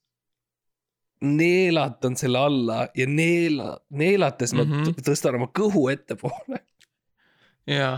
neelatan 1.22 2.16
selle 2.18 2.38
alla 2.38 2.86
ja 2.98 3.06
neela, 3.06 3.76
neelates 3.90 4.54
ma 4.56 4.64
mm. 4.64 4.72
-hmm. 4.72 5.04
tõstan 5.06 5.38
oma 5.38 5.48
kõhu 5.54 5.86
ettepoole. 5.92 6.62
ja, 7.66 7.92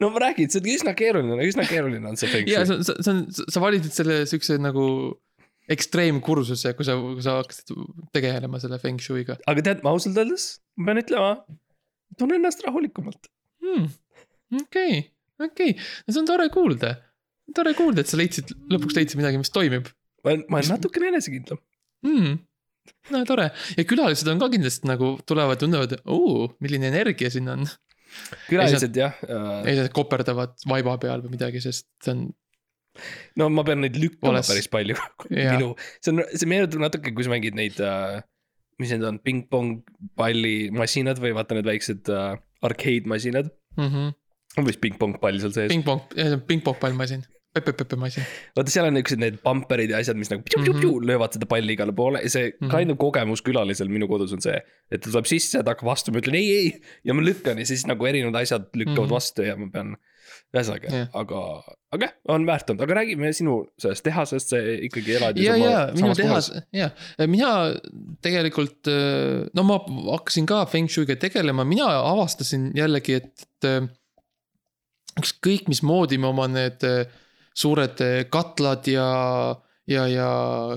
no 0.00 0.10
ma 0.14 0.22
räägin, 0.24 0.48
see 0.50 0.62
on 0.62 0.70
üsna 0.72 0.94
keeruline, 0.96 1.36
üsna 1.44 1.66
keeruline 1.68 2.08
on 2.08 2.16
see 2.16 2.30
feng 2.32 2.48
shui. 2.48 2.64
see 2.64 2.78
on, 2.78 2.86
see 2.88 3.12
on, 3.12 3.50
sa 3.52 3.60
valisid 3.60 3.92
selle 3.92 4.22
siukse 4.30 4.56
nagu 4.62 4.86
ekstreemkursuse, 5.74 6.74
kui 6.76 6.84
sa, 6.84 6.96
kui 7.00 7.24
sa 7.24 7.38
hakkasid 7.40 7.72
tegelema 8.16 8.60
selle 8.60 8.78
feng 8.80 9.00
shui'ga 9.00 9.38
aga 9.50 9.64
tead, 9.68 9.84
ma 9.84 9.92
ausalt 9.96 10.16
öeldes, 10.20 10.48
ma 10.78 10.92
pean 10.92 11.04
ütlema, 11.04 11.30
tunnen 12.18 12.40
ennast 12.40 12.64
rahulikumalt. 12.66 13.28
hmm.. 13.64 13.90
okei, 14.62 15.02
okei, 15.42 15.76
see 16.08 16.22
on 16.22 16.30
tore 16.30 16.48
kuulda. 16.54 16.96
tore 17.54 17.74
kuulda, 17.78 18.04
et 18.04 18.10
sa 18.10 18.20
leidsid, 18.20 18.54
lõpuks 18.72 18.96
leidsid 18.98 19.20
midagi, 19.20 19.40
mis 19.40 19.52
toimib 19.54 19.92
ma 20.24 20.32
olen, 20.32 20.44
ma 20.48 20.60
olen 20.60 20.72
natukene 20.74 21.10
enesekindlam. 21.12 21.60
hmm.. 22.06 22.36
no 23.14 23.24
tore 23.28 23.50
ja 23.78 23.86
külalised 23.88 24.28
on 24.32 24.40
ka 24.42 24.50
kindlasti 24.52 24.88
nagu 24.90 25.14
tulevad, 25.28 25.60
tunnevad, 25.60 25.98
oo, 26.04 26.48
milline 26.64 26.90
energia 26.92 27.32
siin 27.32 27.50
on. 27.52 27.68
külalised 28.48 28.96
jah 28.96 29.16
äh,, 29.26 29.60
ei, 29.68 29.78
nad 29.80 29.92
koperdavad 29.94 30.56
vaiba 30.70 30.96
peal 31.02 31.24
või 31.24 31.36
midagi, 31.36 31.62
sest 31.64 31.88
see 32.04 32.14
on, 32.14 32.26
no 33.40 33.50
ma 33.52 33.64
pean 33.66 33.82
neid 33.84 33.98
lükkama 34.00 34.36
Vales- 34.36 34.52
päris 34.52 34.70
palju. 34.72 34.98
Minu, 35.34 35.72
see 36.00 36.14
on, 36.14 36.24
see 36.32 36.50
meenutab 36.50 36.84
natuke, 36.84 37.14
kui 37.16 37.26
sa 37.26 37.32
mängid 37.32 37.58
neid 37.58 37.80
äh,, 37.82 38.22
mis 38.78 38.90
need 38.90 39.04
on, 39.06 39.18
pingpong 39.22 39.82
pallimasinad 40.18 41.20
või 41.22 41.34
vaata 41.36 41.56
need 41.58 41.68
väiksed 41.68 42.10
äh, 42.12 42.34
arcade 42.64 43.06
masinad. 43.10 43.50
mm 43.76 43.88
-hmm. 43.90 44.12
on 44.58 44.66
vist 44.68 44.80
pingpong 44.80 45.16
pall 45.20 45.38
seal 45.42 45.52
sees. 45.54 45.68
pingpong, 45.72 46.00
pingpong 46.46 46.76
pallmasin, 46.80 47.24
Pepe-Pepe 47.54 47.96
masin. 47.96 48.22
vaata, 48.56 48.70
seal 48.70 48.86
on 48.88 48.94
niuksed 48.94 49.18
need 49.22 49.36
bumperid 49.44 49.90
ja 49.90 49.98
asjad, 49.98 50.16
mis 50.18 50.30
nagu 50.30 50.42
piu, 50.42 50.62
piu, 50.64 50.74
piu, 50.80 50.92
löövad 51.00 51.32
seda 51.36 51.46
palli 51.46 51.72
igale 51.76 51.92
poole 51.92 52.22
ja 52.22 52.30
see 52.30 52.52
Mhm. 52.60 52.70
kind 52.70 52.90
of 52.90 52.98
kogemus 52.98 53.42
külalisel 53.42 53.88
minu 53.88 54.08
kodus 54.08 54.32
on 54.32 54.40
see. 54.40 54.56
et 54.90 55.00
ta 55.00 55.10
tuleb 55.10 55.24
sisse, 55.26 55.62
ta 55.62 55.70
hakkab 55.74 55.86
vastu, 55.90 56.12
ma 56.12 56.18
ütlen 56.18 56.34
ei, 56.34 56.50
ei 56.56 56.80
ja 57.04 57.14
ma 57.14 57.22
lükkan 57.22 57.58
ja 57.58 57.66
siis 57.66 57.86
nagu 57.86 58.06
erinevad 58.06 58.40
asjad 58.42 58.66
lükkavad 58.74 59.06
Mhm. 59.08 59.14
vastu 59.14 59.42
ja 59.42 59.56
ma 59.56 59.66
pean. 59.72 59.96
Ühesõnaga 60.54 60.90
Jah. 60.92 61.08
aga, 61.18 61.40
aga 61.94 62.06
jah, 62.06 62.14
on 62.34 62.44
väärt 62.46 62.70
olnud, 62.70 62.84
aga 62.86 62.96
räägime 63.00 63.32
sinu 63.34 63.56
sellest 63.80 64.04
tehasest, 64.06 64.52
sa 64.54 64.60
ikkagi 64.86 65.16
elad 65.18 65.40
ja, 65.42 65.56
sama- 65.56 65.70
ja 65.70 65.80
minu 65.98 66.14
tehas 66.18 66.50
ja, 66.74 66.90
mina 67.30 67.50
tegelikult, 68.24 68.90
no 69.54 69.66
ma 69.66 69.80
hakkasin 70.12 70.46
ka 70.48 70.62
feng 70.70 70.90
shui'ga 70.92 71.18
tegelema, 71.20 71.66
mina 71.68 71.90
avastasin 71.98 72.70
jällegi, 72.76 73.18
et, 73.20 73.46
et. 73.64 73.90
ükskõik 75.20 75.68
mismoodi 75.70 76.18
me 76.18 76.30
oma 76.30 76.46
need 76.50 76.82
eh, 76.86 77.04
suured 77.54 78.00
eh, 78.02 78.24
katlad 78.30 78.88
ja, 78.90 79.08
ja, 79.90 80.06
ja 80.10 80.30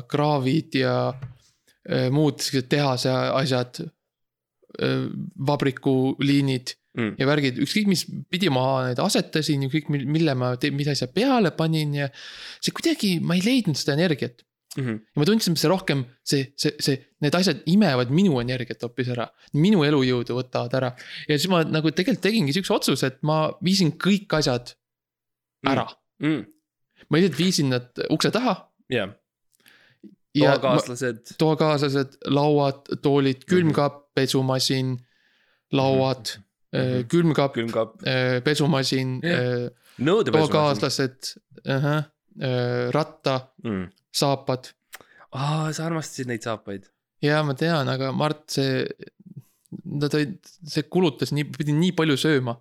kraavid 0.10 0.78
ja 0.78 0.98
eh, 1.90 2.10
muud 2.14 2.42
siuksed 2.42 2.70
tehase 2.74 3.14
asjad. 3.14 3.86
vabrikuliinid 5.48 6.76
Mm. 6.98 7.12
ja 7.20 7.26
värgid, 7.30 7.60
ükskõik 7.62 7.86
mis 7.92 8.02
pidi 8.32 8.50
ma 8.50 8.64
neid 8.88 8.98
asetasin, 9.04 9.62
ükskõik 9.68 9.90
mil- 9.94 10.08
mille 10.10 10.34
ma, 10.34 10.56
mis 10.74 10.88
asja 10.90 11.06
peale 11.14 11.52
panin 11.54 11.92
ja. 11.94 12.08
see 12.60 12.74
kuidagi, 12.74 13.12
ma 13.22 13.36
ei 13.38 13.44
leidnud 13.46 13.78
seda 13.78 13.94
energiat 14.00 14.42
Mhm. 14.78 14.90
ja 15.16 15.18
ma 15.22 15.26
tundsin, 15.26 15.54
et 15.56 15.62
see 15.62 15.70
rohkem, 15.72 16.02
see, 16.26 16.42
see, 16.60 16.74
see, 16.84 16.98
need 17.22 17.34
asjad 17.38 17.62
imevad 17.70 18.10
minu 18.14 18.36
energiat 18.42 18.82
hoopis 18.86 19.08
ära. 19.14 19.28
minu 19.54 19.82
elujõudu 19.86 20.36
võtavad 20.38 20.74
ära 20.78 20.90
ja 21.30 21.38
siis 21.38 21.48
ma 21.50 21.64
nagu 21.66 21.90
tegelikult 21.92 22.22
tegingi 22.28 22.54
siukse 22.54 22.74
otsuse, 22.76 23.08
et 23.14 23.22
ma 23.26 23.38
viisin 23.64 23.94
kõik 23.98 24.34
asjad 24.38 24.74
ära 25.66 25.86
mm.. 26.20 26.28
Mm. 26.28 26.46
ma 27.10 27.18
lihtsalt 27.22 27.38
viisin 27.40 27.70
nad 27.74 27.90
ukse 28.10 28.30
taha 28.34 28.54
jah, 28.90 29.14
ja 30.36 30.50
ma- 30.50 30.58
toakaaslased. 30.60 31.36
toakaaslased, 31.42 32.18
lauad, 32.34 32.84
toolid, 33.02 33.46
külmkapp, 33.50 34.04
pesumasin, 34.18 34.98
lauad 35.74 36.26
mm, 36.38 36.44
külmkapp, 37.12 37.54
külmkapp, 37.56 38.02
pesumasin 38.44 39.20
Jah. 39.24 39.70
nõudepesu. 40.00 40.48
toakaaslased, 40.52 41.34
ratta, 42.94 43.38
Mm. 43.64 43.88
saapad 44.14 44.72
aa, 45.34 45.72
sa 45.74 45.86
armastasid 45.88 46.28
neid 46.30 46.44
saapaid. 46.46 46.86
ja 47.22 47.42
ma 47.44 47.54
tean, 47.58 47.88
aga 47.90 48.12
Mart, 48.16 48.44
see, 48.52 48.86
ta 50.00 50.08
tõi, 50.12 50.38
see 50.68 50.84
kulutas 50.84 51.32
nii, 51.34 51.44
pidi 51.58 51.74
nii 51.74 51.92
palju 51.98 52.18
sööma. 52.18 52.58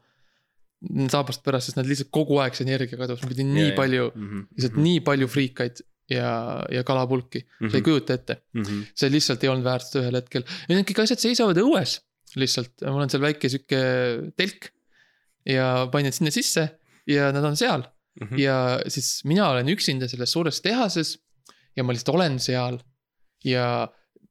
saabast 1.11 1.41
pärast, 1.43 1.71
sest 1.71 1.77
nad 1.79 1.87
lihtsalt 1.89 2.11
kogu 2.13 2.37
aeg 2.39 2.55
see 2.55 2.67
energia 2.67 2.99
kadus, 3.01 3.23
ma 3.23 3.29
pidin 3.31 3.49
nii 3.55 3.71
palju, 3.75 4.11
Mhm. 4.15 4.41
lihtsalt 4.55 4.77
nii 4.77 5.01
palju 5.01 5.27
friikaid 5.27 5.81
ja, 6.13 6.65
ja 6.71 6.83
kalapulki 6.85 7.41
mm, 7.43 7.49
-hmm. 7.67 7.71
sa 7.71 7.77
ei 7.77 7.81
Mhm. 7.81 7.85
kujuta 7.89 8.15
ette. 8.15 8.37
Mhm. 8.55 8.83
see 8.95 9.09
lihtsalt 9.11 9.43
ei 9.43 9.49
olnud 9.51 9.65
väärt 9.65 9.95
ühel 9.97 10.15
hetkel 10.15 10.45
ja 10.69 10.75
need 10.77 10.87
kõik 10.87 11.03
asjad 11.03 11.19
seisavad 11.19 11.57
õues 11.57 12.01
lihtsalt, 12.37 12.85
mul 12.87 13.05
on 13.07 13.13
seal 13.13 13.25
väike 13.25 13.49
sihuke 13.53 13.83
telk. 14.37 14.71
ja 15.47 15.87
panin 15.93 16.13
sinna 16.13 16.33
sisse 16.35 16.69
ja 17.07 17.31
nad 17.33 17.45
on 17.45 17.57
seal 17.57 17.85
Mhm. 18.17 18.39
ja 18.41 18.81
siis 18.89 19.21
mina 19.29 19.51
olen 19.53 19.69
üksinda 19.69 20.09
selles 20.09 20.33
suures 20.33 20.63
tehases 20.65 21.19
ja 21.77 21.85
ma 21.85 21.93
lihtsalt 21.93 22.15
olen 22.17 22.39
seal 22.41 22.79
ja 23.45 23.67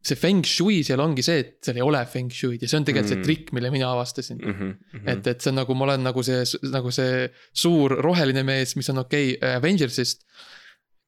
see 0.05 0.17
feng 0.17 0.41
shui 0.45 0.79
seal 0.85 1.01
ongi 1.01 1.21
see, 1.25 1.43
et 1.43 1.53
seal 1.65 1.77
ei 1.79 1.85
ole 1.85 2.01
feng 2.09 2.31
shui'd 2.33 2.61
ja 2.65 2.69
see 2.69 2.79
on 2.79 2.85
tegelikult 2.85 3.11
mm. 3.13 3.19
Mm. 3.19 3.25
see 3.25 3.27
trikk, 3.27 3.53
mille 3.57 3.69
mina 3.73 3.91
avastasin 3.93 4.41
mm.. 4.41 4.71
Mhm. 4.93 5.07
et, 5.13 5.29
et 5.29 5.41
see 5.41 5.53
on 5.53 5.59
nagu, 5.61 5.77
ma 5.77 5.85
olen 5.87 6.05
nagu 6.05 6.23
see, 6.25 6.41
nagu 6.73 6.93
see 6.93 7.27
suur 7.53 7.93
roheline 8.05 8.41
mees, 8.45 8.75
mis 8.77 8.89
on 8.93 9.03
okei 9.05 9.35
okay, 9.35 9.53
Avengersist. 9.59 10.25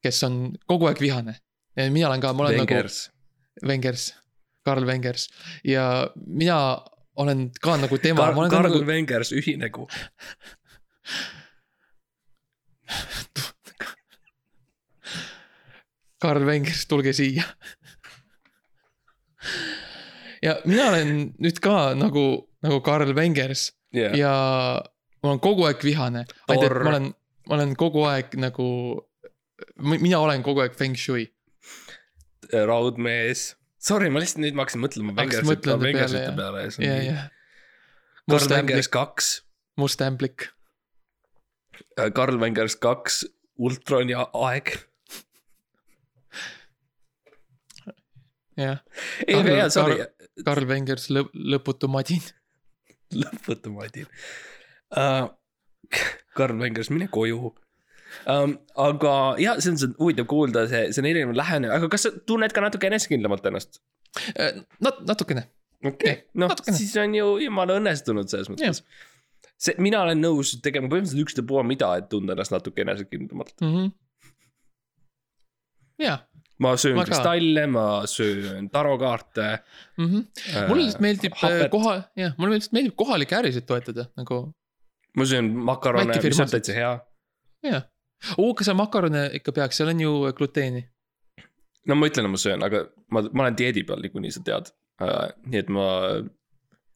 kes 0.02 0.22
on 0.28 0.40
kogu 0.70 0.86
aeg 0.86 1.00
vihane. 1.02 1.34
mina 1.90 2.06
olen 2.08 2.22
ka, 2.22 2.32
ma 2.32 2.46
olen 2.46 2.60
Wengers. 2.60 3.00
nagu 3.08 3.72
Wengers, 3.72 4.12
Karl 4.68 4.86
Wengers 4.88 5.28
ja 5.64 5.88
mina 6.14 6.60
olen 7.18 7.48
ka 7.60 7.76
nagu 7.80 7.98
tema, 7.98 8.30
ma 8.32 8.46
Karl 8.50 8.70
nagu, 8.70 8.84
Wengers, 8.86 9.32
ühinegu. 9.34 9.88
Karl 16.22 16.46
Wengers, 16.46 16.86
tulge 16.90 17.12
siia. 17.14 17.44
ja 20.42 20.54
mina 20.64 20.88
olen 20.92 21.34
nüüd 21.42 21.58
ka 21.62 21.94
nagu, 21.98 22.24
nagu 22.62 22.80
Karl 22.86 23.14
Wengers 23.16 23.72
jah, 23.94 24.14
ja 24.14 24.32
ma 25.22 25.32
olen 25.32 25.42
kogu 25.42 25.66
aeg 25.66 25.82
vihane. 25.82 26.24
ma 26.48 26.54
olen, 26.54 27.12
ma 27.48 27.58
olen 27.58 27.74
kogu 27.78 28.06
aeg 28.06 28.34
nagu, 28.38 28.68
mina 29.82 30.22
olen 30.22 30.42
kogu 30.46 30.62
aeg 30.62 30.78
feng 30.78 30.96
shui. 30.98 31.26
raudmees. 32.52 33.57
Sorry, 33.88 34.10
ma 34.12 34.20
lihtsalt 34.22 34.42
nüüd 34.44 34.56
ma 34.58 34.66
hakkasin 34.66 34.82
mõtlema 34.84 35.14
Wengersite 35.16 35.48
mõtlema 35.48 35.86
Wengersite 35.86 36.24
peale, 36.26 36.38
peale 36.40 36.64
ja 36.64 36.72
see 36.74 36.84
ja, 36.84 36.92
on 36.92 37.00
nii. 37.00 37.12
ja. 37.14 37.26
Karl 38.28 38.52
Wengers 38.52 38.90
kaks, 38.92 39.28
must 39.80 40.02
ämblik. 40.04 40.48
Karl 42.16 42.40
Wengers 42.42 42.76
kaks, 42.82 43.22
Ultroni 43.58 44.16
aeg. 44.18 44.74
jah, 48.58 48.82
ei, 49.24 49.38
aga 49.38 49.56
jaa, 49.62 49.70
sorry, 49.72 50.02
Karl 50.44 50.68
Wengers 50.68 51.08
lõp-, 51.14 51.32
lõputu 51.54 51.88
madin. 51.90 52.26
lõputu 53.22 53.72
Madin 53.72 54.08
uh,. 54.96 55.28
Karl 56.36 56.60
Wengers, 56.60 56.90
mine 56.92 57.08
koju 57.08 57.54
um,. 58.26 58.56
aga 58.88 59.12
ja 59.42 59.56
see 59.58 59.72
on 59.72 59.78
see 59.80 59.90
on 59.90 59.94
huvitav 59.98 60.28
kuulda, 60.30 60.66
see, 60.70 60.88
see 60.92 61.02
on 61.02 61.10
erinev 61.10 61.36
lähenemine, 61.38 61.74
aga 61.76 61.90
kas 61.92 62.08
sa 62.08 62.12
tunned 62.30 62.54
ka 62.54 62.64
natuke 62.64 62.90
enesekindlamalt 62.90 63.46
ennast? 63.50 63.80
Nat-, 64.84 65.04
natukene, 65.08 65.46
okei 65.84 66.14
okay., 66.14 66.24
noh 66.40 66.54
siis 66.70 66.94
on 67.00 67.14
ju 67.18 67.36
jumala 67.44 67.78
õnnestunud 67.80 68.30
selles 68.30 68.50
mõttes. 68.52 68.82
see, 69.58 69.76
mina 69.82 70.02
olen 70.06 70.22
nõus 70.22 70.56
tegema 70.64 70.90
põhimõtteliselt 70.90 71.26
ükstapuha 71.26 71.66
mida, 71.66 71.92
et 72.00 72.08
tunda 72.12 72.36
ennast 72.36 72.54
natuke 72.54 72.86
enesekindlamalt. 72.86 73.54
mm. 73.60 73.74
-hmm. 73.74 73.92
ja 76.06 76.18
ma 76.58 76.76
söön 76.76 76.96
Ma 76.96 77.04
kristalle, 77.04 77.66
ma 77.66 78.06
söön 78.06 78.70
tarokaarte 78.70 79.58
mm. 79.96 80.06
-hmm. 80.06 80.56
äh,. 80.56 80.68
mulle 80.68 80.82
lihtsalt 80.82 81.00
meeldib 81.00 81.32
äh, 81.32 81.70
koha, 81.70 82.02
jah, 82.16 82.34
mulle 82.38 82.54
lihtsalt 82.54 82.72
meeldib 82.72 82.96
kohalikke 82.96 83.36
ärisid 83.36 83.66
toetada 83.66 84.08
nagu, 84.16 84.40
ma 85.16 85.26
söön 85.26 85.52
makarone, 85.70 86.18
mis 86.22 86.40
on 86.40 86.50
täitsa 86.50 86.72
hea. 86.72 86.98
jah. 87.62 87.82
oo, 88.38 88.54
kas 88.58 88.66
sa 88.70 88.74
makarone 88.78 89.28
ikka 89.40 89.52
peaks, 89.56 89.76
seal 89.80 89.88
on 89.92 90.00
ju 90.00 90.12
gluteeni. 90.38 90.84
no 91.88 91.94
ma 91.96 92.06
ütlen, 92.10 92.26
et 92.28 92.34
ma 92.34 92.40
söön, 92.40 92.62
aga 92.66 92.84
ma, 93.14 93.22
ma 93.32 93.46
olen 93.46 93.56
dieedi 93.58 93.84
peal 93.88 94.02
niikuinii, 94.04 94.32
sa 94.34 94.42
tead 94.44 94.70
uh,. 95.02 95.28
nii 95.46 95.58
et 95.62 95.68
ma, 95.72 95.86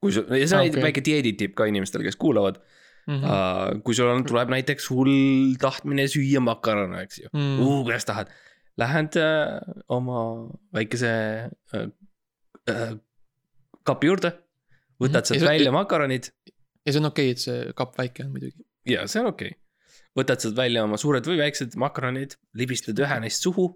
kui 0.02 0.12
sul, 0.12 0.26
ja 0.36 0.46
see 0.46 0.56
on 0.56 0.60
Ah, 0.60 0.66
okay. 0.68 0.70
okei. 0.76 0.82
väike 0.88 1.04
dieeditipp 1.08 1.54
ka 1.58 1.68
inimestele, 1.70 2.04
kes 2.08 2.16
kuulavad 2.20 2.60
Mm 3.06 3.24
uh,. 3.26 3.80
kui 3.82 3.94
sul 3.98 4.06
on, 4.12 4.20
tuleb 4.22 4.50
näiteks 4.52 4.84
hull 4.92 5.56
tahtmine 5.58 6.04
süüa 6.06 6.38
makarone, 6.40 7.00
eks 7.02 7.18
ju 7.18 7.28
-hmm. 7.32 7.58
uh,, 7.64 7.80
kuidas 7.82 8.04
tahad. 8.06 8.28
Lähed 8.78 9.16
uh, 9.18 9.58
oma 9.88 10.20
väikese 10.74 11.10
uh, 11.74 11.88
uh, 12.70 12.92
kapi 13.82 14.06
juurde, 14.06 14.30
võtad 15.02 15.18
Mhm. 15.22 15.26
sealt 15.26 15.40
Ja 15.40 15.40
see- 15.40 15.48
välja 15.50 15.72
makaronid 15.74 16.30
ja 16.86 16.92
see 16.92 17.00
on 17.00 17.06
okei 17.10 17.24
okay,, 17.26 17.32
et 17.32 17.38
see 17.38 17.72
kapp 17.74 17.98
väike 17.98 18.24
on 18.24 18.30
muidugi. 18.30 18.62
ja 18.86 19.06
see 19.08 19.20
on 19.20 19.26
okei 19.32 19.48
okay.. 19.48 19.58
Võtad 20.18 20.42
sealt 20.44 20.56
välja 20.56 20.84
oma 20.84 20.98
suured 21.00 21.26
või 21.26 21.38
väiksed 21.40 21.76
makaronid, 21.80 22.36
libistad 22.58 22.98
ühe 23.00 23.18
neist 23.24 23.44
suhu, 23.44 23.68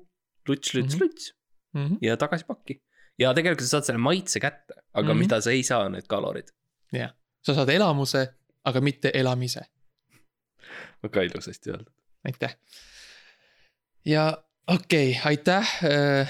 luts, 0.48 0.74
luts 0.74 0.94
mm, 0.94 1.00
-hmm. 1.00 1.04
luts 1.04 1.32
Mm 1.76 1.86
-hmm. 1.86 1.98
ja 2.00 2.16
tagasi 2.16 2.44
pakki. 2.48 2.82
ja 3.18 3.34
tegelikult 3.34 3.60
sa 3.60 3.68
saad 3.68 3.84
selle 3.84 4.00
maitse 4.00 4.40
kätte, 4.40 4.74
aga 4.92 5.02
mm. 5.02 5.10
-hmm. 5.10 5.18
mida 5.18 5.40
sa 5.40 5.50
ei 5.50 5.62
saa, 5.62 5.88
need 5.88 6.06
kalorid. 6.08 6.48
sa 7.42 7.54
saad 7.54 7.68
elamuse, 7.68 8.22
aga 8.64 8.80
mitte 8.80 9.10
elamise, 9.14 9.60
väga 11.02 11.22
ilusasti 11.22 11.70
öeldud. 11.70 11.92
aitäh. 12.24 12.56
ja 14.04 14.42
okei 14.66 15.10
okay,, 15.10 15.22
aitäh 15.24 15.78
äh,. 15.84 16.28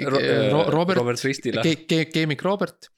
Robert, 0.00 0.98
Robert 0.98 1.18
Mhm. 1.18 1.26
Ristile. 1.26 1.62
Keemik 2.12 2.42
Robert 2.42 2.88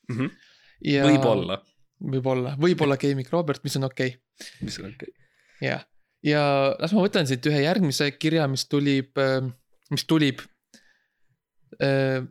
ja. 0.84 1.04
võib-olla, 1.04 1.58
võib-olla, 1.98 2.56
võib-olla 2.60 2.96
Keemik 2.96 3.30
Robert, 3.30 3.64
mis 3.64 3.76
on 3.76 3.84
okei 3.84 4.08
okay. 4.08 4.48
mis 4.60 4.78
on 4.78 4.84
okei 4.84 5.08
okay.. 5.10 5.27
jah, 5.60 5.82
ja 6.22 6.42
las 6.80 6.92
ma 6.94 7.02
võtan 7.04 7.26
siit 7.28 7.46
ühe 7.46 7.62
järgmise 7.64 8.10
kirja, 8.18 8.46
mis 8.48 8.64
tulib, 8.70 9.18
mis 9.90 10.04
tulib 10.08 10.42
äh, 11.82 12.22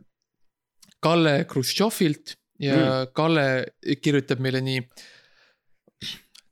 Kalle 1.00 1.34
Hruštšovilt 1.46 2.34
ja 2.58 2.74
mm. 2.76 3.10
Kalle 3.14 3.44
kirjutab 4.02 4.40
meile 4.42 4.60
nii. 4.66 4.80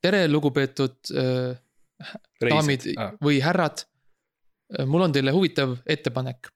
tere, 0.02 0.26
lugupeetud 0.30 1.10
äh, 1.18 1.56
daamid 2.42 2.84
Ah. 2.96 3.12
või 3.22 3.40
härrad. 3.42 3.86
mul 4.86 5.02
on 5.06 5.12
teile 5.14 5.30
huvitav 5.32 5.76
ettepanek. 5.86 6.48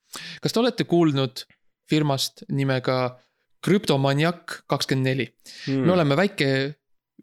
kas 0.43 0.53
te 0.53 0.61
olete 0.61 0.85
kuulnud 0.85 1.45
firmast 1.91 2.45
nimega 2.51 3.19
krüptomaniak 3.63 4.63
kakskümmend 4.69 5.07
neli? 5.07 5.27
Hmm. 5.67 5.87
me 5.87 5.93
oleme 5.93 6.17
väike 6.17 6.75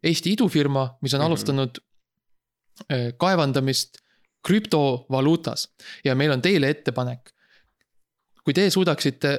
Eesti 0.03 0.31
idufirma, 0.35 0.97
mis 1.01 1.13
on 1.13 1.19
Mhm. 1.21 1.25
alustanud 1.25 1.77
äh, 1.79 1.86
kaevandamist 3.17 3.97
krüptovaluutas 4.47 5.67
ja 6.05 6.15
meil 6.15 6.31
on 6.31 6.41
teile 6.41 6.69
ettepanek. 6.69 7.33
kui 8.43 8.53
te 8.53 8.69
suudaksite 8.69 9.31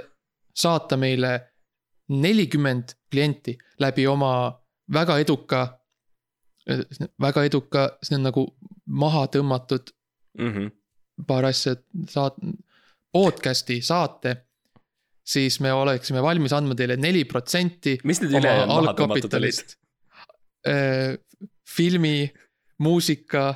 saata 0.55 0.97
meile 0.97 1.31
nelikümmend 2.09 2.93
klienti 3.11 3.59
läbi 3.81 4.07
oma 4.07 4.33
väga 4.93 5.19
eduka, 5.19 5.63
väga 7.21 7.45
eduka, 7.45 7.85
see 8.03 8.19
on 8.19 8.27
nagu 8.29 8.45
maha 8.87 9.27
tõmmatud 9.33 9.93
mm. 10.39 10.53
-hmm. 10.53 10.71
paar 11.27 11.49
asja 11.49 11.77
saat-, 12.11 12.41
podcast'i 13.13 13.81
saate, 13.83 14.37
siis 15.25 15.61
me 15.61 15.73
oleksime 15.73 16.23
valmis 16.23 16.53
andma 16.53 16.75
teile 16.75 16.97
neli 16.97 17.25
protsenti 17.25 17.99
mis 18.05 18.21
need 18.23 18.39
ülejäänud 18.41 18.75
maha 18.75 18.95
tõmmatud 18.97 19.39
olid? 19.41 19.55
algkapitalist. 19.55 19.77
filmi, 21.77 22.33
muusika, 22.83 23.53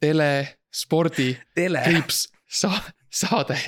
tele, 0.00 0.58
spordi, 0.74 1.32
kriips, 1.54 2.26
sa-, 2.48 2.82
saade. 3.12 3.58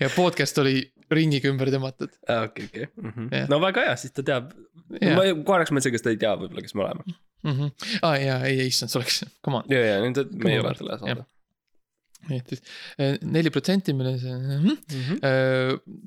ja 0.00 0.10
podcast 0.14 0.58
oli 0.62 0.80
ringiga 1.14 1.50
ümber 1.52 1.70
tõmmatud. 1.72 2.14
okei, 2.28 2.68
okei. 2.70 2.88
Jah. 3.30 3.46
no 3.50 3.60
väga 3.62 3.88
hea, 3.88 3.98
siis 4.00 4.14
ta 4.16 4.24
teab. 4.26 4.50
Jah. 5.00 5.16
ma 5.18 5.26
korraks 5.46 5.72
mõtlesin, 5.74 5.94
kas 5.94 6.04
ta 6.04 6.12
ei 6.12 6.20
tea 6.20 6.34
võib-olla, 6.40 6.64
kes 6.64 6.76
me 6.76 6.86
oleme. 6.86 7.16
aa 7.44 7.70
Ah, 8.08 8.16
jaa, 8.20 8.38
ei, 8.48 8.58
ei 8.64 8.70
issand, 8.72 8.92
see 8.92 9.00
oleks, 9.00 9.20
come 9.44 9.60
on. 9.60 9.72
ja, 9.72 9.82
ja 9.84 9.96
nüüd 10.04 10.36
me 10.40 10.54
ei 10.54 10.62
ole 10.62 10.74
tele 10.78 10.98
saada. 11.00 11.26
nii 12.30 12.40
et 12.40 12.54
siis 12.54 12.62
eh, 12.96 13.18
neli 13.20 13.52
protsenti 13.52 13.92
meil 13.92 14.14
on 14.14 14.20
see 14.22 14.32
mm. 14.32 14.62
Mhm. 14.64 15.18
-hmm. 15.18 16.06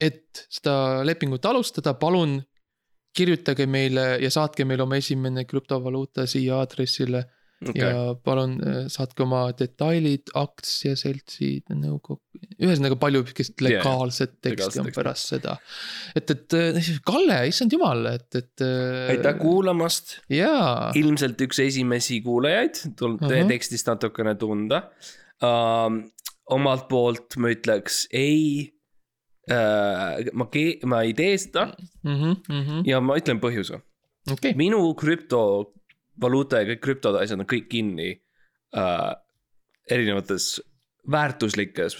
et 0.00 0.46
seda 0.48 1.04
lepingut 1.04 1.44
alustada, 1.50 1.92
palun 2.00 2.38
kirjutage 3.16 3.66
meile 3.68 4.16
ja 4.22 4.30
saatke 4.32 4.66
meile 4.68 4.86
oma 4.86 4.98
esimene 5.00 5.44
krüptovaluuta 5.48 6.26
siia 6.30 6.60
aadressile 6.62 7.22
okay. 7.68 7.82
ja 7.82 8.14
palun 8.24 8.56
eh, 8.66 8.78
saatke 8.92 9.24
oma 9.24 9.42
detailid, 9.58 10.32
aktsiaseltsid, 10.38 11.72
nõukogu, 11.78 12.20
ühesõnaga 12.58 12.98
palju 13.00 13.22
sihukest 13.26 13.64
legaalset 13.64 14.34
teksti 14.38 14.56
legaalset 14.56 14.82
on 14.84 14.90
pärast 14.96 15.32
seda. 15.34 15.56
et, 16.18 16.34
et 16.34 16.58
eh, 16.58 16.90
Kalle, 17.06 17.38
issand 17.50 17.74
jumal, 17.74 18.06
et, 18.14 18.28
et. 18.38 18.66
aitäh 19.14 19.38
kuulamast. 19.40 20.18
jaa, 20.32 20.90
ilmselt 20.98 21.40
üks 21.46 21.62
esimesi 21.64 22.22
kuulajaid, 22.24 22.84
tuleb 22.98 23.22
teie 23.26 23.44
Ahah. 23.44 23.52
tekstist 23.54 23.92
natukene 23.92 24.36
tunda 24.40 24.86
um,. 25.42 26.04
omalt 26.52 26.88
poolt 26.90 27.38
ma 27.40 27.52
ütleks 27.52 28.06
ei 28.18 28.66
uh,. 29.50 30.32
ma, 30.32 30.46
ma 30.86 31.02
ei 31.02 31.14
tee 31.18 31.38
seda 31.38 31.68
ja 32.86 33.00
ma 33.00 33.18
ütlen 33.18 33.40
põhjuse. 33.42 33.80
Okei, 34.30 34.54
minu 34.54 34.94
krüptovaluuta 34.94 36.62
ja 36.62 36.68
kõik 36.70 36.82
krüptod 36.84 37.18
asjad 37.18 37.40
on 37.42 37.48
kõik 37.50 37.66
kinni 37.72 38.12
uh, 38.78 39.12
erinevates 39.90 40.60
väärtuslikes 41.10 41.96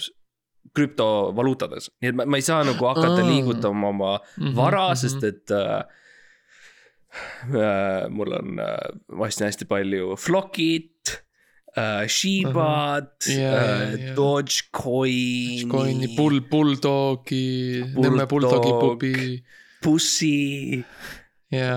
krüptovaluutades, 0.76 1.90
nii 2.00 2.12
et 2.12 2.16
ma, 2.16 2.26
ma 2.30 2.38
ei 2.38 2.44
saa 2.46 2.62
nagu 2.64 2.86
hakata 2.86 3.20
Aa. 3.20 3.28
liigutama 3.28 3.90
oma 3.90 4.12
Mhm, 4.20 4.54
vara, 4.56 4.86
mhm. 4.92 5.00
sest 5.02 5.24
et 5.26 5.50
äh, 5.50 5.82
äh, 7.50 8.08
mul 8.08 8.32
on 8.38 8.58
äh, 8.62 8.94
vast 9.18 9.42
hästi 9.44 9.68
palju 9.68 10.16
Flockit 10.16 11.18
äh,, 11.76 12.08
Shibad 12.08 13.26
Ja, 13.26 13.34
äh, 13.34 13.38
ja, 13.38 14.06
ja. 14.08 14.14
Dogecoini 14.14 15.66
Coin'i, 15.70 16.08
Bull, 16.16 16.40
Bulldogi, 16.40 17.82
Nõmme 17.96 18.26
Bulldogi 18.26 18.70
Bulldog. 18.70 18.98
pubi 19.00 19.44
Pussy 19.82 20.84
ja 21.52 21.72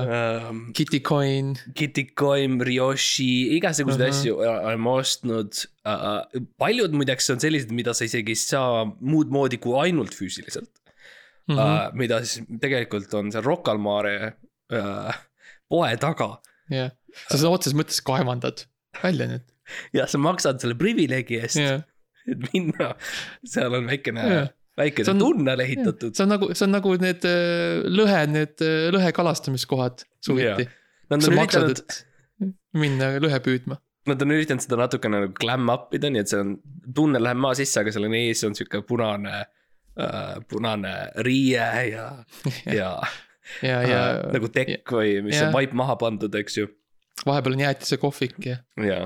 ähm,, 0.48 0.72
Kittycoin. 0.74 1.56
Kittycoin, 1.76 2.62
Ryoshi, 2.64 3.58
igasuguseid 3.58 4.06
Mhm. 4.08 4.10
asju 4.14 4.38
olen 4.40 4.80
ma 4.80 4.94
ostnud 5.02 5.52
uh,. 5.86 6.22
paljud 6.58 6.94
muideks 6.96 7.30
on 7.34 7.40
sellised, 7.44 7.72
mida 7.76 7.94
sa 7.94 8.06
isegi 8.08 8.32
ei 8.32 8.40
saa 8.40 8.86
muud 8.86 9.34
moodi 9.36 9.58
kui 9.60 9.76
ainult 9.84 10.16
füüsiliselt 10.16 10.72
mm. 11.48 11.56
-hmm. 11.56 11.60
uh, 11.60 11.94
mida 11.94 12.22
siis 12.24 12.46
tegelikult 12.62 13.14
on 13.14 13.32
seal 13.32 13.44
Rocca 13.44 13.72
al 13.72 13.78
Mare 13.84 14.16
uh, 14.72 15.12
poe 15.70 15.92
taga. 15.98 16.38
jah, 16.72 16.92
sa 17.28 17.38
seda 17.38 17.50
otseses 17.52 17.76
mõttes 17.78 18.00
kaevandad 18.06 18.66
välja 19.04 19.28
nüüd. 19.28 19.44
ja 19.98 20.08
sa 20.12 20.22
maksad 20.22 20.62
selle 20.64 20.78
privileegi 20.80 21.40
eest 21.42 21.60
jah, 21.62 21.82
et 22.30 22.46
minna, 22.54 22.94
seal 23.46 23.74
on 23.78 23.90
väikene 23.90 24.26
Jah., 24.32 24.50
väikene 24.80 25.14
on- 25.14 25.22
tunnel 25.24 25.62
ehitatud. 25.64 26.16
see 26.18 26.26
on 26.26 26.34
nagu, 26.36 26.50
see 26.54 26.66
on 26.68 26.74
nagu 26.76 26.96
need 27.02 27.26
äh, 27.30 27.86
lõhe, 27.88 28.22
need 28.32 28.64
äh, 28.66 28.88
lõhe 28.96 29.12
kalastamiskohad 29.16 30.04
suviti. 30.26 30.66
Nad 31.12 31.22
sa 31.22 31.30
on 31.32 31.38
maksad, 31.38 31.68
üritanud, 31.70 32.00
et 32.46 32.52
minna 32.82 33.12
lõhe 33.22 33.38
püüdma. 33.46 33.78
nad 34.10 34.22
on 34.26 34.34
üritanud 34.36 34.62
seda 34.66 34.78
natukene 34.82 35.22
nagu 35.24 35.36
glam 35.38 35.70
up 35.74 35.94
ida, 35.96 36.10
nii 36.12 36.24
et 36.26 36.32
see 36.34 36.42
on, 36.42 36.56
tunnel 36.98 37.24
läheb 37.26 37.40
maa 37.42 37.56
sisse, 37.58 37.80
aga 37.82 37.94
seal 37.94 38.08
on 38.10 38.18
ees 38.18 38.42
on 38.48 38.58
sihuke 38.58 38.82
punane 38.90 39.36
äh,, 39.42 40.34
punane 40.50 40.96
riie 41.26 41.70
ja, 41.94 42.08
ja 42.80 42.90
ja, 43.62 43.78
ja 43.86 44.02
äh, 44.18 44.20
nagu 44.34 44.50
tekk 44.54 44.92
või 44.98 45.20
mis 45.26 45.38
jah. 45.38 45.48
on 45.48 45.56
vaip 45.56 45.74
maha 45.78 45.96
pandud, 46.02 46.34
eks 46.42 46.58
ju. 46.60 46.68
Vahepeal 47.26 47.56
on 47.56 47.62
jäätisekohvik 47.64 48.46
ja 48.46 48.58
jaa, 48.84 49.06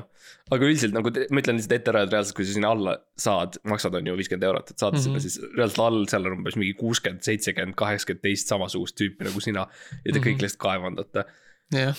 aga 0.51 0.65
üldiselt 0.65 0.95
nagu 0.95 1.11
te- 1.13 1.27
ma 1.31 1.43
ütlen 1.43 1.59
lihtsalt 1.59 1.75
ette 1.77 1.91
ära, 1.93 2.01
et 2.05 2.13
reaalselt, 2.13 2.35
kui 2.37 2.47
sa 2.47 2.55
sinna 2.55 2.71
alla 2.73 2.95
saad, 3.19 3.59
maksad 3.69 3.95
on 3.99 4.09
ju 4.09 4.15
viiskümmend 4.17 4.47
eurot, 4.49 4.71
et 4.73 4.81
saada 4.81 4.97
mm. 4.97 4.99
-hmm. 4.99 5.03
sinna, 5.03 5.19
siis 5.19 5.37
reaalselt 5.57 5.83
all 5.85 6.07
seal 6.11 6.25
on 6.25 6.37
umbes 6.39 6.57
mingi 6.59 6.73
kuuskümmend, 6.79 7.21
seitsekümmend, 7.27 7.77
kaheksakümmend 7.79 8.23
teist 8.25 8.51
samasugust 8.51 8.97
tüüpi 8.99 9.27
nagu 9.29 9.39
sina. 9.45 9.67
ja 9.69 9.69
te 9.69 10.11
mm 10.11 10.15
-hmm. 10.15 10.25
kõik 10.25 10.35
Mhm. 10.35 10.41
lihtsalt 10.41 10.63
kaevandate 10.65 11.25
jah, 11.73 11.95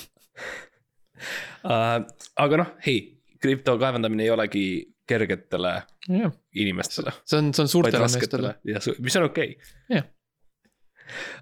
uh,. 1.65 2.07
aga 2.37 2.57
noh, 2.65 2.75
hei, 2.87 2.99
krüpto 3.41 3.79
kaevandamine 3.79 4.23
ei 4.27 4.31
olegi 4.31 4.65
kergetele 5.07 5.83
jah, 6.09 6.33
inimestele, 6.55 7.13
see 7.25 7.39
on, 7.39 7.55
see 7.55 7.63
on 7.63 7.69
suurtele 7.69 8.07
meestele, 8.07 8.55
mis 8.99 9.17
on 9.17 9.25
okei 9.31 9.57
okay.. 9.91 10.03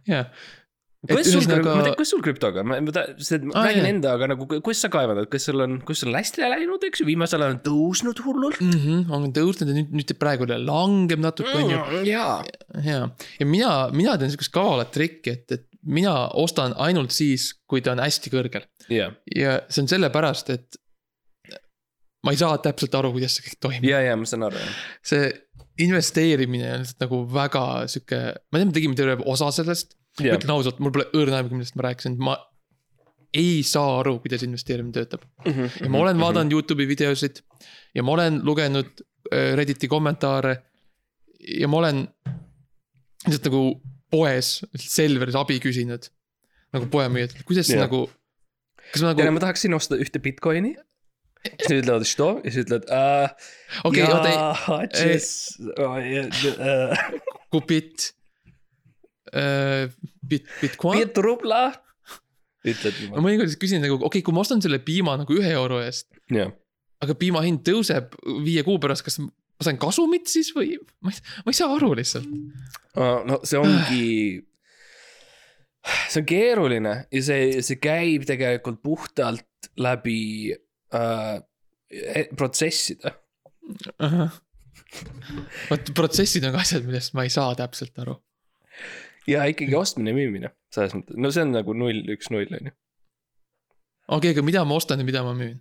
jah. 0.06 0.26
Kuidas 1.06 1.28
sul, 1.30 1.40
ühesõnaga- 1.40 1.74
ma 1.76 1.84
tean, 1.86 1.96
kuidas 1.98 2.10
sul 2.10 2.22
krüptoga, 2.24 2.64
ma, 2.66 2.78
ma 2.82 2.92
räägin 2.96 3.84
jah. 3.84 3.90
enda, 3.92 4.14
aga 4.18 4.28
nagu 4.32 4.46
ku- 4.50 4.60
kuidas 4.64 4.80
sa 4.82 4.90
kaevandad, 4.90 5.28
kas 5.30 5.46
sul 5.46 5.62
on, 5.62 5.78
kas 5.86 6.02
sul 6.02 6.10
on 6.10 6.18
hästi 6.18 6.42
läinud, 6.42 6.86
eks 6.88 7.02
ju, 7.02 7.06
viimasel 7.06 7.44
ajal 7.44 7.54
on 7.54 7.60
tõusnud 7.68 8.22
hullult 8.24 8.60
mm. 8.64 8.80
-hmm, 8.82 9.14
on 9.14 9.32
tõusnud 9.36 9.70
ja 9.70 9.78
nüüd, 9.78 9.94
nüüd 9.94 10.14
praegu 10.18 10.48
jälle 10.48 10.58
langeb 10.66 11.22
natuke, 11.22 11.54
on 11.54 11.70
ju. 11.70 12.02
jaa. 12.10 12.42
ja, 12.82 12.98
ja 13.38 13.46
mina, 13.46 13.72
mina 13.94 14.18
teen 14.18 14.34
sihukest 14.34 14.54
kavalat 14.54 14.90
trikki, 14.94 15.36
et, 15.38 15.46
et 15.52 15.66
mina 15.86 16.28
ostan 16.34 16.74
ainult 16.82 17.14
siis, 17.14 17.52
kui 17.70 17.80
ta 17.80 17.94
on 17.94 18.02
hästi 18.02 18.34
kõrgel. 18.34 18.66
ja, 18.90 19.12
ja 19.34 19.60
see 19.68 19.84
on 19.86 19.92
sellepärast, 19.94 20.50
et 20.50 20.82
ma 22.26 22.34
ei 22.34 22.40
saa 22.40 22.58
täpselt 22.62 22.94
aru, 22.98 23.12
kuidas 23.14 23.38
see 23.38 23.46
kõik 23.46 23.60
toimub. 23.62 23.86
ja, 23.86 24.00
ja 24.02 24.16
ma 24.18 24.26
saan 24.28 24.48
aru, 24.48 24.58
jah. 24.58 24.80
see 25.06 25.28
investeerimine 25.78 26.72
on 26.74 26.82
lihtsalt 26.82 27.04
nagu 27.06 27.20
väga 27.30 27.64
sihuke, 27.90 28.18
ma 28.50 28.58
tean, 28.60 28.70
me 28.72 28.76
tegime 28.76 28.98
terve 28.98 29.22
osa 29.30 29.50
sellest 29.54 29.94
yeah.. 30.20 30.34
ma 30.34 30.38
ütlen 30.40 30.54
ausalt, 30.54 30.78
mul 30.82 30.94
pole 30.94 31.08
õrna 31.16 31.40
aimugi, 31.40 31.58
millest 31.58 31.76
ma 31.78 31.88
rääkisin, 31.88 32.16
ma 32.22 32.36
ei 33.36 33.60
saa 33.66 33.98
aru, 34.00 34.16
kuidas 34.24 34.44
investeerimine 34.46 34.94
töötab 34.96 35.24
mm. 35.44 35.52
-hmm, 35.52 35.70
ja 35.82 35.88
ma 35.88 35.90
mhm, 35.90 36.00
olen 36.02 36.16
mm 36.16 36.20
-hmm. 36.20 36.24
vaadanud 36.26 36.52
Youtube'i 36.56 36.88
videosid 36.88 37.42
ja 37.94 38.02
ma 38.02 38.12
olen 38.12 38.40
lugenud 38.44 38.90
äh, 39.32 39.54
Redditi 39.56 39.88
kommentaare. 39.88 40.62
ja 41.60 41.68
ma 41.68 41.76
olen 41.76 42.08
lihtsalt 43.26 43.44
nagu 43.44 43.80
poes, 44.10 44.64
Selveris 44.76 45.34
abi 45.34 45.60
küsinud. 45.60 46.10
nagu 46.72 46.86
poemüüjad, 46.86 47.32
kuidas 47.44 47.70
yeah. 47.70 47.80
nagu, 47.80 48.10
kas 48.92 49.02
ma 49.02 49.08
nagu. 49.08 49.20
tere, 49.20 49.30
ma 49.30 49.40
tahaksin 49.40 49.74
osta 49.74 49.96
ühte 49.96 50.18
Bitcoini 50.20 50.76
siis 51.44 51.70
nad 51.70 51.78
ütlevad 51.82 52.04
što 52.04 52.40
ja 52.44 52.50
siis 52.50 52.66
ütled 52.66 52.84
uh,. 52.88 53.30
okei 53.84 54.02
okay,, 54.02 54.14
oota. 54.14 54.28
Oh, 54.68 55.96
äh. 55.98 56.98
Kupit 57.50 58.17
Bit, 60.28 60.48
Bitcoin. 60.62 61.02
Piet 61.02 61.20
rubla. 61.24 61.66
ütled 62.68 62.96
ma 62.98 63.02
niimoodi, 63.02 63.24
mõnikord 63.24 63.52
siis 63.52 63.60
küsin 63.60 63.84
nagu, 63.84 63.96
okei 64.00 64.18
okay,, 64.18 64.24
kui 64.26 64.34
ma 64.34 64.42
ostan 64.42 64.62
selle 64.64 64.80
piima 64.84 65.14
nagu 65.20 65.36
ühe 65.36 65.50
euro 65.54 65.78
eest, 65.80 66.10
jah. 66.34 66.50
aga 67.04 67.14
piima 67.16 67.40
hind 67.44 67.62
tõuseb 67.66 68.16
viie 68.44 68.64
kuu 68.66 68.80
pärast, 68.82 69.06
kas 69.06 69.20
ma 69.22 69.30
saan 69.64 69.78
kasumit 69.80 70.28
siis 70.30 70.50
või? 70.56 70.76
ma 71.04 71.14
ei, 71.14 71.22
ma 71.46 71.54
ei 71.54 71.58
saa 71.58 71.70
aru 71.76 71.92
lihtsalt. 71.98 72.28
no 72.98 73.38
see 73.46 73.60
ongi, 73.62 74.08
see 76.10 76.20
on 76.22 76.28
keeruline 76.28 76.94
ja 77.14 77.24
see, 77.30 77.62
see 77.64 77.80
käib 77.82 78.26
tegelikult 78.28 78.82
puhtalt 78.84 79.70
läbi 79.78 80.52
äh, 80.94 81.38
e- 81.90 82.28
protsesside. 82.36 83.14
vot 85.68 85.92
protsessid 85.94 86.46
on 86.46 86.54
ka 86.54 86.62
asjad, 86.64 86.86
millest 86.86 87.14
ma 87.16 87.26
ei 87.26 87.32
saa 87.32 87.54
täpselt 87.58 87.98
aru. 88.02 88.18
Ja 89.28 89.44
ikkagi 89.50 89.76
ostmine 89.78 90.14
ja 90.14 90.18
müümine, 90.18 90.52
selles 90.74 90.94
mõttes, 90.96 91.18
no 91.20 91.30
see 91.34 91.44
on 91.44 91.54
nagu 91.56 91.74
null, 91.76 92.04
üks, 92.14 92.30
null 92.34 92.48
on 92.48 92.70
ju. 92.70 92.74
okei 94.08 94.16
okay,, 94.18 94.34
aga 94.36 94.44
mida 94.46 94.64
ma 94.68 94.78
ostan 94.80 95.02
ja 95.02 95.08
mida 95.08 95.24
ma 95.26 95.34
müün? 95.36 95.58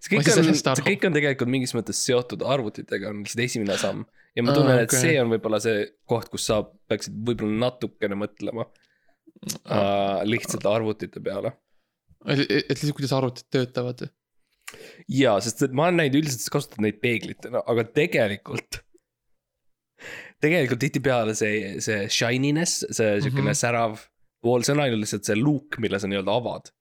see 0.00 0.14
kõik 0.14 0.30
on, 0.32 0.54
see 0.56 0.86
kõik 0.86 1.06
on 1.08 1.16
tegelikult 1.16 1.52
mingis 1.52 1.74
mõttes 1.76 2.00
seotud 2.06 2.44
arvutitega, 2.46 3.10
on 3.12 3.22
lihtsalt 3.24 3.44
esimene 3.44 3.76
samm. 3.80 4.04
ja 4.36 4.44
ma 4.44 4.54
tunnen 4.56 4.76
Aa, 4.76 4.84
et 4.86 4.92
okei. 4.92 5.02
see 5.02 5.20
on 5.22 5.32
võib-olla 5.32 5.60
see 5.62 5.86
koht, 6.08 6.30
kus 6.32 6.46
sa 6.50 6.62
peaksid 6.90 7.16
võib-olla 7.26 7.60
natukene 7.66 8.18
mõtlema 8.18 8.66
äh, 8.66 10.22
lihtsalt 10.28 10.66
arvutite 10.70 11.22
peale. 11.24 11.56
et, 12.26 12.46
et 12.46 12.72
lihtsalt, 12.72 12.96
kuidas 12.98 13.14
arvutid 13.16 13.50
töötavad. 13.52 14.06
jaa, 15.20 15.36
sest 15.44 15.66
et 15.68 15.76
ma 15.76 15.88
olen 15.88 16.02
näinud 16.02 16.20
üldiselt 16.22 16.46
sa 16.46 16.56
kasutad 16.58 16.82
neid 16.84 17.00
peeglitena, 17.02 17.64
aga 17.66 17.86
tegelikult. 17.96 18.82
Tegelikult 20.46 20.82
tihtipeale 20.82 21.34
see, 21.38 21.76
see 21.84 22.06
shininess, 22.12 22.84
see 22.88 23.18
siukene 23.20 23.42
mm. 23.42 23.50
-hmm. 23.50 23.60
särav 23.60 24.00
pool, 24.44 24.64
see 24.64 24.74
on 24.76 24.84
ainult 24.86 25.02
lihtsalt 25.02 25.28
see 25.28 25.38
luuk, 25.38 25.78
mille 25.82 26.00
sa 26.00 26.10
nii-öelda 26.10 26.40
avad. 26.40 26.72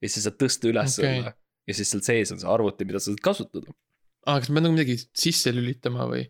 ja 0.00 0.08
siis 0.08 0.22
sa 0.22 0.30
saad 0.30 0.40
tõsta 0.40 0.70
üles 0.70 0.96
Okei. 0.96 1.04
selle 1.04 1.32
ja 1.68 1.76
siis 1.76 1.92
seal 1.92 2.02
sees 2.04 2.32
on 2.34 2.40
see 2.40 2.50
arvuti, 2.50 2.86
mida 2.88 3.00
sa 3.00 3.10
saad 3.10 3.22
kasutada. 3.24 3.74
aa, 4.26 4.40
kas 4.40 4.50
ma 4.50 4.58
pean 4.58 4.68
nagu 4.68 4.76
midagi 4.76 4.98
sisse 5.24 5.52
lülitama 5.54 6.06
või? 6.10 6.26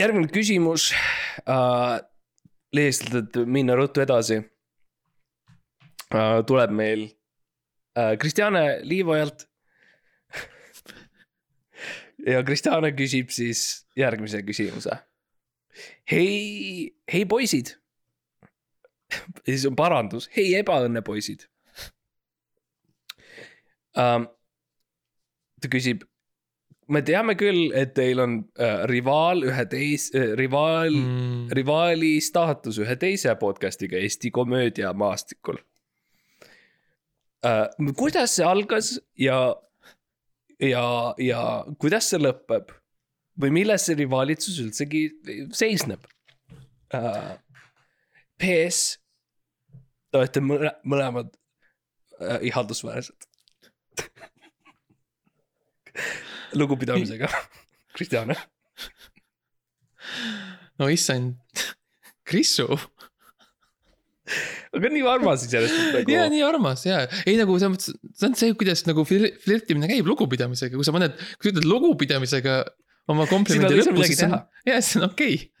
järgmine 0.00 0.28
küsimus 0.32 0.90
äh,. 1.48 1.98
lihtsalt, 2.76 3.14
et 3.22 3.38
minna 3.48 3.76
ruttu 3.78 4.04
edasi 4.04 4.40
äh,. 6.12 6.38
tuleb 6.48 6.74
meil 6.76 7.06
äh, 7.96 8.16
Kristjane 8.20 8.66
Liivojalt. 8.84 9.46
Ja 12.26 12.42
Kristjane 12.46 12.92
küsib 12.96 13.30
siis 13.34 13.86
järgmise 13.96 14.42
küsimuse. 14.46 14.98
hei, 16.10 16.94
hei 17.12 17.24
poisid. 17.24 17.76
siis 19.44 19.66
on 19.66 19.76
parandus, 19.76 20.30
hei 20.36 20.54
ebaõnnepoisid 20.58 21.46
ähm,. 23.98 24.26
ta 25.62 25.70
küsib 25.72 26.02
me 26.88 27.02
teame 27.02 27.34
küll, 27.38 27.70
et 27.74 27.94
teil 27.96 28.20
on 28.22 28.36
äh, 28.58 28.84
rivaal 28.90 29.42
ühe 29.46 29.64
teis- 29.70 30.10
äh,, 30.14 30.34
rivaal 30.38 30.90
Mm, 30.94 31.46
rivaali 31.54 32.16
staatus 32.22 32.78
ühe 32.82 32.96
teise 32.96 33.34
podcast'iga 33.40 33.98
Eesti 33.98 34.30
komöödia 34.30 34.92
maastikul 34.92 35.58
äh,. 37.46 37.68
kuidas 37.96 38.36
see 38.36 38.46
algas 38.46 38.96
ja, 39.18 39.56
ja, 40.62 41.14
ja 41.18 41.40
kuidas 41.80 42.10
see 42.10 42.20
lõpeb 42.20 42.72
või 43.40 43.52
milles 43.60 43.86
see 43.86 43.98
rivaalitsus 43.98 44.60
üldsegi 44.64 45.08
seisneb 45.54 46.06
äh,? 46.94 47.36
PS, 48.36 48.98
te 50.12 50.18
olete 50.20 50.42
mõle, 50.44 50.68
mõlemad 50.84 51.30
äh, 52.20 52.42
ihaldusväärsed. 52.50 53.24
lugupidamisega, 56.60 57.30
Kristjane. 57.96 58.36
no 60.78 60.90
issand, 60.92 61.40
Krissu. 62.28 62.68
Aga 64.76 64.92
nii 64.92 65.04
armas 65.10 65.46
iseenesest 65.46 65.98
nagu. 65.98 66.14
ja 66.14 66.26
nii 66.32 66.44
armas 66.46 66.86
ja, 66.86 67.02
ei 67.24 67.36
nagu 67.40 67.58
selles 67.58 67.74
mõttes, 67.74 67.96
see 68.20 68.30
on 68.30 68.38
see, 68.38 68.54
kuidas 68.60 68.84
nagu 68.88 69.04
flir- 69.08 69.34
flirtimine 69.44 69.90
käib 69.90 70.08
lugupidamisega, 70.10 70.76
kui 70.76 70.86
sa 70.86 70.94
paned, 70.96 71.16
kui 71.36 71.48
sa 71.48 71.54
ütled 71.54 71.68
lugupidamisega 71.68 72.62
oma 73.12 73.26
komplimendi 73.30 73.82
lõppu, 73.82 74.06
siis 74.06 74.24
on, 74.26 74.38
jah, 74.68 74.82
see 74.84 75.02
on 75.02 75.10
okei 75.10 75.36
okay. 75.36 75.52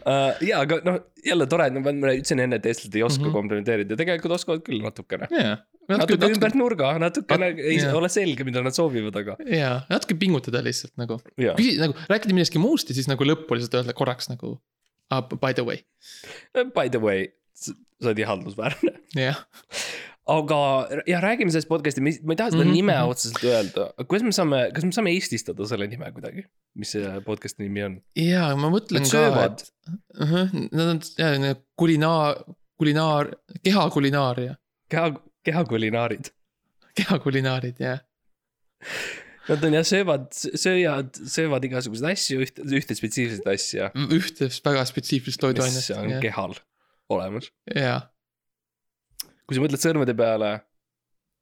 Uh, 0.00 0.32
ja, 0.40 0.62
aga 0.64 0.78
noh, 0.86 0.94
jälle 1.20 1.44
tore, 1.50 1.66
et 1.68 1.74
ma 1.76 1.92
ütlesin 1.92 2.40
enne, 2.40 2.56
et 2.56 2.66
eestlased 2.70 2.94
ei 2.96 3.02
oska 3.04 3.20
mm. 3.20 3.26
-hmm. 3.26 3.36
komplimenteerida, 3.36 3.96
tegelikult 4.00 4.32
oskavad 4.38 4.62
küll 4.64 4.80
natukene. 4.80 5.28
jaa. 5.28 5.58
natuke 5.90 6.30
ümbert 6.30 6.56
nurga, 6.56 6.94
natukene 7.02 7.50
Nat- 7.50 7.60
ei 7.60 7.76
jaa. 7.76 7.92
ole 7.98 8.08
selge, 8.08 8.46
mida 8.48 8.62
nad 8.64 8.76
soovivad, 8.76 9.18
aga 9.20 9.36
jaa, 9.44 9.74
natuke 9.90 10.16
pingutada 10.22 10.62
lihtsalt 10.64 10.94
nagu, 11.00 11.20
jaa. 11.36 11.52
küsi 11.58 11.76
nagu 11.82 11.92
rääkida 12.08 12.36
millestki 12.36 12.62
muust 12.62 12.88
ja 12.88 12.96
siis 12.96 13.10
nagu 13.12 13.28
lõppu 13.28 13.58
lihtsalt 13.58 13.76
öelda 13.82 13.96
korraks 13.98 14.32
nagu 14.32 14.54
ah,. 15.10 15.20
By 15.20 15.52
the 15.52 15.66
way, 15.68 15.84
By 16.72 16.88
the 16.88 17.02
way, 17.04 17.28
sa 17.66 18.08
oled 18.08 18.22
ihaldusväärne. 18.22 18.92
jah, 19.18 19.40
aga 20.30 20.60
ja 21.10 21.20
räägime 21.22 21.52
sellest 21.52 21.68
podcast'i, 21.70 22.02
ma 22.02 22.34
ei 22.34 22.38
taha 22.38 22.52
seda 22.54 22.62
mm 22.64 22.68
Mhm, 22.68 22.70
-hmm. 22.70 22.76
nime 22.78 22.94
mhm. 22.94 23.10
otseselt 23.12 23.44
öelda, 23.44 23.86
kuidas 24.06 24.24
me 24.26 24.32
saame, 24.36 24.60
kas 24.74 24.84
me 24.86 24.92
saame 24.96 25.14
eestistada 25.16 25.66
selle 25.68 25.88
nime 25.90 26.10
kuidagi, 26.16 26.44
mis 26.74 26.92
see 26.96 27.20
podcast'i 27.26 27.66
nimi 27.66 27.84
on? 27.86 28.00
jaa, 28.16 28.50
ma 28.56 28.70
mõtlen 28.72 29.04
Nad 29.04 29.10
ka, 29.10 29.44
et 29.44 29.64
uh. 29.88 30.34
-huh, 30.34 30.68
Nad 30.72 30.92
on 30.94 31.00
jaa, 31.18 31.54
kulinaar, 31.76 32.44
kulinaar, 32.80 33.32
keha 33.64 33.88
kulinaaria, 33.90 34.54
keha, 34.88 35.10
kehakulinaarid. 35.44 36.30
kehakulinaarid 36.94 37.80
jah. 37.80 38.00
Nad 39.48 39.64
on 39.66 39.74
jah, 39.74 39.84
söövad, 39.84 40.28
sööjad, 40.36 41.16
söövad 41.26 41.64
igasuguseid 41.66 42.12
asju, 42.12 42.40
ühte, 42.44 42.62
ühte 42.76 42.94
spetsiifilist 42.94 43.46
asja, 43.50 43.88
ühte 44.14 44.46
väga 44.64 44.84
spetsiifilist 44.86 45.40
toiduainet 45.42 45.80
mis 45.80 45.90
on 45.96 46.10
jah. 46.14 46.20
kehal 46.22 46.54
olemas. 47.10 47.50
jaa, 47.74 48.00
kui 49.46 49.58
sa 49.58 49.64
mõtled 49.64 49.82
sõrmede 49.82 50.14
peale, 50.18 50.54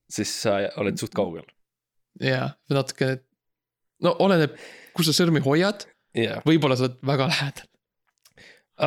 siis 0.09 0.33
sa 0.43 0.59
oled 0.81 1.01
suht 1.01 1.14
kaugel. 1.16 1.47
jaa, 2.25 2.51
natuke, 2.73 3.19
no 4.05 4.14
oleneb, 4.25 4.57
kus 4.97 5.11
sa 5.11 5.16
sõrmi 5.16 5.43
hoiad, 5.45 5.87
jah, 6.16 6.41
võib-olla 6.49 6.79
sa 6.79 6.89
oled 6.89 7.03
väga 7.11 7.29
lähedal. 7.33 7.69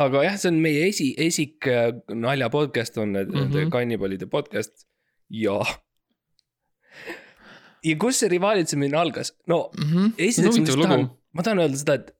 aga 0.02 0.24
jah, 0.26 0.38
see 0.40 0.52
on 0.52 0.60
meie 0.64 0.86
esi, 0.88 1.12
esik 1.20 1.68
äh, 1.70 1.90
nalja 2.16 2.50
podcast 2.52 2.98
on 2.98 3.14
need 3.18 3.32
mm. 3.32 3.50
-hmm. 3.50 3.72
kannibalide 3.72 4.26
podcast 4.26 4.86
ja. 5.32 5.58
ja 7.84 7.98
kus 8.00 8.22
see 8.22 8.32
rivaalitsemine 8.32 8.96
algas, 8.98 9.34
no 9.48 9.64
esiteks 10.18 10.56
ma 10.56 10.58
lihtsalt 10.60 10.86
tahan, 10.86 11.06
ma 11.32 11.46
tahan 11.46 11.64
öelda 11.64 11.80
seda, 11.84 12.00
et. 12.00 12.12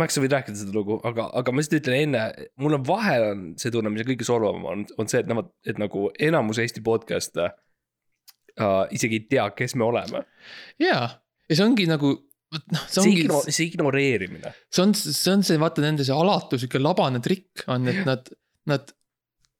Max, 0.00 0.16
võid 0.16 0.32
rääkida 0.32 0.56
seda 0.56 0.72
lugu, 0.72 0.96
aga, 1.04 1.26
aga 1.36 1.52
ma 1.52 1.60
lihtsalt 1.60 1.82
ütlen 1.82 1.98
enne, 2.06 2.20
mul 2.64 2.78
on 2.78 2.84
vahel 2.88 3.26
on 3.28 3.40
see 3.60 3.72
tunne, 3.74 3.90
mis 3.92 4.00
on 4.06 4.08
kõige 4.08 4.24
solvavam 4.24 4.62
on, 4.70 4.84
on 4.96 5.10
see, 5.10 5.20
et 5.20 5.28
nemad, 5.28 5.50
et 5.68 5.76
nagu 5.80 6.06
enamus 6.28 6.60
Eesti 6.62 6.80
podcast'e 6.86 7.50
uh, 7.50 8.84
isegi 8.96 9.18
ei 9.20 9.26
tea, 9.34 9.44
kes 9.56 9.74
me 9.76 9.84
oleme. 9.84 10.22
jaa, 10.80 11.10
ja 11.48 11.58
see 11.58 11.66
ongi 11.66 11.84
nagu, 11.90 12.14
noh, 12.56 12.86
see 12.88 13.02
ongi, 13.04 13.18
igno-, 13.26 13.42
see 13.48 13.66
ignoreerimine. 13.68 14.54
see 14.72 14.84
on, 14.86 14.94
see 14.96 15.34
on 15.34 15.44
see, 15.46 15.60
vaata 15.60 15.84
nende 15.84 16.06
see 16.08 16.16
alatu 16.16 16.60
sihuke 16.60 16.80
labane 16.80 17.20
trikk 17.24 17.66
on, 17.72 17.84
et 17.92 18.00
nad, 18.08 18.30
nad, 18.72 18.92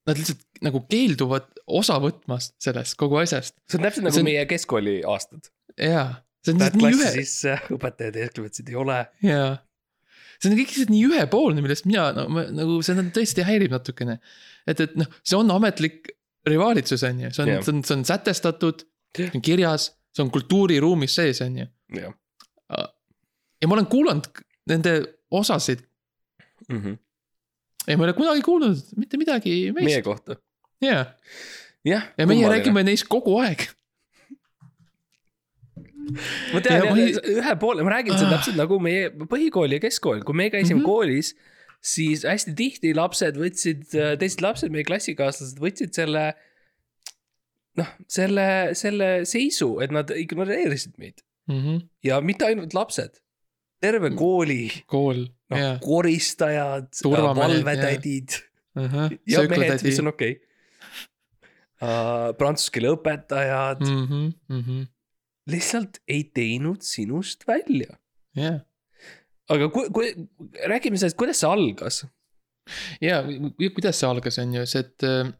nad 0.09 0.17
lihtsalt 0.23 0.47
nagu 0.65 0.81
keelduvad 0.89 1.51
osa 1.77 1.99
võtmast 2.03 2.57
sellest 2.63 2.97
kogu 3.01 3.21
asjast. 3.21 3.59
see 3.69 3.77
on 3.81 3.85
täpselt 3.89 4.09
nagu 4.09 4.17
See 4.17 4.25
on- 4.25 4.31
meie 4.31 4.47
keskkooli 4.49 5.03
aastad. 5.13 5.53
jaa, 5.77 6.23
Lähed 6.49 6.75
klassi 6.75 6.99
ühe, 7.05 7.11
sisse, 7.21 7.53
õpetajad 7.71 8.17
eesklevad, 8.25 8.57
ei 8.67 8.75
ole. 8.81 8.97
jaa. 9.29 9.53
See 10.43 10.51
on 10.51 10.57
kõik 10.59 10.73
lihtsalt 10.73 10.91
nii 10.93 11.05
ühepoolne, 11.11 11.63
millest 11.65 11.87
mina 11.89 12.09
no, 12.17 12.27
ma, 12.33 12.47
nagu 12.51 12.81
see 12.83 12.97
on 12.99 13.13
tõesti 13.15 13.47
häirib 13.47 13.75
natukene. 13.75 14.19
et, 14.67 14.81
et 14.81 14.99
noh, 14.99 15.11
see 15.23 15.39
on 15.39 15.55
ametlik 15.55 16.13
rivaalitsus 16.49 17.05
on 17.07 17.21
ju, 17.23 17.31
see 17.31 17.45
on 17.45 17.53
yeah., 17.55 17.63
see 17.63 17.77
on, 17.77 17.85
see 17.87 17.97
on 17.99 18.05
sätestatud, 18.09 18.83
see 19.17 19.31
on 19.31 19.45
kirjas, 19.45 19.93
see 20.15 20.25
on 20.25 20.33
kultuuriruumis 20.35 21.15
sees, 21.21 21.43
on 21.45 21.63
ju. 21.63 21.71
ja 22.03 23.71
ma 23.71 23.79
olen 23.79 23.91
kuulanud 23.91 24.29
nende 24.71 24.99
osasid 25.31 25.87
Mm 26.69 26.81
-hmm. 26.83 26.99
ja 27.87 27.97
ma 27.97 28.05
ei 28.05 28.09
ole 28.09 28.13
kunagi 28.13 28.43
kuulnud 28.43 28.77
mitte 28.97 29.17
midagi 29.17 29.73
meie 29.73 29.85
meist. 29.85 30.05
kohta. 30.05 30.37
jaa, 30.81 31.05
jah. 31.85 32.03
ja 32.19 32.27
meie. 32.27 32.49
räägime 32.49 32.83
neist 32.83 33.09
kogu 33.09 33.39
aeg. 33.39 33.69
Ma 36.53 36.63
tean 36.65 36.79
Ja 36.79 36.85
jah 36.85 36.93
põhi-, 36.93 37.17
ühe 37.39 37.57
poole, 37.63 37.87
ma 37.87 37.97
räägin 37.97 38.17
seda 38.19 38.37
täpselt 38.37 38.59
nagu 38.61 38.79
meie 38.83 39.11
põhikool 39.11 39.77
ja 39.77 39.81
keskkool, 39.83 40.23
kui 40.27 40.39
me 40.39 40.49
käisime 40.53 40.81
mm. 40.81 40.85
-hmm. 40.85 40.89
koolis. 40.89 41.35
siis 41.83 42.23
hästi 42.23 42.55
tihti 42.55 42.95
lapsed 42.95 43.37
võtsid, 43.37 43.89
teised 44.19 44.43
lapsed, 44.45 44.71
meie 44.71 44.87
klassikaaslased 44.87 45.59
võtsid 45.63 45.93
selle. 45.99 46.33
noh, 47.77 47.89
selle, 48.09 48.47
selle 48.77 49.25
seisu, 49.25 49.79
et 49.81 49.91
nad 49.91 50.11
ignoreerisid 50.11 50.99
meid 50.99 51.23
ja 52.05 52.21
mitte 52.21 52.47
ainult 52.47 52.75
lapsed. 52.75 53.19
terve 53.83 54.13
kooli, 54.15 54.71
kool, 54.87 55.25
noh 55.51 55.59
jaa, 55.59 55.79
koristajad, 55.83 56.93
Turvamehed, 57.03 57.65
valvetädid 57.65 58.37
ja 59.27 59.43
mehed, 59.51 59.83
mis 59.83 59.99
on. 60.01 60.13
okei 60.13 60.37
okay. 60.37 60.49
uh,. 61.83 62.31
Prantsuse 62.39 62.71
keele 62.73 62.93
õpetajad 62.95 63.83
mm. 63.83 64.29
Mhm, 64.49 64.85
lihtsalt 65.51 66.01
ei 66.09 66.25
teinud 66.35 66.85
sinust 66.87 67.47
välja. 67.49 67.99
jaa, 68.39 68.61
aga 69.53 69.69
kui, 69.75 69.89
kui 69.95 70.13
räägime 70.69 71.01
sellest, 71.01 71.19
kuidas 71.21 71.43
see 71.43 71.51
algas. 71.51 72.03
jaa, 73.03 73.23
kuidas 73.75 74.01
see 74.01 74.09
algas, 74.09 74.39
on 74.43 74.55
ju, 74.59 74.67
see, 74.71 74.85
et. 74.87 75.07
äh, 75.09 75.33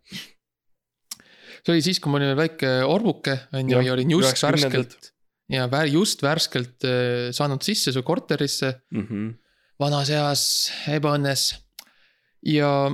see 1.63 1.75
oli 1.77 1.85
siis, 1.85 2.03
kui 2.03 2.13
ma 2.13 2.21
olin 2.21 2.37
väike 2.39 2.75
orvuke, 2.89 3.39
on 3.55 3.71
ju, 3.71 3.79
Jah, 3.79 3.87
ja 3.87 3.97
olin 3.97 4.17
just 4.17 4.35
90-ndad. 4.35 4.67
värskelt. 4.67 5.13
ja 5.53 5.85
just 5.91 6.23
värskelt 6.25 6.89
äh, 6.89 7.31
saanud 7.37 7.63
sisse 7.63 7.93
su 7.93 8.03
korterisse 8.03 8.75
Mm 8.91 9.07
-hmm. 9.07 9.33
vanas 9.81 10.11
eas 10.11 10.73
ebaõnnes 10.89 11.53
ja 12.43 12.91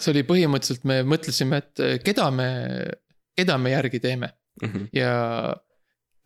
see 0.00 0.12
oli 0.12 0.24
põhimõtteliselt, 0.28 0.84
me 0.84 1.00
mõtlesime, 1.08 1.60
et 1.62 1.80
eh, 1.80 1.98
keda 2.04 2.30
me, 2.30 2.48
keda 3.36 3.56
me 3.58 3.72
järgi 3.72 4.00
teeme 4.00 4.28
Mm 4.62 4.68
-hmm. 4.72 4.88
ja 4.96 5.10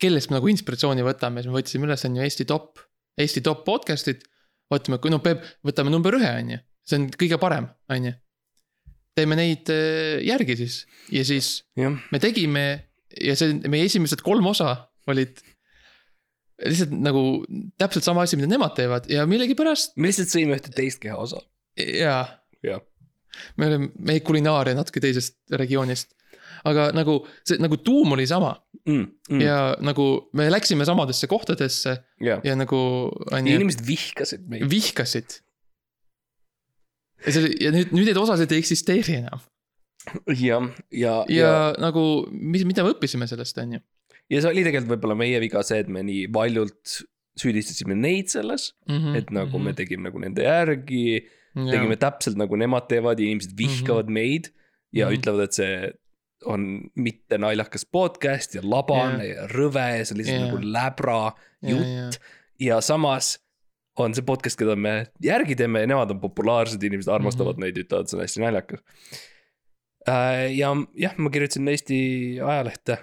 kellest 0.01 0.31
me 0.31 0.39
nagu 0.39 0.49
inspiratsiooni 0.49 1.05
võtame, 1.05 1.41
siis 1.43 1.51
me 1.51 1.59
võtsime 1.59 1.87
üles, 1.89 2.05
on 2.07 2.15
ju 2.15 2.25
Eesti 2.25 2.45
top, 2.49 2.79
Eesti 3.19 3.41
top 3.45 3.65
podcast'id. 3.65 4.23
vaatame, 4.71 4.97
kui 5.03 5.11
no 5.11 5.19
peab, 5.19 5.43
võtame 5.67 5.91
number 5.91 6.15
ühe, 6.15 6.29
on 6.41 6.51
ju, 6.53 6.59
see 6.87 6.99
on 6.99 7.09
kõige 7.11 7.37
parem, 7.37 7.67
on 7.89 8.05
ju. 8.05 8.13
teeme 9.15 9.35
neid 9.35 9.69
eh, 9.69 10.21
järgi 10.23 10.55
siis 10.55 10.85
ja 11.11 11.23
siis 11.27 11.63
jah, 11.75 11.97
me 12.11 12.19
tegime 12.19 12.63
ja 13.21 13.35
see, 13.35 13.57
meie 13.67 13.85
esimesed 13.85 14.21
kolm 14.23 14.47
osa 14.47 14.87
olid 15.11 15.41
lihtsalt 16.61 16.93
nagu 16.93 17.23
täpselt 17.79 18.05
sama 18.05 18.23
asi, 18.25 18.37
mida 18.39 18.49
nemad 18.51 18.75
teevad 18.77 19.09
ja 19.11 19.25
millegipärast 19.29 19.97
me 19.97 20.11
lihtsalt 20.11 20.31
sõime 20.31 20.57
ühte 20.57 20.73
teist 20.75 21.01
keha 21.03 21.17
osa. 21.19 21.41
jaa, 21.77 22.23
jah, 22.65 22.81
me 23.57 23.69
oleme, 23.69 23.91
meie 23.99 24.23
kulinaaria 24.25 24.77
natuke 24.77 25.01
teisest 25.03 25.39
regioonist. 25.57 26.13
Aga 26.67 26.89
nagu 26.95 27.21
see 27.47 27.59
nagu 27.61 27.77
tuum 27.81 28.15
oli 28.15 28.27
sama 28.29 28.53
mm, 28.85 28.93
mm. 28.93 29.05
mm, 29.29 29.43
ja 29.43 29.59
nagu 29.83 30.07
me 30.37 30.49
läksime 30.51 30.85
samadesse 30.87 31.29
kohtadesse 31.31 31.95
ja. 32.21 32.39
ja 32.43 32.57
nagu 32.57 32.81
inimesed 33.37 33.85
vihkasid 33.87 34.45
meid. 34.49 34.67
vihkasid. 34.71 35.39
ja 37.25 37.33
see 37.33 37.45
oli 37.45 37.55
ja 37.65 37.73
nüüd, 37.75 37.95
nüüd 37.95 38.11
neid 38.11 38.21
osasid 38.21 38.51
ei 38.53 38.61
eksisteeri 38.63 39.21
enam 39.21 39.41
jah, 40.33 40.67
ja, 40.89 41.15
ja, 41.29 41.33
ja, 41.33 41.55
nagu, 41.81 42.03
mis, 42.31 42.65
mida 42.65 42.85
me 42.85 42.95
õppisime 42.95 43.27
sellest, 43.29 43.57
on 43.61 43.77
ju 43.77 43.81
ja 44.31 44.41
see 44.41 44.53
oli 44.53 44.65
tegelikult 44.65 44.95
võib-olla 44.95 45.17
meie 45.19 45.41
viga 45.43 45.61
see, 45.65 45.81
et 45.83 45.91
me 45.91 46.03
nii 46.05 46.29
valjult 46.33 47.01
süüdistasime 47.41 47.95
neid 47.97 48.31
selles 48.31 48.71
mm, 48.87 48.93
mm. 48.93 49.03
-hmm. 49.03 49.19
et 49.21 49.29
nagu 49.35 49.61
me 49.61 49.73
tegime 49.77 50.09
nagu 50.09 50.19
nende 50.21 50.45
järgi, 50.45 51.21
tegime 51.55 51.97
täpselt 51.99 52.39
nagu 52.39 52.57
nemad 52.59 52.89
teevad 52.91 53.19
ja 53.19 53.29
inimesed 53.29 53.55
vihkavad 53.57 54.09
mm 54.09 54.09
-hmm. 54.09 54.19
meid 54.19 54.51
ja 54.51 54.51
mm 54.51 54.57
Mhm. 54.91 55.13
-hmm. 55.13 55.17
ütlevad, 55.17 55.43
et 55.43 55.53
see 55.53 55.93
on 56.45 56.81
mitte 56.95 57.37
naljakas 57.37 57.85
podcast 57.85 58.55
ja 58.55 58.61
labane 58.63 59.25
yeah. 59.25 59.43
ja 59.43 59.47
rõve 59.51 59.85
ja 59.97 60.05
see 60.05 60.15
on 60.15 60.21
lihtsalt 60.21 60.37
yeah. 60.37 60.47
nagu 60.47 60.73
läbra 60.73 61.21
jutt 61.61 61.87
yeah. 61.87 62.19
ja 62.59 62.81
samas 62.81 63.35
on 63.99 64.15
see 64.15 64.25
podcast, 64.25 64.57
keda 64.59 64.75
me 64.79 64.93
järgi 65.23 65.57
teeme 65.59 65.83
ja 65.83 65.89
nemad 65.91 66.13
on 66.13 66.21
populaarsed, 66.21 66.83
inimesed 66.83 67.11
armastavad 67.11 67.57
mm 67.57 67.63
-hmm. 67.63 67.73
neid, 67.75 67.81
ütlevad, 67.83 68.07
see 68.07 68.17
on 68.17 68.23
hästi 68.23 68.43
naljakas. 68.45 68.79
ja 70.55 70.71
jah, 71.03 71.17
ma 71.17 71.29
kirjutasin 71.29 71.67
Eesti 71.67 71.99
ajalehte 72.41 72.97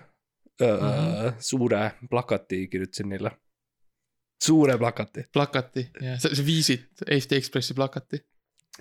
mm. 0.61 0.67
-hmm. 0.67 1.33
suure 1.39 1.91
plakati 2.11 2.67
kirjutasin 2.69 3.09
neile. 3.09 3.31
suure 4.45 4.79
plakati, 4.79 5.25
plakati 5.33 5.91
ja 6.01 6.19
sa, 6.19 6.35
sa 6.35 6.47
viisid 6.47 7.07
Eesti 7.07 7.37
Ekspressi 7.37 7.75
plakati. 7.75 8.25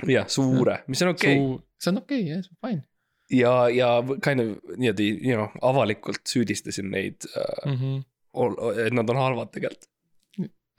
jah, 0.07 0.27
suure, 0.27 0.83
mis 0.87 1.01
on 1.01 1.09
okei 1.09 1.37
okay.. 1.37 1.65
see 1.79 1.91
on 1.91 1.97
okei 1.97 2.21
okay, 2.21 2.31
jah, 2.31 2.43
see 2.43 2.55
on 2.55 2.69
fine 2.69 2.96
ja, 3.33 3.53
ja 3.69 3.89
kind 4.23 4.39
of 4.43 4.75
niimoodi, 4.77 5.09
you 5.23 5.35
know, 5.35 5.49
avalikult 5.61 6.23
süüdistasin 6.29 6.91
neid 6.91 7.27
mm. 7.65 7.73
-hmm. 7.73 8.85
et 8.85 8.93
nad 8.93 9.09
on 9.09 9.21
halvad 9.21 9.51
tegelikult. 9.53 9.89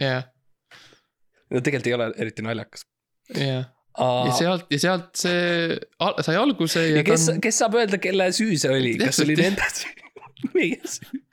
jah, 0.00 0.24
no 1.50 1.60
tegelikult 1.60 1.86
ei 1.86 1.94
ole 1.98 2.12
eriti 2.16 2.42
naljakas. 2.42 2.86
jah, 3.34 3.68
ja 3.98 4.32
sealt 4.38 4.66
ja 4.72 4.78
sealt 4.78 5.14
see 5.18 5.78
al- 5.98 6.22
sai 6.22 6.36
alguse 6.36 6.84
ja, 6.88 6.96
ja 7.00 7.04
kes 7.04 7.28
on 7.28 7.40
kes 7.44 7.58
saab 7.58 7.74
öelda, 7.74 7.98
kelle 7.98 8.32
süü 8.32 8.58
see 8.58 8.70
oli, 8.72 8.96
kas 8.98 9.20
oli 9.24 9.36
nende 9.36 9.72
süü? 9.74 9.94
meie 10.54 10.80
süü. 10.84 11.24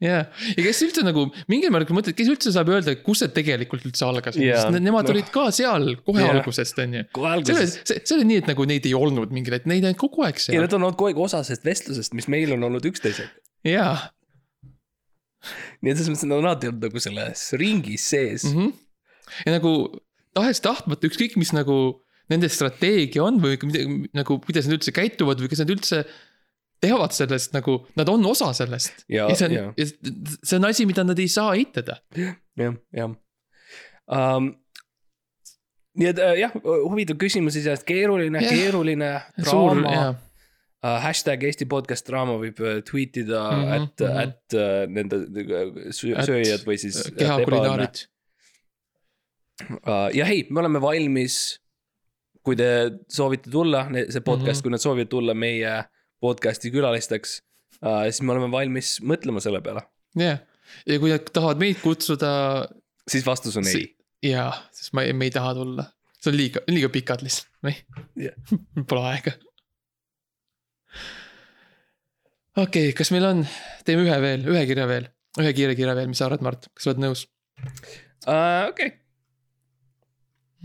ja, 0.00 0.20
ja 0.26 0.64
kes 0.64 0.82
üldse 0.86 1.04
nagu 1.04 1.26
mingil 1.50 1.72
määral, 1.72 1.90
mõtled, 1.96 2.16
kes 2.16 2.30
üldse 2.32 2.52
saab 2.54 2.70
öelda, 2.72 2.94
kus 3.04 3.22
see 3.22 3.32
tegelikult 3.36 3.84
üldse 3.88 4.06
algas 4.06 4.38
Jaa, 4.40 4.62
sest 4.62 4.74
ne- 4.74 4.82
nemad 4.82 5.08
noh. 5.08 5.14
olid 5.14 5.32
ka 5.34 5.48
seal 5.54 5.92
kohe 6.06 6.24
Jah. 6.24 6.32
algusest, 6.36 6.80
on 6.80 6.96
ju. 6.98 7.04
see 7.12 7.56
oli, 7.56 7.68
see, 7.68 8.14
oli 8.16 8.28
nii, 8.30 8.40
et 8.44 8.52
nagu 8.52 8.68
neid 8.70 8.88
ei 8.88 8.94
olnud 8.96 9.34
mingil 9.36 9.58
hetkel, 9.58 9.72
neid 9.74 9.88
on 9.90 9.98
kogu 10.00 10.24
aeg 10.26 10.40
ja 10.40 10.46
seal. 10.46 10.64
nad 10.64 10.78
on 10.78 10.88
olnud 10.88 11.00
kogu 11.00 11.12
aeg 11.12 11.24
osa 11.28 11.42
sellest 11.46 11.68
vestlusest, 11.68 12.16
mis 12.16 12.30
meil 12.32 12.56
on 12.56 12.68
olnud 12.70 12.88
üksteisega. 12.92 13.28
jaa 13.68 13.96
nii 15.80 15.92
et 15.92 15.96
selles 15.96 16.10
mõttes, 16.12 16.24
et 16.24 16.30
nad 16.30 16.38
on 16.38 16.48
alati 16.50 16.68
olnud 16.68 16.86
nagu 16.88 17.02
selles 17.02 17.44
ringis 17.60 18.06
sees 18.12 18.44
mm. 18.48 18.56
-hmm. 18.56 18.72
ja 19.46 19.56
nagu 19.56 19.72
tahes-tahtmata, 20.36 21.08
ükskõik, 21.10 21.36
mis 21.40 21.52
nagu 21.56 21.76
nende 22.30 22.50
strateegia 22.52 23.24
on 23.26 23.40
või 23.42 23.58
mida, 23.66 23.84
nagu, 24.20 24.38
kuidas 24.44 24.68
nad 24.68 24.78
üldse 24.78 24.94
käituvad 24.94 25.40
või 25.42 25.50
kas 25.50 25.62
nad 25.64 25.72
üldse 25.74 26.04
teavad 26.80 27.12
sellest 27.14 27.52
nagu, 27.56 27.76
nad 27.96 28.08
on 28.08 28.24
osa 28.26 28.52
sellest. 28.56 29.04
ja, 29.08 29.28
ja 29.28 29.36
see 29.36 29.52
ja 29.54 29.66
on, 29.68 29.74
see 30.42 30.56
on 30.56 30.68
asi, 30.70 30.86
mida 30.88 31.04
nad 31.04 31.18
ei 31.18 31.28
saa 31.28 31.54
eitada. 31.58 32.00
jah, 32.16 32.74
jah 32.96 33.12
um,. 34.10 34.50
nii 36.00 36.08
et 36.12 36.20
äh, 36.22 36.34
jah, 36.40 36.56
huvitav 36.64 37.18
küsimus 37.20 37.58
iseenesest, 37.58 37.86
keeruline, 37.88 38.42
keeruline, 38.46 39.12
draama 39.40 39.94
uh,. 40.10 40.18
hashtag 41.04 41.44
Eesti 41.50 41.68
podcast 41.70 42.08
draama 42.08 42.38
võib 42.40 42.62
äh, 42.64 42.80
tweet 42.86 43.20
ida 43.20 43.42
mm, 43.50 43.64
-hmm, 43.64 43.74
et 43.76 44.06
mm, 44.06 44.06
-hmm. 44.06 44.22
et 44.24 44.56
uh, 44.56 44.84
nende 44.88 45.20
äh, 45.26 45.90
Et, 45.90 46.26
sööjad 46.26 46.64
või 46.66 46.78
siis. 46.80 47.02
kehakulinaarid. 47.18 48.06
Uh, 49.60 50.08
ja 50.16 50.24
hei, 50.24 50.46
me 50.48 50.62
oleme 50.64 50.80
valmis. 50.80 51.60
kui 52.40 52.56
te 52.56 52.66
soovite 53.12 53.50
tulla, 53.52 53.84
see 54.08 54.20
podcast 54.24 54.24
mm. 54.24 54.48
-hmm. 54.48 54.62
kui 54.62 54.70
nad 54.70 54.80
soovivad 54.80 55.08
tulla 55.12 55.34
meie 55.34 55.72
podcast'i 56.22 56.72
külalisteks 56.74 57.38
uh,, 57.82 58.04
siis 58.08 58.22
me 58.24 58.34
oleme 58.34 58.50
valmis 58.52 58.98
mõtlema 59.04 59.42
selle 59.44 59.62
peale. 59.64 59.84
jah, 60.18 60.40
ja 60.86 60.98
kui 61.02 61.12
nad 61.12 61.30
tahavad 61.34 61.60
meid 61.62 61.80
kutsuda, 61.82 62.32
siis 63.08 63.26
vastus 63.26 63.58
on 63.60 63.68
ei. 63.70 63.88
jaa, 64.26 64.52
sest 64.76 64.94
ma, 64.96 65.06
me 65.16 65.28
ei 65.28 65.34
taha 65.34 65.54
tulla. 65.58 65.86
see 66.20 66.32
on 66.32 66.38
liiga, 66.38 66.64
liiga 66.70 66.92
pikad 66.92 67.24
lihtsalt, 67.26 67.50
me 67.66 67.74
ei 67.74 68.28
Jah. 68.28 68.56
pole 68.90 69.04
aega. 69.12 69.36
okei 72.56 72.90
okay,, 72.90 72.96
kas 72.96 73.12
meil 73.16 73.28
on, 73.32 73.44
teeme 73.88 74.06
ühe 74.08 74.22
veel, 74.24 74.48
ühe 74.54 74.64
kirja 74.70 74.88
veel, 74.90 75.10
ühe 75.40 75.54
kiire 75.56 75.76
kirja 75.78 75.98
veel, 75.98 76.10
mis 76.12 76.22
sa 76.22 76.28
arvad, 76.28 76.44
Mart, 76.46 76.72
kas 76.74 76.88
sa 76.88 76.94
oled 76.94 77.06
nõus? 77.06 77.28
Uh, 77.60 78.68
okei, 78.72 78.92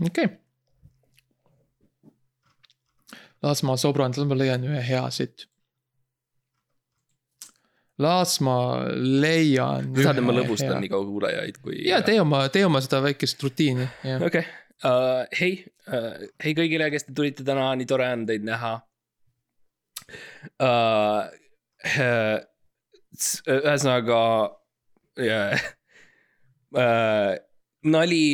okei 0.02 0.10
okay.. 0.10 0.34
Las 3.46 3.62
ma 3.62 3.76
sobran, 3.80 4.14
las 4.16 4.26
ma 4.28 4.38
leian 4.38 4.66
ühe 4.66 4.82
hea 4.90 5.04
siit. 5.14 5.46
las 7.98 8.40
ma 8.44 8.58
leian. 8.96 9.94
saad, 9.96 10.20
et 10.20 10.26
ma 10.26 10.34
lõbustan 10.36 10.82
nii 10.82 10.92
kaua 10.92 11.06
kuulajaid, 11.12 11.62
kui. 11.62 11.80
ja 11.88 12.02
tee 12.06 12.18
oma, 12.20 12.44
tee 12.52 12.66
oma 12.68 12.82
seda 12.84 13.00
väikest 13.06 13.46
rutiini, 13.46 13.86
okei 14.18 14.26
okay. 14.26 14.44
uh,, 14.84 15.22
hei 15.40 15.54
uh,, 15.88 16.26
hei 16.44 16.58
kõigile, 16.58 16.90
kes 16.92 17.08
te 17.08 17.16
tulite 17.16 17.46
täna, 17.46 17.70
nii 17.78 17.88
tore 17.88 18.10
on 18.18 18.26
teid 18.28 18.44
näha. 18.46 18.76
Uh, 20.62 21.24
ühesõnaga 23.56 24.20
yeah. 25.18 25.64
uh,, 26.76 27.32
nali, 27.86 28.26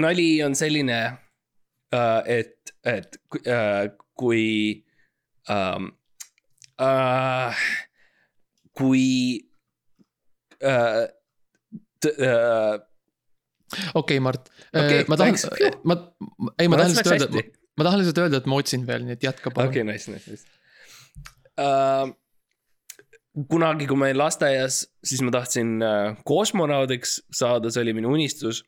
nali 0.00 0.28
on 0.46 0.56
selline 0.58 1.00
uh,, 1.10 2.22
et, 2.24 2.61
et 2.88 3.18
uh, 3.42 3.88
kui 4.18 4.46
um, 5.50 5.90
uh, 6.82 7.64
kui 8.76 9.06
t- 12.02 12.16
uh, 12.18 12.78
okei, 13.94 14.20
Mart 14.20 14.48
Okei, 14.72 15.02
okay,, 15.02 15.04
ma 15.08 15.16
tahan 15.20 15.36
ma, 15.88 15.98
ei, 16.58 16.68
ma 16.68 16.78
tahan 16.80 16.94
lihtsalt 16.94 17.14
öelda 17.16 17.50
ma 17.76 17.86
tahan 17.86 18.02
lihtsalt 18.02 18.20
öelda, 18.24 18.40
et 18.42 18.50
ma 18.50 18.58
otsin 18.60 18.84
veel, 18.88 19.06
nii 19.06 19.16
et 19.16 19.24
jätka 19.28 19.52
palun 19.54 19.72
okei, 19.72 19.84
nice, 19.86 20.12
nice, 20.12 20.34
nice 20.34 20.44
uh,. 21.60 22.10
kunagi, 23.48 23.88
kui 23.88 23.96
ma 23.96 24.10
olin 24.10 24.20
lasteaias, 24.20 24.82
siis 25.04 25.22
ma 25.24 25.32
tahtsin 25.34 25.78
uh, 25.80 26.18
kosmonaudiks 26.28 27.20
saada, 27.32 27.72
see 27.72 27.84
oli 27.84 27.96
minu 27.96 28.12
unistus. 28.12 28.60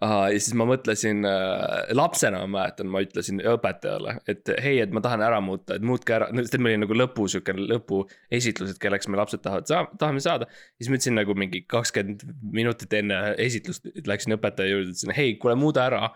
Ja 0.00 0.40
siis 0.40 0.54
ma 0.56 0.64
mõtlesin 0.68 1.26
uh,, 1.28 1.90
lapsena 1.96 2.40
ma 2.44 2.48
mäletan, 2.54 2.88
ma 2.92 3.02
ütlesin 3.04 3.42
õpetajale, 3.52 4.16
et 4.30 4.48
hei, 4.64 4.78
et 4.80 4.94
ma 4.96 5.02
tahan 5.04 5.20
ära 5.24 5.40
muuta, 5.44 5.76
et 5.76 5.84
muutke 5.84 6.14
ära, 6.16 6.30
sest 6.40 6.56
et 6.56 6.64
meil 6.64 6.78
oli 6.78 6.84
nagu 6.86 6.96
lõpu 6.96 7.26
sihuke 7.28 7.54
lõpuesitlus, 7.58 8.74
et 8.74 8.80
kelleks 8.80 9.10
me 9.12 9.20
lapsed 9.20 9.44
tahavad 9.44 9.68
saa-, 9.68 9.88
tahame 10.00 10.22
saada. 10.24 10.48
siis 10.80 10.88
ma 10.88 10.96
ütlesin 10.96 11.18
nagu 11.20 11.36
mingi 11.36 11.64
kakskümmend 11.68 12.24
minutit 12.56 12.96
enne 12.96 13.20
esitlust 13.44 13.90
läksin 14.08 14.38
õpetaja 14.38 14.72
juurde, 14.72 14.94
ütlesin 14.94 15.16
hei, 15.16 15.36
kuule 15.42 15.58
muuda 15.60 15.84
ära. 15.90 16.08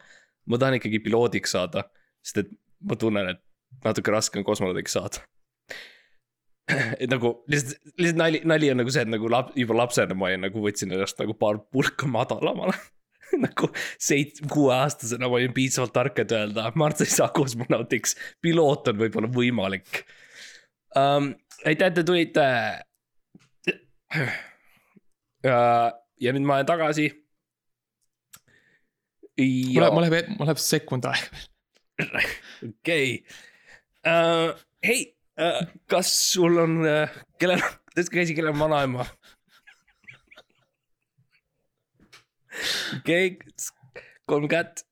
ma 0.49 0.61
tahan 0.61 0.81
ikkagi 0.81 1.01
piloodiks 1.05 1.53
saada, 1.57 1.87
sest 2.25 2.45
et 2.45 2.57
ma 2.85 2.97
tunnen, 3.01 3.29
et 3.37 3.41
natuke 3.85 4.13
raske 4.13 4.41
on 4.41 4.45
kosmonaudiks 4.47 4.97
saada. 4.97 5.25
et 7.03 7.09
nagu 7.11 7.35
lihtsalt, 7.53 7.81
lihtsalt 8.01 8.19
nali, 8.21 8.41
nali 8.49 8.71
on 8.73 8.81
nagu 8.81 8.93
see, 8.93 9.05
et 9.05 9.13
nagu 9.13 9.29
lap, 9.33 9.53
juba 9.59 9.77
lapsena 9.83 10.17
ma 10.17 10.31
olin 10.31 10.47
nagu 10.47 10.65
võtsin 10.65 10.93
ennast 10.97 11.21
nagu 11.21 11.37
paar 11.37 11.61
pulka 11.73 12.09
madalamale. 12.09 12.77
nagu 13.47 13.71
seit-, 13.99 14.43
kuueaastasena 14.51 15.29
ma 15.29 15.39
olin 15.41 15.55
piisavalt 15.57 15.95
tark, 15.95 16.21
et 16.25 16.35
öelda, 16.35 16.71
Mart, 16.81 17.01
sa 17.01 17.07
ei 17.07 17.15
saa 17.15 17.31
kosmonaudiks, 17.35 18.17
piloot 18.45 18.93
on 18.93 19.01
võib-olla 19.03 19.31
võimalik 19.33 20.05
um,. 20.97 21.33
aitäh, 21.65 21.89
et 21.89 21.95
te 21.99 22.05
tulite 22.07 22.47
uh,. 24.15 24.37
ja 25.45 26.35
nüüd 26.35 26.47
ma 26.47 26.61
olen 26.61 26.69
tagasi. 26.69 27.09
mul 29.39 29.83
läheb, 29.83 29.97
mul 29.97 30.07
läheb, 30.07 30.31
mul 30.39 30.49
läheb 30.51 30.63
sekund 30.63 31.09
aega. 31.11 31.45
okei 32.71 33.19
uh,. 34.07 34.55
hei 34.85 35.01
uh,, 35.41 35.65
kas 35.91 36.13
sul 36.33 36.63
on 36.63 36.81
uh,, 36.85 37.21
kellel, 37.41 37.63
tõstke 37.95 38.23
käsi, 38.23 38.37
kellel 38.37 38.55
on 38.55 38.65
vanaema? 38.67 39.09
Okei 42.99 43.31
okay,, 43.35 43.55
kolm 44.27 44.49
kätt 44.49 44.85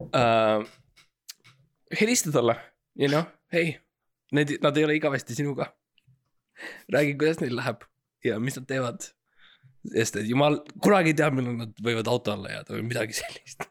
uh,. 0.00 0.64
helista 2.00 2.32
talle, 2.32 2.56
you 2.98 3.08
know, 3.08 3.24
hei, 3.52 3.74
need, 4.32 4.56
nad 4.62 4.76
ei 4.76 4.86
ole 4.86 4.96
igavesti 4.98 5.34
sinuga. 5.34 5.72
räägi, 6.92 7.16
kuidas 7.18 7.40
neil 7.40 7.56
läheb 7.56 7.84
ja 8.24 8.38
mis 8.40 8.56
nad 8.58 8.68
teevad. 8.68 9.10
sest 9.94 10.16
et 10.20 10.26
jumal, 10.28 10.58
kunagi 10.84 11.14
ei 11.14 11.16
tea, 11.16 11.30
millal 11.32 11.56
nad 11.56 11.78
võivad 11.84 12.08
auto 12.12 12.34
alla 12.34 12.50
jääda 12.52 12.76
või 12.76 12.86
midagi 12.88 13.16
sellist. 13.16 13.64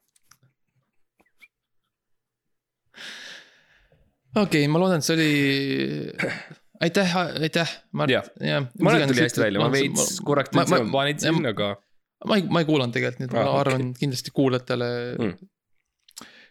okei 4.36 4.64
okay,, 4.64 4.72
ma 4.72 4.82
loodan, 4.82 5.04
et 5.04 5.08
see 5.08 5.18
oli. 5.18 6.40
aitäh, 6.86 7.14
aitäh, 7.42 7.76
Mart 7.92 8.14
Jah., 8.14 8.32
ma 8.80 8.98
et 8.98 9.14
tuli 9.14 9.28
hästi 9.28 9.46
välja, 9.46 9.62
ma 9.62 9.70
veits 9.74 10.18
korraks 10.26 10.56
ma- 10.58 10.66
ma- 10.70 10.86
paanitsesin, 10.98 11.46
aga 11.54 11.76
ma 11.76 11.89
ei, 12.36 12.44
ma 12.52 12.60
ei 12.64 12.68
kuulanud 12.68 12.94
tegelikult, 12.96 13.22
nii 13.22 13.30
et 13.30 13.36
ma 13.38 13.44
Ah, 13.46 13.54
ah, 13.54 13.60
arvan 13.64 13.82
okay. 13.90 14.00
kindlasti 14.02 14.34
kuulajatele 14.36 14.90
Mm. 15.20 15.50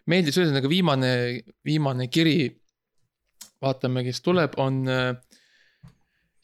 meeldis, 0.09 0.39
ühesõnaga 0.41 0.69
viimane, 0.69 1.12
viimane 1.64 2.09
kiri. 2.09 2.61
vaatame, 3.59 4.05
kes 4.07 4.21
tuleb, 4.23 4.53
on 4.62 4.87
äh, 4.87 5.16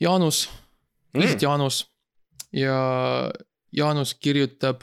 Jaanus, 0.03 0.49
lihtsalt 1.15 1.39
mm. 1.39 1.45
Jaanus 1.47 1.77
ja 2.53 3.31
Jaanus 3.73 4.15
kirjutab. 4.19 4.83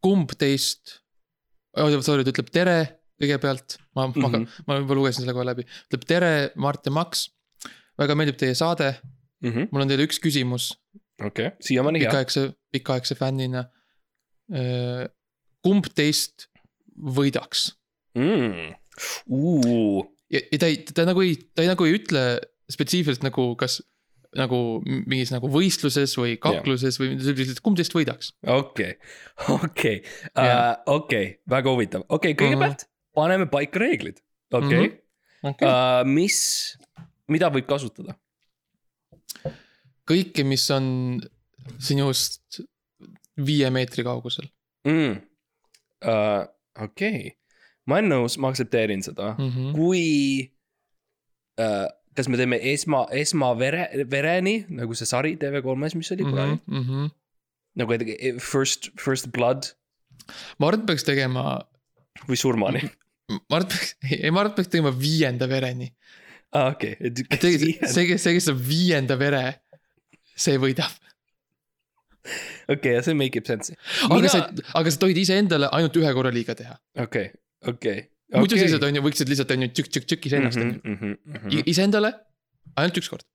kumb 0.00 0.30
teist 0.38 1.02
oh,, 1.76 1.90
sorry, 2.00 2.24
ta 2.24 2.32
ütleb 2.32 2.48
tere 2.54 2.78
kõigepealt, 3.20 3.76
ma 3.92 4.06
mm, 4.06 4.12
-hmm. 4.14 4.22
ma 4.22 4.28
Mhm., 4.28 4.46
ma 4.66 4.78
juba 4.78 4.96
lugesin 4.96 5.24
selle 5.24 5.34
kohe 5.36 5.44
läbi, 5.44 5.66
ütleb 5.90 6.06
tere, 6.08 6.30
Mart 6.56 6.86
ja 6.86 6.92
Max. 6.92 7.26
Väga 8.00 8.16
meeldib 8.18 8.38
teie 8.40 8.56
saade, 8.58 8.94
-hmm. 9.44 9.68
mul 9.70 9.84
on 9.84 9.90
teile 9.90 10.06
üks 10.08 10.20
küsimus 10.22 10.72
okei 11.20 11.50
okay., 11.50 11.56
siiamaani 11.64 12.02
hea. 12.02 12.10
pikaaegse, 12.10 12.46
pikaaegse 12.72 13.16
fännina. 13.18 13.66
kumb 15.62 15.86
teist 15.94 16.48
võidaks? 16.96 17.70
Mm. 18.18 18.72
Ja, 20.30 20.40
ja 20.40 20.58
ta 20.58 20.66
ei, 20.70 20.80
ta 20.94 21.04
nagu 21.08 21.22
ei, 21.24 21.36
ta 21.54 21.62
ei 21.64 21.70
nagu 21.70 21.86
ei 21.86 21.94
ütle 22.00 22.24
spetsiifiliselt 22.70 23.24
nagu 23.26 23.52
kas 23.60 23.80
nagu 24.38 24.58
mingis 24.86 25.32
nagu 25.34 25.48
võistluses 25.50 26.12
või 26.18 26.36
kakluses 26.42 27.00
või 27.00 27.16
lihtsalt 27.18 27.62
kumb 27.66 27.78
teist 27.78 27.94
võidaks. 27.94 28.32
okei, 28.46 28.94
okei, 29.56 30.02
Jah. 30.36 30.78
okei, 30.86 31.32
väga 31.50 31.74
huvitav, 31.74 32.06
okei, 32.08 32.36
kõigepealt 32.38 32.86
paneme 33.16 33.48
paika 33.50 33.82
reeglid, 33.82 34.22
okei 34.54 34.84
Mhm. 35.40 35.50
okay.. 35.50 35.68
Uh, 35.68 36.04
mis, 36.06 36.76
mida 37.32 37.50
võib 37.52 37.68
kasutada? 37.70 38.16
kõike, 40.10 40.44
mis 40.46 40.64
on 40.74 40.86
sinust 41.78 42.60
viie 43.40 43.68
meetri 43.72 44.04
kaugusel 44.06 44.48
mm. 44.88 45.20
uh,. 46.06 46.42
okei 46.80 47.20
okay., 47.20 47.30
ma 47.88 47.98
olen 47.98 48.12
nõus, 48.14 48.36
ma 48.40 48.50
aktsepteerin 48.50 49.04
seda 49.06 49.34
mm. 49.36 49.50
-hmm. 49.54 49.72
kui 49.76 50.04
uh,, 51.62 51.88
kas 52.16 52.28
me 52.28 52.40
teeme 52.40 52.58
esma, 52.72 53.04
esmavere, 53.16 53.88
vereni 54.10 54.64
nagu 54.68 54.96
see 54.98 55.08
sari 55.08 55.36
TV3-s, 55.40 55.96
mis 55.98 56.12
oli 56.16 56.26
kunagi 56.26 56.56
mm, 56.58 56.78
Mm 56.78 56.86
-hmm. 56.88 57.10
nagu 57.80 57.92
et- 57.94 58.42
first, 58.42 58.90
first 58.98 59.30
blood 59.32 59.70
ma 60.58 60.68
arvan, 60.68 60.80
et 60.80 60.86
peaks 60.86 61.06
tegema, 61.06 61.60
või 62.28 62.36
surmani 62.36 62.82
ma 63.50 63.60
arvan, 63.60 63.68
et 63.68 63.74
peaks, 63.74 63.94
ei, 64.10 64.30
ma 64.30 64.42
arvan, 64.42 64.52
et 64.52 64.56
peaks 64.56 64.72
tegema 64.72 64.92
viienda 64.96 65.48
vereni. 65.48 65.92
ah,. 66.56 66.72
okei, 66.72 66.96
tegelikult 66.98 67.92
see, 67.94 68.06
kes, 68.10 68.24
see, 68.24 68.36
kes 68.36 68.48
saab 68.50 68.60
viienda 68.66 69.16
vere, 69.20 69.44
see 70.34 70.58
võidab. 70.60 70.96
okei, 72.74 72.94
ja 72.96 73.02
see 73.06 73.16
make 73.18 73.40
ib 73.40 73.48
sense'i. 73.48 73.78
aga 74.08 74.32
sa, 74.32 74.46
aga 74.80 74.94
sa 74.94 75.02
tohid 75.04 75.20
iseendale 75.22 75.70
ainult 75.76 76.00
ühe 76.00 76.14
korra 76.16 76.32
liiga 76.34 76.56
teha. 76.58 76.76
okei, 77.06 77.30
okei. 77.72 78.06
muidu 78.36 78.60
sellised 78.60 78.86
on 78.86 79.00
ju, 79.00 79.04
võiksid 79.08 79.32
lihtsalt 79.32 79.54
on 79.56 79.66
ju 79.66 79.72
tšükk-tšükk-tšükk 79.74 80.30
iseennast 80.30 80.62
on 80.62 80.72
ju. 80.74 80.96
Mhm, 80.96 81.60
iseendale 81.64 82.14
ainult 82.78 83.00
üks 83.00 83.10
kord. 83.10 83.26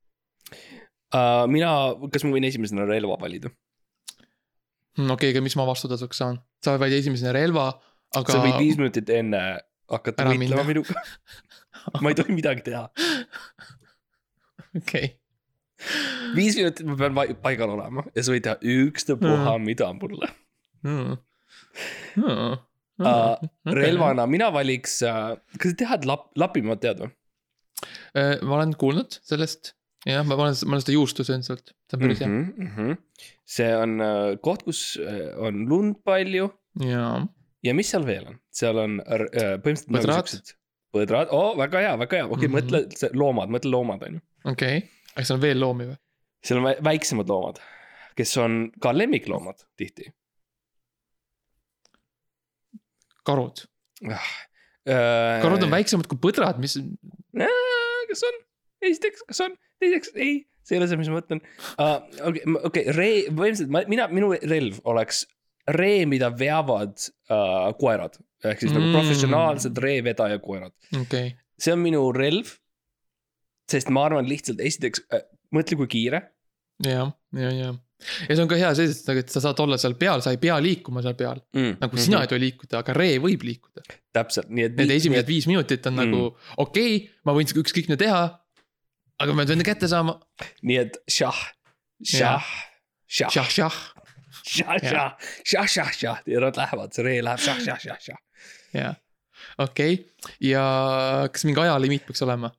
Uh, 1.15 1.45
mina, 1.51 1.69
kas 2.11 2.25
ma 2.25 2.33
võin 2.35 2.47
esimesena 2.47 2.87
relva 2.89 3.17
valida? 3.21 3.51
okei 4.95 5.11
okay,, 5.11 5.31
aga 5.33 5.43
mis 5.43 5.55
ma 5.59 5.65
vastutasuks 5.67 6.19
saan? 6.21 6.39
sa 6.63 6.77
valid 6.81 6.97
esimesena 7.01 7.33
relva, 7.35 7.69
aga. 8.15 8.31
sa 8.31 8.41
võid 8.43 8.57
viis 8.61 8.77
minutit 8.79 9.09
enne 9.13 9.41
Ära 9.91 10.33
võitlema 10.33 10.65
minuga. 10.67 11.03
ma 12.01 12.11
ei 12.11 12.17
tohi 12.17 12.35
midagi 12.35 12.65
teha. 12.65 12.87
okei, 14.79 15.11
viis 16.37 16.57
minutit 16.59 16.87
ma 16.89 16.97
pean 16.99 17.35
paigal 17.43 17.75
olema 17.75 18.05
ja 18.15 18.25
sa 18.25 18.33
võid 18.33 18.47
teha 18.47 18.57
ükstapuha 18.61 19.57
Mm. 19.57 19.67
mida 19.69 19.91
mulle. 19.93 20.31
Hmm. 20.85 21.17
Uh, 22.95 23.35
relvana 23.75 24.23
mina 24.29 24.47
valiks 24.55 25.01
uh,, 25.03 25.35
kas 25.59 25.73
sa 25.73 25.79
tead 25.81 26.05
lap-, 26.07 26.29
Lapimaad 26.39 26.79
tead 26.83 27.01
või? 27.03 27.09
Äh, 28.15 28.37
ma 28.39 28.55
olen 28.59 28.71
kuulnud 28.79 29.17
sellest, 29.27 29.73
jah, 30.07 30.23
ma 30.23 30.37
olen, 30.39 30.55
ma 30.63 30.77
olen 30.77 30.83
seda 30.85 30.95
juustu 30.95 31.25
söönud 31.27 31.47
sealt, 31.47 31.73
see 31.89 31.97
on 31.97 32.05
päris 32.05 32.21
hea 32.23 32.29
mm. 32.29 32.69
-hmm. 32.77 32.95
see 33.57 33.71
on 33.75 33.97
uh, 33.99 34.29
koht, 34.39 34.63
kus 34.63 34.83
uh, 35.03 35.33
on 35.43 35.65
lund 35.67 35.99
palju 36.07 36.47
jaa, 36.85 37.25
ja 37.65 37.73
mis 37.77 37.89
seal 37.91 38.05
veel 38.07 38.27
on, 38.29 38.37
seal 38.53 38.77
on 38.81 38.99
uh, 39.01 39.55
põhimõtteliselt. 39.65 40.53
Põdrad.. 40.55 40.55
põdrad, 40.95 41.31
oo 41.35 41.53
väga 41.59 41.81
hea, 41.85 41.93
väga 41.99 42.19
hea, 42.21 42.25
okei 42.29 42.47
okay, 42.47 42.47
Mhm. 42.47 42.55
mm, 42.55 42.67
-hmm. 42.71 42.81
mõtle 42.85 42.99
see 43.01 43.09
loomad, 43.19 43.53
mõtle 43.57 43.71
loomad 43.73 44.03
on 44.07 44.19
ju. 44.19 44.25
okei 44.51 44.77
okay., 44.77 44.89
aga 45.15 45.25
seal 45.27 45.39
on 45.39 45.45
veel 45.47 45.59
loomi 45.63 45.89
või? 45.91 45.97
seal 46.45 46.59
on 46.61 46.67
vä- 46.69 46.77
väiksemad 46.91 47.31
loomad, 47.33 47.59
kes 48.15 48.35
on 48.37 48.59
ka 48.81 48.93
lemmikloomad 48.95 49.65
tihti 49.77 50.11
karud, 53.25 53.63
uh,. 54.05 54.25
karud 55.41 55.63
on 55.65 55.71
väiksemad 55.73 56.07
kui 56.11 56.19
põdrad, 56.21 56.59
mis, 56.61 56.75
kas 58.11 58.25
on, 58.29 58.35
esiteks, 58.85 59.23
kas 59.31 59.41
on, 59.47 59.55
teiseks 59.81 60.11
ei, 60.13 60.43
see 60.65 60.75
ei 60.77 60.81
ole 60.81 60.89
see, 60.91 60.99
mis 61.01 61.09
ma 61.09 61.17
mõtlen 61.19 61.41
uh,. 61.41 61.95
okei, 62.29 62.43
okei, 62.69 62.83
ree, 62.97 63.15
põhimõtteliselt 63.31 63.73
ma, 63.73 63.81
mina, 63.89 64.05
minu 64.13 64.29
relv 64.35 64.77
oleks 64.91 65.23
ree, 65.67 66.05
mida 66.05 66.29
veavad 66.37 66.93
uh, 67.29 67.71
koerad. 67.79 68.17
ehk 68.45 68.59
siis 68.61 68.71
mm. 68.71 68.77
nagu 68.77 68.85
Mm. 68.91 68.93
professionaalsed 68.99 69.77
reevedaja 69.81 70.37
koerad, 70.39 70.73
okay., 71.01 71.31
see 71.59 71.73
on 71.73 71.79
minu 71.81 72.11
relv. 72.13 72.51
sest 73.71 73.89
ma 73.89 74.03
arvan 74.05 74.27
lihtsalt 74.29 74.59
esiteks 74.61 75.01
uh,, 75.09 75.23
mõtle, 75.55 75.77
kui 75.79 75.87
kiire. 75.89 76.21
ja, 76.85 77.07
ja, 77.33 77.49
ja. 77.51 77.71
ja 78.27 78.35
see 78.35 78.43
on 78.43 78.49
ka 78.51 78.59
hea 78.59 78.69
selles, 78.77 78.99
et, 79.01 79.17
et 79.23 79.33
sa 79.33 79.41
saad 79.41 79.59
olla 79.63 79.77
seal 79.81 79.95
peal, 79.97 80.21
sa 80.21 80.35
ei 80.35 80.37
pea 80.41 80.59
liikuma 80.61 81.01
seal 81.01 81.15
peal, 81.17 81.41
Mm. 81.55 81.77
nagu 81.81 81.97
sina 81.97 82.21
ei 82.21 82.29
tohi 82.29 82.43
liikuda, 82.45 82.83
aga 82.83 82.93
ree 82.93 83.17
võib 83.23 83.41
liikuda. 83.47 83.81
täpselt, 84.13 84.49
nii 84.53 84.67
et. 84.69 84.75
Need 84.77 84.91
esimesed 84.99 85.27
viis 85.27 85.47
minutit 85.49 85.87
on 85.89 85.95
Mm. 85.97 86.03
nagu 86.03 86.37
okei 86.57 86.95
okay,, 86.95 87.09
ma 87.25 87.33
võin 87.33 87.49
ükskõik 87.49 87.89
mida 87.89 87.97
teha. 88.05 88.23
aga 89.19 89.33
ma 89.33 89.45
pean 89.45 89.55
enda 89.55 89.63
kätte 89.65 89.87
saama, 89.87 90.19
nii 90.61 90.77
et 90.77 90.97
šah, 91.09 91.37
šah, 92.03 92.43
šah, 93.07 93.31
šah, 93.31 93.49
šah, 93.57 93.75
šah, 94.45 94.77
šah, 94.81 95.31
šah, 95.43 95.67
šah, 95.69 95.91
šah 95.99 96.21
ja 96.29 96.43
nad 96.43 96.59
lähevad, 96.59 96.93
see 96.95 97.05
ree 97.05 97.23
läheb 97.25 97.41
šah, 97.41 97.61
šah, 97.65 97.81
šah, 97.81 98.01
šah. 98.09 98.21
jah. 98.75 98.99
okei 99.57 99.97
okay., 99.97 100.35
ja 100.51 100.65
kas 101.33 101.47
mingi 101.47 101.63
ajalimiit 101.65 102.05
peaks 102.07 102.23
olema? 102.25 102.51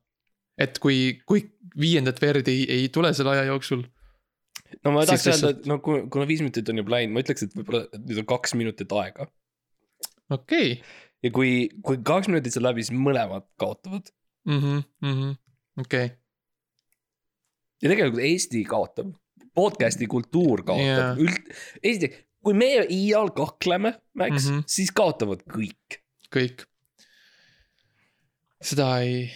et 0.57 0.79
kui, 0.83 1.19
kui 1.29 1.45
viiendat 1.77 2.19
verd 2.21 2.49
ei, 2.51 2.65
ei 2.73 2.89
tule 2.93 3.13
selle 3.13 3.35
aja 3.35 3.47
jooksul, 3.51 3.83
no 4.83 4.93
ma 4.95 5.05
tahaks 5.07 5.27
öelda, 5.31 5.53
et 5.55 5.67
no 5.69 5.79
kuna, 5.83 6.05
kuna 6.11 6.27
viis 6.29 6.43
minutit 6.43 6.69
on 6.71 6.81
juba 6.81 6.97
läinud, 6.97 7.15
ma 7.15 7.23
ütleks, 7.25 7.47
et 7.47 7.57
võib-olla 7.57 7.85
nüüd 8.01 8.21
on 8.23 8.29
kaks 8.33 8.55
minutit 8.59 8.95
aega. 9.01 9.29
okei 10.33 10.77
okay. 10.77 10.95
ja 11.25 11.33
kui, 11.35 11.51
kui 11.85 12.01
kaks 12.05 12.31
minutit 12.31 12.55
saab 12.55 12.71
läbi, 12.71 12.87
siis 12.87 12.97
mõlemad 12.97 13.47
kaotavad. 13.61 14.09
mm 14.49 14.63
-hmm,, 14.63 14.87
mm 15.05 15.13
-hmm. 15.19 15.37
okei 15.85 16.09
okay., 16.09 16.15
ja 17.83 17.91
tegelikult 17.91 18.23
Eesti 18.25 18.63
kaotab, 18.67 19.13
podcast'i 19.57 20.07
kultuur 20.11 20.63
kaotab 20.67 20.85
yeah., 20.85 21.19
üld, 21.21 21.51
esiteks, 21.81 22.23
kui 22.45 22.55
meie 22.57 22.85
iial 22.93 23.31
kakleme, 23.35 23.95
Max 24.17 24.31
mm, 24.31 24.37
Mhm. 24.37 24.59
-hmm. 24.59 24.63
siis 24.77 24.91
kaotavad 24.95 25.41
kõik. 25.51 25.99
kõik. 26.33 26.65
seda 28.61 28.87
ei, 29.05 29.27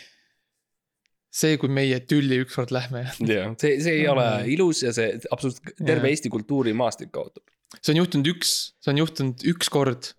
see, 1.32 1.58
kui 1.62 1.70
meie 1.70 2.00
tülli 2.10 2.40
ükskord 2.44 2.72
lähme, 2.74 3.04
jah, 3.28 3.52
see, 3.62 3.78
see 3.84 3.98
ei 4.02 4.08
ole 4.10 4.26
ilus 4.54 4.82
ja 4.84 4.94
see 4.96 5.20
absoluutselt 5.32 5.76
terve 5.78 6.08
Jaa. 6.08 6.16
Eesti 6.16 6.30
kultuurimaastik 6.34 7.12
kaotab. 7.12 7.44
see 7.82 7.94
on 7.94 8.02
juhtunud 8.02 8.28
üks, 8.34 8.56
see 8.82 8.92
on 8.94 8.98
juhtunud 9.04 9.46
ükskord. 9.54 10.14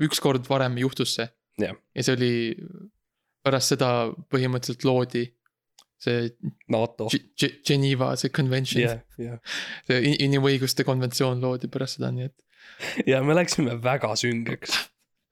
ükskord 0.00 0.46
varem 0.48 0.78
juhtus 0.78 1.14
see 1.18 1.28
Jah. 1.58 1.74
ja 1.94 2.02
see 2.06 2.14
oli, 2.14 2.32
pärast 3.44 3.74
seda 3.74 3.88
põhimõtteliselt 4.32 4.84
loodi 4.86 5.24
see 5.98 6.30
NATO. 6.70 7.08
Ge- 7.10 7.58
Geneva, 7.66 8.12
see 8.16 8.30
convention 8.34 8.82
jah, 8.84 9.00
jah. 9.18 9.38
see 9.88 9.98
in- 10.12 10.18
inimõiguste 10.28 10.86
konventsioon 10.86 11.40
loodi 11.42 11.70
pärast 11.72 11.98
seda, 11.98 12.12
nii 12.14 12.28
et 12.28 12.36
ja 13.12 13.22
me 13.26 13.34
läksime 13.38 13.74
väga 13.82 14.12
süngeks. 14.20 14.76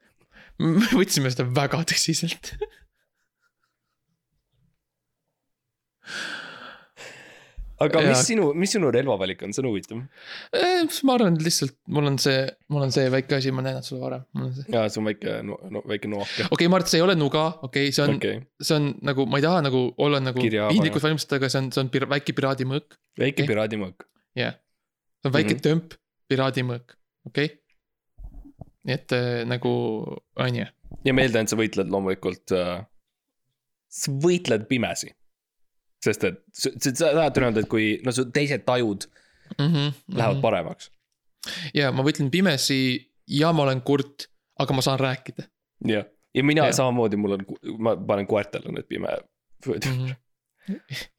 me 0.63 0.89
võtsime 0.97 1.31
seda 1.33 1.47
väga 1.57 1.85
tõsiselt. 1.93 2.55
aga 7.85 8.01
Jaa. 8.01 8.13
mis 8.13 8.23
sinu, 8.31 8.47
mis 8.57 8.73
sinu 8.73 8.91
relvavalik 8.95 9.43
on, 9.45 9.53
see 9.53 9.63
on 9.63 9.69
huvitav. 9.69 10.01
Eh, 10.57 10.85
ma 11.09 11.17
arvan, 11.17 11.37
et 11.37 11.45
lihtsalt 11.45 11.75
mul 11.93 12.09
on 12.11 12.17
see, 12.23 12.47
mul 12.73 12.87
on 12.87 12.95
see 12.95 13.11
väike 13.13 13.37
asi, 13.37 13.53
ma 13.53 13.61
olen 13.61 13.69
näinud 13.71 13.89
sulle 13.89 14.01
varem, 14.05 14.25
jaa, 14.73 14.87
see 14.93 15.03
on 15.03 15.11
väike 15.11 15.37
no,, 15.47 15.59
no, 15.75 15.83
väike 15.91 16.11
noake. 16.13 16.47
okei 16.47 16.57
okay,, 16.57 16.71
Mart, 16.73 16.89
see 16.93 17.01
ei 17.01 17.05
ole 17.05 17.17
nuga, 17.19 17.45
okei 17.67 17.91
okay,, 17.91 17.97
see 17.97 18.07
on 18.07 18.17
okay., 18.17 18.41
see 18.63 18.79
on 18.79 18.89
nagu, 19.07 19.29
ma 19.29 19.41
ei 19.41 19.47
taha 19.47 19.61
nagu 19.67 19.83
olla 20.07 20.23
nagu 20.25 20.41
piinlikult 20.47 21.05
valmistada, 21.05 21.41
aga 21.43 21.53
see 21.53 21.63
on, 21.65 21.71
see 21.77 21.85
on 21.85 21.93
pir- 21.93 22.09
väike 22.15 22.37
piraadimõõk, 22.39 22.99
väike 23.21 23.43
Okei. 23.43 23.51
piraadimõõk. 23.53 24.09
jah 24.39 24.55
yeah.. 24.55 24.59
see 25.21 25.31
on 25.31 25.37
väike 25.37 25.53
mm. 25.53 25.61
-hmm. 25.61 25.67
tömp, 25.69 26.01
piraadimõõk, 26.33 26.99
okei 27.29 27.53
okay?. 27.53 27.63
nii 28.89 28.97
et 28.97 29.17
äh, 29.19 29.45
nagu, 29.53 29.77
on 30.47 30.61
ju. 30.63 30.69
ja 31.05 31.17
ma 31.17 31.29
eeldan, 31.29 31.45
et 31.45 31.53
sa 31.53 31.61
võitled 31.61 31.93
loomulikult 31.93 32.57
äh,, 32.57 32.79
sa 33.93 34.17
võitled 34.25 34.65
pimesi. 34.71 35.13
Sest 36.07 36.27
et 36.29 36.41
sa 36.55 36.73
sa- 36.77 37.13
tahad 37.19 37.41
öelda, 37.43 37.65
et 37.65 37.71
kui 37.71 37.97
no 38.07 38.15
su 38.15 38.27
teised 38.35 38.65
tajud 38.69 39.07
mm. 39.59 39.67
-hmm, 39.67 39.95
lähevad 40.19 40.43
paremaks. 40.45 40.91
ja 41.75 41.93
ma 41.93 42.05
võtlen 42.07 42.31
pimesi 42.31 42.81
ja 43.27 43.53
ma 43.53 43.67
olen 43.67 43.83
kurt, 43.83 44.29
aga 44.59 44.75
ma 44.75 44.85
saan 44.85 45.01
rääkida 45.03 45.49
jah, 45.85 46.07
ja 46.35 46.45
mina 46.45 46.69
ja. 46.71 46.73
samamoodi, 46.73 47.17
mul 47.21 47.39
on, 47.39 47.47
ma 47.79 47.97
panen 47.97 48.27
koertele 48.27 48.73
need 48.73 48.89
pime. 48.89 49.19
mm. 49.67 49.75
-hmm. 49.83 50.15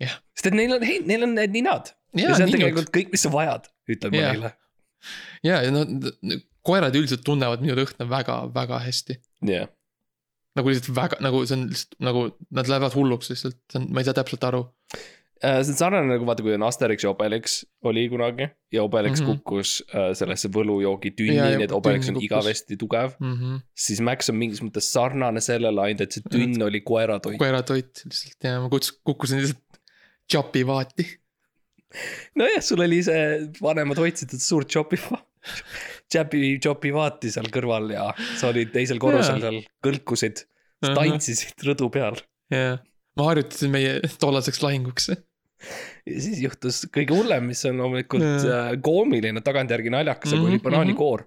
jah, 0.03 0.19
sest 0.35 0.51
et 0.51 0.53
neil 0.53 0.77
on, 0.77 0.88
neil 1.05 1.23
on 1.23 1.35
need 1.35 1.55
ninad. 1.55 1.93
ja 2.15 2.29
ja 2.29 2.35
see 2.35 2.43
on 2.43 2.51
niinud 2.51 2.59
tegelikult 2.59 2.93
kõik, 2.97 3.15
mis 3.15 3.25
sa 3.27 3.31
vajad, 3.33 3.71
ütlen 3.89 4.15
ma 4.15 4.21
Jah. 4.21 4.35
neile. 4.35 4.53
ja, 5.43 5.61
ja 5.63 5.71
nad, 5.71 5.89
koerad 6.67 6.95
üldiselt 6.95 7.23
tunnevad 7.23 7.63
minu 7.63 7.77
lõhna 7.79 8.09
väga, 8.09 8.38
väga 8.53 8.79
hästi. 8.88 9.19
jah, 9.47 9.67
nagu 10.57 10.71
lihtsalt 10.73 10.95
väga, 10.97 11.19
nagu 11.23 11.43
see 11.45 11.57
on 11.59 11.67
lihtsalt 11.71 11.99
nagu 12.09 12.25
nad 12.57 12.71
lähevad 12.71 12.95
hulluks 12.97 13.29
lihtsalt, 13.33 13.59
see 13.71 13.81
on, 13.81 13.87
ma 13.93 14.01
ei 14.03 14.07
saa 14.09 14.17
täpselt 14.17 14.43
aru. 14.49 14.65
Äh, 15.45 15.59
see 15.61 15.75
on 15.75 15.77
sarnane 15.77 16.09
nagu 16.09 16.25
vaata, 16.25 16.41
kui 16.41 16.55
on 16.57 16.63
Asterix 16.65 17.03
ja 17.05 17.11
Obelix 17.11 17.59
oli 17.85 18.07
kunagi 18.09 18.47
ja 18.73 18.81
Obelix 18.83 19.19
mm 19.19 19.27
Mhm. 19.27 19.31
-hmm. 19.33 19.41
kukkus 19.43 19.83
äh, 19.93 20.07
sellesse 20.17 20.49
võlujoogi 20.49 21.11
tünni 21.19 21.37
nii 21.37 21.67
et 21.67 21.75
Obelix 21.77 22.09
on 22.09 22.15
kukkus. 22.17 22.25
igavesti 22.25 22.77
tugev. 22.77 23.11
Mm 23.19 23.35
-hmm. 23.35 23.59
siis 23.85 24.01
Max 24.01 24.29
on 24.33 24.35
mingis 24.41 24.61
mõttes 24.65 24.89
sarnane 24.95 25.41
sellele, 25.41 25.81
ainult 25.81 26.01
et 26.01 26.11
see 26.17 26.23
tünn 26.33 26.63
oli 26.63 26.81
koeratoit. 26.81 27.37
koeratoit 27.37 28.01
lihtsalt 28.05 28.43
ja 28.49 28.59
ma 28.61 28.67
kuts-, 28.73 28.95
kukkusin 29.03 29.39
lihtsalt 29.45 29.63
chopi 30.31 30.65
vaati. 30.67 31.05
nojah, 32.35 32.61
sul 32.63 32.81
oli 32.83 33.03
see, 33.03 33.21
vanemad 33.61 33.97
hoidsid 34.01 34.33
seda 34.33 34.43
suurt 34.43 34.67
chopi, 34.73 34.97
chopi, 34.97 35.21
chopi 36.11 36.91
vaati 36.95 37.31
seal 37.33 37.49
kõrval 37.53 37.91
ja 37.93 38.09
sa 38.39 38.51
olid 38.51 38.71
teisel 38.75 38.99
korrusel 39.01 39.41
seal, 39.43 39.61
kõlkusid, 39.85 40.45
tantsisid 40.81 41.65
rõdu 41.67 41.89
peal. 41.93 42.19
ja, 42.53 42.77
ma 43.17 43.31
harjutasin 43.31 43.73
meie 43.73 43.97
tollaseks 44.21 44.61
lahinguks. 44.63 45.09
ja 45.11 46.19
siis 46.21 46.43
juhtus 46.43 46.83
kõige 46.93 47.15
hullem, 47.17 47.47
mis 47.51 47.63
on 47.65 47.81
loomulikult 47.81 48.23
äh, 48.45 48.75
koomiline, 48.81 49.41
tagantjärgi 49.41 49.89
naljakas, 49.93 50.33
aga 50.33 50.41
Mhm, 50.43 50.51
oli 50.53 50.63
banaanikoor 50.63 51.25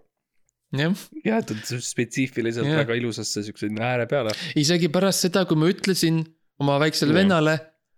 jah, 0.79 0.95
jäetud 1.27 1.65
spetsiifiliselt 1.83 2.69
Jah. 2.69 2.85
väga 2.85 2.95
ilusasse 2.95 3.43
siukse 3.43 3.67
ääre 3.81 4.07
peale. 4.07 4.31
isegi 4.57 4.89
pärast 4.89 5.27
seda, 5.27 5.45
kui 5.45 5.59
ma 5.59 5.67
ütlesin 5.71 6.23
oma 6.63 6.79
väiksele 6.79 7.11
Jah. 7.11 7.23
vennale, 7.23 7.57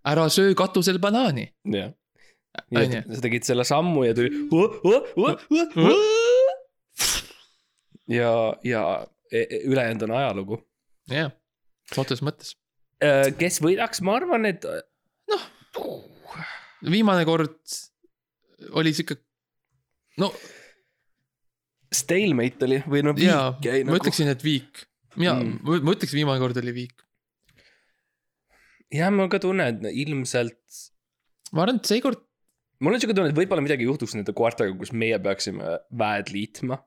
ära 0.09 0.25
söö 0.33 0.55
katusel 0.57 0.97
banaani. 0.99 1.51
jah. 1.69 1.93
sa 3.13 3.21
tegid 3.21 3.45
selle 3.45 3.63
sammu 3.65 4.03
ja 4.09 4.13
tuli. 4.17 4.29
ja, 8.07 8.31
ja 8.63 8.83
e- 9.31 9.47
e- 9.49 9.61
ülejäänud 9.69 10.07
on 10.07 10.15
ajalugu. 10.17 10.59
jah, 11.11 11.31
otseses 11.97 12.23
mõttes. 12.25 12.55
kes 13.37 13.59
võidaks, 13.63 14.01
ma 14.01 14.15
arvan, 14.19 14.45
et 14.47 14.65
viimane 16.83 17.25
kord 17.27 17.59
oli 18.79 18.93
sihuke, 18.95 19.17
no 20.21 20.31
stalemate 21.93 22.67
oli 22.67 22.81
või 22.89 23.03
no 23.05 23.13
viik 23.17 23.65
jäi 23.65 23.83
ma 23.83 23.91
nagu. 23.93 23.99
ütleksin, 24.01 24.31
et 24.31 24.43
viik. 24.43 24.85
mina 25.15 25.35
Mm. 25.37 25.59
ma 25.63 25.93
ütleks, 25.93 26.13
viimane 26.15 26.41
kord 26.41 26.57
oli 26.57 26.73
viik. 26.73 27.03
jah, 28.93 29.11
ma 29.11 29.27
ka 29.27 29.39
tunnen, 29.39 29.85
et 29.85 29.95
ilmselt, 30.05 30.61
ma 31.51 31.63
arvan, 31.65 31.81
et 31.81 31.85
seekord, 31.89 32.21
mul 32.79 32.93
on 32.93 33.01
siuke 33.01 33.15
tunne, 33.15 33.29
et 33.33 33.37
võib-olla 33.37 33.63
midagi 33.65 33.87
juhtuks 33.87 34.15
nende 34.15 34.33
koertega, 34.37 34.75
kus 34.77 34.91
meie 34.93 35.17
peaksime 35.19 35.79
väed 35.91 36.29
liitma 36.33 36.79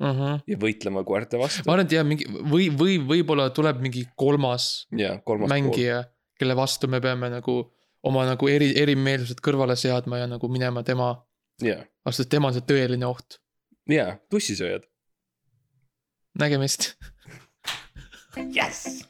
uh. 0.00 0.08
-huh. 0.08 0.40
ja 0.46 0.58
võitlema 0.58 1.04
koerte 1.04 1.40
vastu 1.40 1.64
ma. 1.66 1.76
arvan, 1.76 1.86
et 1.86 1.96
jah, 1.96 2.06
mingi 2.06 2.26
või, 2.28 2.68
või 2.70 2.98
võib-olla 3.12 3.50
tuleb 3.54 3.82
mingi 3.84 4.06
kolmas 4.16 4.86
ja 4.96 5.18
kolmas 5.24 5.52
mängija, 5.52 6.02
kelle 6.38 6.56
vastu 6.56 6.88
me 6.88 7.00
peame 7.00 7.30
nagu 7.32 7.60
oma 8.02 8.24
nagu 8.26 8.48
eri, 8.50 8.72
erimeelsused 8.78 9.42
kõrvale 9.44 9.76
seadma 9.78 10.22
ja 10.22 10.26
nagu 10.30 10.48
minema 10.50 10.82
tema, 10.86 11.14
ja, 11.62 11.78
sest 12.10 12.30
tema 12.32 12.50
on 12.50 12.56
see 12.56 12.66
tõeline 12.66 13.06
oht. 13.06 13.38
ja 13.90 14.16
tussisööjad. 14.30 14.88
nägemist. 16.38 16.94
jess. 18.56 19.04